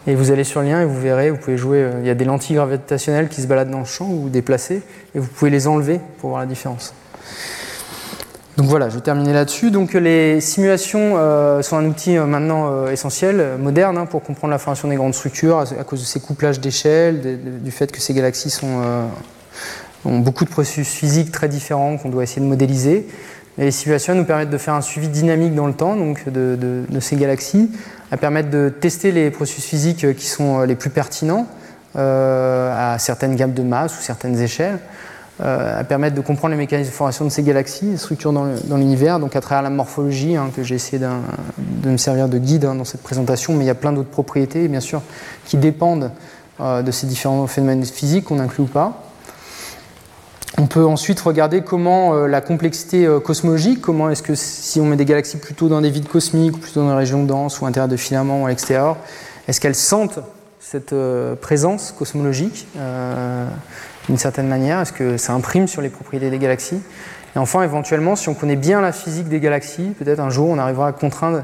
Et 0.06 0.16
vous 0.16 0.32
allez 0.32 0.44
sur 0.44 0.62
le 0.62 0.68
lien 0.68 0.82
et 0.82 0.86
vous 0.86 1.00
verrez, 1.00 1.32
vous 1.32 1.38
pouvez 1.38 1.58
jouer, 1.58 1.78
euh, 1.78 1.92
il 2.02 2.06
y 2.06 2.10
a 2.10 2.16
des 2.16 2.26
lentilles 2.26 2.58
gravitationnelles 2.58 3.30
qui 3.30 3.42
se 3.42 3.48
baladent 3.48 3.70
dans 3.70 3.80
le 3.80 3.86
champ 3.86 4.10
ou 4.10 4.28
déplacées, 4.28 4.82
et 5.16 5.20
vous 5.20 5.28
pouvez 5.28 5.50
les 5.50 5.66
enlever 5.66 6.02
pour 6.20 6.32
voir 6.32 6.42
la 6.42 6.46
différence. 6.48 6.94
Donc 8.58 8.68
voilà, 8.68 8.90
je 8.90 8.96
vais 8.96 9.02
terminer 9.02 9.32
là-dessus. 9.32 9.72
Donc 9.72 9.94
les 9.94 10.42
simulations 10.42 11.14
euh, 11.16 11.62
sont 11.62 11.78
un 11.78 11.86
outil 11.86 12.18
euh, 12.18 12.26
maintenant 12.26 12.88
essentiel, 12.88 13.58
moderne, 13.58 13.98
hein, 13.98 14.06
pour 14.06 14.24
comprendre 14.24 14.52
la 14.52 14.60
formation 14.60 14.90
des 14.90 14.96
grandes 14.96 15.16
structures 15.16 15.60
à, 15.60 15.84
cause 15.86 16.02
de 16.02 16.06
ces 16.06 16.20
couplages 16.20 16.60
d'échelle, 16.60 17.40
du 17.64 17.72
fait 17.72 17.90
que 17.90 18.02
ces 18.02 18.14
galaxies 18.14 18.54
ont 20.06 20.20
beaucoup 20.20 20.44
de 20.44 20.50
processus 20.50 20.90
physiques 20.90 21.32
très 21.32 21.48
différents 21.48 21.98
qu'on 21.98 22.10
doit 22.10 22.24
essayer 22.24 22.42
de 22.42 22.48
modéliser. 22.48 23.08
Et 23.58 23.66
les 23.66 23.72
simulations 23.72 24.16
nous 24.16 24.26
permettent 24.26 24.50
de 24.50 24.58
faire 24.58 24.74
un 24.74 24.82
suivi 24.82 25.08
dynamique 25.08 25.56
dans 25.56 25.68
le 25.68 25.74
temps 25.74 25.96
donc 25.96 26.28
de 26.28 27.00
ces 27.00 27.16
galaxies, 27.16 27.70
à 28.14 28.18
permettre 28.18 28.52
de 28.52 28.70
tester 28.70 29.12
les 29.12 29.32
processus 29.32 29.66
physiques 29.66 30.16
qui 30.16 30.28
sont 30.28 30.60
euh, 30.60 30.66
les 30.68 30.76
plus 30.76 30.92
pertinents 30.92 31.48
euh, 31.96 32.94
à 32.94 33.00
certaines 33.00 33.36
gammes 33.36 33.54
de 33.54 33.64
masse 33.64 33.98
ou 33.98 34.04
certaines 34.04 34.40
échelles. 34.40 34.78
euh, 35.42 35.80
à 35.80 35.84
permettre 35.84 36.16
de 36.16 36.22
comprendre 36.22 36.52
les 36.52 36.58
mécanismes 36.58 36.92
de 36.92 36.96
formation 36.96 37.26
de 37.26 37.30
ces 37.30 37.42
galaxies, 37.42 37.86
les 37.86 37.98
structures 37.98 38.32
dans 38.32 38.78
l'univers, 38.78 39.20
donc 39.20 39.36
à 39.36 39.42
travers 39.42 39.64
la 39.64 39.72
morphologie, 39.72 40.36
hein, 40.36 40.52
que 40.56 40.62
j'ai 40.62 40.76
essayé 40.76 41.00
de 41.00 41.90
me 41.90 41.98
servir 41.98 42.30
de 42.30 42.38
guide 42.38 42.66
hein, 42.66 42.76
dans 42.76 42.86
cette 42.86 43.02
présentation, 43.02 43.54
mais 43.54 43.64
il 43.64 43.68
y 43.68 43.72
a 43.72 43.76
plein 43.76 43.94
d'autres 43.94 44.10
propriétés, 44.10 44.68
bien 44.68 44.80
sûr, 44.80 45.02
qui 45.46 45.58
dépendent 45.58 46.12
euh, 46.62 46.84
de 46.84 46.92
ces 46.92 47.08
différents 47.08 47.48
phénomènes 47.48 47.84
physiques 47.84 48.26
qu'on 48.26 48.40
inclut 48.40 48.66
ou 48.66 48.68
pas. 48.68 49.04
On 50.60 50.68
peut 50.68 50.86
ensuite 50.86 51.20
regarder 51.20 51.62
comment 51.62 52.14
euh, 52.14 52.28
la 52.28 52.42
complexité 52.42 53.08
cosmologique, 53.24 53.82
comment 53.82 54.10
est-ce 54.10 54.22
que 54.24 54.36
si 54.36 54.80
on 54.80 54.86
met 54.86 54.96
des 54.96 55.06
galaxies 55.06 55.38
plutôt 55.38 55.68
dans 55.68 55.82
des 55.82 55.90
vides 55.90 56.08
cosmiques, 56.08 56.60
plutôt 56.60 56.82
dans 56.82 56.90
des 56.90 56.96
régions 56.96 57.24
denses 57.24 57.60
ou 57.60 57.66
à 57.66 57.70
l'intérieur 57.70 57.88
de 57.88 57.98
filaments 57.98 58.44
ou 58.44 58.46
à 58.46 58.50
l'extérieur, 58.50 58.98
est-ce 59.48 59.60
qu'elles 59.60 59.76
sentent 59.76 60.20
cette 60.60 60.96
présence 61.42 61.92
cosmologique 61.92 62.68
d'une 64.08 64.18
certaine 64.18 64.48
manière? 64.48 64.80
Est-ce 64.80 64.94
que 64.94 65.18
ça 65.18 65.34
imprime 65.34 65.68
sur 65.68 65.82
les 65.82 65.90
propriétés 65.90 66.30
des 66.30 66.40
galaxies? 66.40 66.82
Et 67.36 67.40
enfin, 67.40 67.64
éventuellement, 67.64 68.16
si 68.16 68.30
on 68.30 68.36
connaît 68.36 68.56
bien 68.56 68.82
la 68.82 68.92
physique 68.92 69.28
des 69.28 69.40
galaxies, 69.40 69.94
peut-être 69.98 70.20
un 70.20 70.30
jour 70.30 70.50
on 70.50 70.60
arrivera 70.60 70.90
à 70.90 70.92
contraindre 70.92 71.38
euh, 71.38 71.42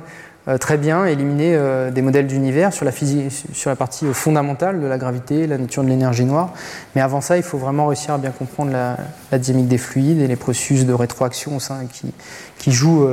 très 0.58 0.78
bien, 0.78 1.06
éliminer 1.06 1.56
euh, 1.56 1.92
des 1.92 2.02
modèles 2.02 2.28
d'univers 2.28 2.74
sur, 2.74 2.86
la 2.86 3.76
partie 3.76 4.06
euh, 4.06 4.14
fondamentale 4.14 4.82
de 4.82 4.88
la 4.88 4.98
gravité, 4.98 5.48
la 5.48 5.58
nature 5.58 5.84
de 5.84 5.90
l'énergie 5.90 6.26
noire. 6.26 6.54
Mais 6.96 7.02
avant 7.02 7.22
ça, 7.22 7.38
il 7.38 7.44
faut 7.44 7.58
vraiment 7.58 7.88
réussir 7.88 8.14
à 8.14 8.18
bien 8.18 8.32
comprendre 8.32 8.72
la, 8.72 8.98
dynamique 9.38 9.68
des 9.68 9.78
fluides 9.78 10.22
et 10.22 10.28
les 10.28 10.36
processus 10.36 10.86
de 10.86 10.94
rétroaction 10.94 11.58
qui, 11.92 12.14
qui 12.58 12.72
jouent 12.72 13.08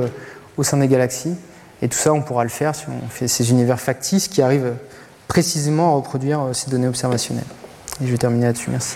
au 0.57 0.63
sein 0.63 0.77
des 0.77 0.87
galaxies. 0.87 1.35
Et 1.81 1.89
tout 1.89 1.97
ça, 1.97 2.13
on 2.13 2.21
pourra 2.21 2.43
le 2.43 2.49
faire 2.49 2.73
si 2.73 2.85
on 2.87 3.07
fait 3.09 3.27
ces 3.27 3.51
univers 3.51 3.79
factices 3.79 4.27
qui 4.27 4.41
arrivent 4.41 4.73
précisément 5.27 5.91
à 5.91 5.95
reproduire 5.95 6.49
ces 6.53 6.71
données 6.71 6.87
observationnelles. 6.87 7.43
Et 8.01 8.07
je 8.07 8.11
vais 8.11 8.17
terminer 8.17 8.47
là-dessus. 8.47 8.71
Merci. 8.71 8.95